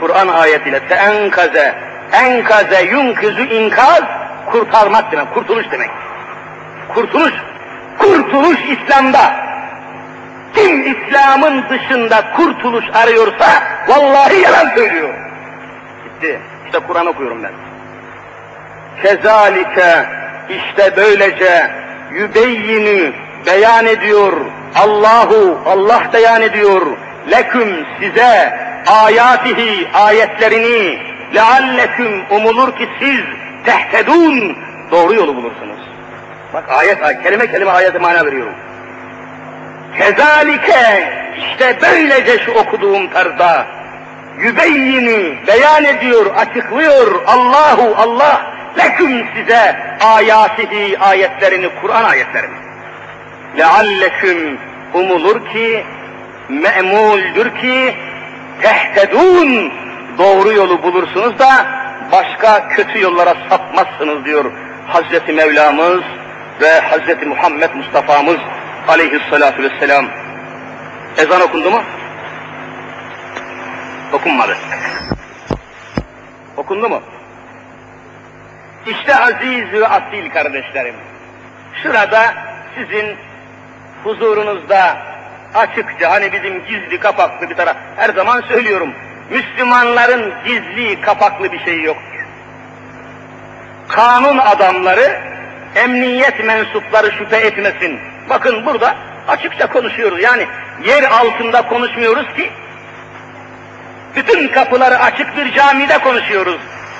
Kur'an 0.00 0.28
ayetiyle 0.28 0.80
enkaze, 0.90 1.74
enkaze 2.12 2.82
yunküzü 2.82 3.42
inkaz, 3.42 4.02
kurtarmak 4.46 5.12
demek, 5.12 5.34
kurtuluş 5.34 5.66
demek. 5.70 5.90
Kurtuluş, 6.94 7.32
kurtuluş 7.98 8.58
İslam'da. 8.58 9.48
Kim 10.54 10.82
İslam'ın 10.82 11.64
dışında 11.68 12.32
kurtuluş 12.36 12.84
arıyorsa 12.94 13.46
vallahi 13.88 14.40
yalan 14.40 14.68
söylüyor. 14.74 15.14
Gitti. 16.04 16.40
İşte 16.66 16.78
Kur'an 16.78 17.06
okuyorum 17.06 17.42
ben. 17.42 17.52
Kezalike 19.02 20.06
işte 20.48 20.92
böylece 20.96 21.70
yübeyyini 22.12 23.12
beyan 23.46 23.86
ediyor. 23.86 24.32
Allahu 24.74 25.58
Allah 25.66 26.02
beyan 26.12 26.42
ediyor 26.42 26.86
Leküm 27.30 27.86
size 28.00 28.58
ayatihi 28.86 29.88
ayetlerini 29.94 30.98
lealleküm 31.34 32.24
umulur 32.30 32.76
ki 32.76 32.88
siz 33.00 33.20
tehtedun 33.64 34.56
doğru 34.90 35.14
yolu 35.14 35.36
bulursunuz. 35.36 35.80
Bak 36.54 36.64
ayet 36.70 37.22
kelime 37.22 37.46
kelime 37.46 37.70
ayete 37.70 37.98
mana 37.98 38.26
veriyorum. 38.26 38.54
Kezalike 39.98 41.12
işte 41.38 41.78
böylece 41.82 42.38
şu 42.44 42.52
okuduğum 42.52 43.08
tarzda 43.10 43.66
yübeyyini 44.38 45.38
beyan 45.46 45.84
ediyor, 45.84 46.26
açıklıyor 46.36 47.22
Allahu 47.26 47.94
Allah 47.96 48.46
leküm 48.78 49.26
size 49.36 49.76
ayatihi 50.00 50.98
ayetlerini, 50.98 51.68
Kur'an 51.80 52.04
ayetlerini. 52.04 52.56
Lealleküm 53.58 54.58
umulur 54.94 55.46
ki, 55.52 55.84
me'muldür 56.48 57.54
ki, 57.56 57.96
tehtedun 58.62 59.72
doğru 60.18 60.52
yolu 60.52 60.82
bulursunuz 60.82 61.38
da 61.38 61.66
başka 62.12 62.68
kötü 62.68 63.00
yollara 63.00 63.34
sapmazsınız 63.48 64.24
diyor 64.24 64.52
Hazreti 64.86 65.32
Mevlamız 65.32 66.02
ve 66.60 66.80
Hazreti 66.80 67.26
Muhammed 67.26 67.74
Mustafa'mız 67.74 68.38
aleyhissalatu 68.88 69.62
vesselam. 69.62 70.06
Ezan 71.18 71.40
okundu 71.40 71.70
mu? 71.70 71.82
Okunmadı. 74.12 74.56
Okundu 76.56 76.88
mu? 76.88 77.02
İşte 78.86 79.16
aziz 79.16 79.72
ve 79.72 79.88
asil 79.88 80.30
kardeşlerim. 80.30 80.94
Şurada 81.82 82.34
sizin 82.74 83.16
huzurunuzda 84.04 85.07
açıkça 85.54 86.10
hani 86.10 86.32
bizim 86.32 86.64
gizli 86.64 87.00
kapaklı 87.00 87.50
bir 87.50 87.54
taraf 87.54 87.76
her 87.96 88.10
zaman 88.10 88.40
söylüyorum. 88.48 88.94
Müslümanların 89.30 90.34
gizli 90.44 91.00
kapaklı 91.00 91.52
bir 91.52 91.64
şeyi 91.64 91.84
yok. 91.84 91.96
Kanun 93.88 94.38
adamları, 94.38 95.20
emniyet 95.74 96.44
mensupları 96.44 97.12
şüphe 97.12 97.36
etmesin. 97.36 98.00
Bakın 98.30 98.66
burada 98.66 98.94
açıkça 99.28 99.66
konuşuyoruz. 99.66 100.22
Yani 100.22 100.46
yer 100.84 101.02
altında 101.02 101.62
konuşmuyoruz 101.68 102.34
ki. 102.36 102.50
Bütün 104.16 104.48
kapıları 104.48 104.98
açık 104.98 105.36
bir 105.36 105.52
camide 105.52 105.98
konuşuyoruz. 105.98 106.58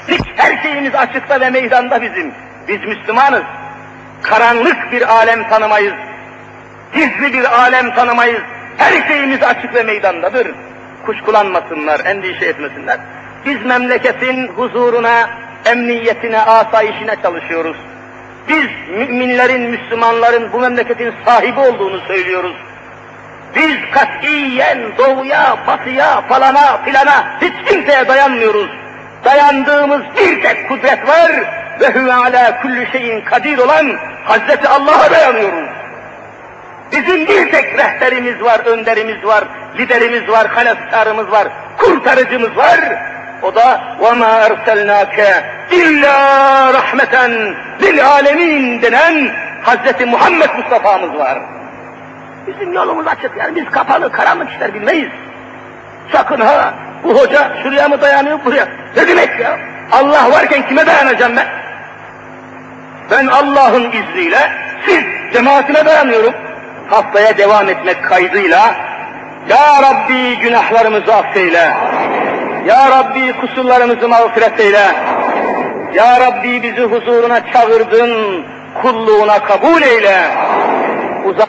Hiç 0.08 0.20
her 0.36 0.62
şeyimiz 0.62 0.94
açıkta 0.94 1.40
ve 1.40 1.50
meydanda 1.50 2.02
bizim. 2.02 2.34
Biz 2.68 2.80
Müslümanız. 2.80 3.42
Karanlık 4.22 4.92
bir 4.92 5.14
alem 5.16 5.48
tanımayız. 5.48 5.94
Gizli 6.94 7.32
bir 7.32 7.60
alem 7.60 7.94
tanımayız. 7.94 8.42
Her 8.76 9.08
şeyimiz 9.08 9.42
açık 9.42 9.74
ve 9.74 9.82
meydandadır. 9.82 10.54
Kuşkulanmasınlar, 11.06 12.00
endişe 12.04 12.44
etmesinler. 12.44 12.98
Biz 13.46 13.64
memleketin 13.64 14.48
huzuruna, 14.48 15.30
emniyetine, 15.66 16.40
asayişine 16.40 17.16
çalışıyoruz. 17.22 17.76
Biz 18.48 18.68
müminlerin, 18.88 19.70
Müslümanların 19.70 20.52
bu 20.52 20.60
memleketin 20.60 21.14
sahibi 21.24 21.60
olduğunu 21.60 22.00
söylüyoruz. 22.00 22.56
Biz 23.56 23.76
katiyen 23.90 24.78
doğuya, 24.98 25.56
batıya, 25.66 26.20
falana, 26.28 26.84
filana 26.84 27.40
hiç 27.40 27.70
kimseye 27.70 28.08
dayanmıyoruz. 28.08 28.70
Dayandığımız 29.24 30.02
bir 30.16 30.42
tek 30.42 30.68
kudret 30.68 31.08
var 31.08 31.30
ve 31.80 31.88
huve 31.88 32.12
ala 32.12 32.62
kulli 32.62 32.88
şeyin 32.92 33.20
kadir 33.20 33.58
olan 33.58 33.98
Hazreti 34.24 34.68
Allah'a 34.68 35.10
dayanıyoruz. 35.10 35.67
Bizim 36.91 37.27
bir 37.27 37.51
tek 37.51 37.77
rehberimiz 37.77 38.43
var, 38.43 38.59
önderimiz 38.59 39.25
var, 39.25 39.43
liderimiz 39.77 40.29
var, 40.29 40.47
halaskarımız 40.47 41.31
var, 41.31 41.47
kurtarıcımız 41.77 42.57
var. 42.57 42.79
O 43.41 43.55
da 43.55 43.81
وَمَا 44.01 44.47
اَرْسَلْنَاكَ 44.47 45.17
اِلَّا 45.71 46.17
رَحْمَةً 46.77 47.15
لِلْعَالَمِينَ 47.81 48.81
denen 48.81 49.31
Hazreti 49.63 50.05
Muhammed 50.05 50.49
Mustafa'mız 50.57 51.19
var. 51.19 51.39
Bizim 52.47 52.73
yolumuz 52.73 53.07
açık 53.07 53.31
yani 53.37 53.55
biz 53.55 53.71
kapalı, 53.71 54.11
karanlık 54.11 54.51
işler 54.51 54.73
bilmeyiz. 54.73 55.09
Sakın 56.11 56.41
ha, 56.41 56.73
bu 57.03 57.19
hoca 57.19 57.51
şuraya 57.63 57.87
mı 57.87 58.01
dayanıyor, 58.01 58.39
buraya? 58.45 58.67
Ne 58.95 59.07
demek 59.07 59.39
ya? 59.39 59.59
Allah 59.91 60.31
varken 60.31 60.67
kime 60.67 60.85
dayanacağım 60.87 61.35
ben? 61.35 61.47
Ben 63.11 63.27
Allah'ın 63.27 63.91
izniyle, 63.91 64.51
siz 64.85 65.03
cemaatine 65.33 65.85
dayanıyorum. 65.85 66.33
Haftaya 66.90 67.38
devam 67.38 67.68
etmek 67.68 68.04
kaydıyla, 68.04 68.74
Ya 69.48 69.82
Rabbi 69.82 70.38
günahlarımızı 70.38 71.14
affeyle. 71.14 71.72
Ya 72.66 72.90
Rabbi 72.90 73.32
kusurlarımızı 73.32 74.08
mağfiret 74.08 74.60
eyle. 74.60 74.86
Ya 75.94 76.20
Rabbi 76.20 76.62
bizi 76.62 76.82
huzuruna 76.82 77.52
çağırdın, 77.52 78.44
kulluğuna 78.82 79.38
kabul 79.38 79.82
eyle. 79.82 80.20
Uzak 81.24 81.48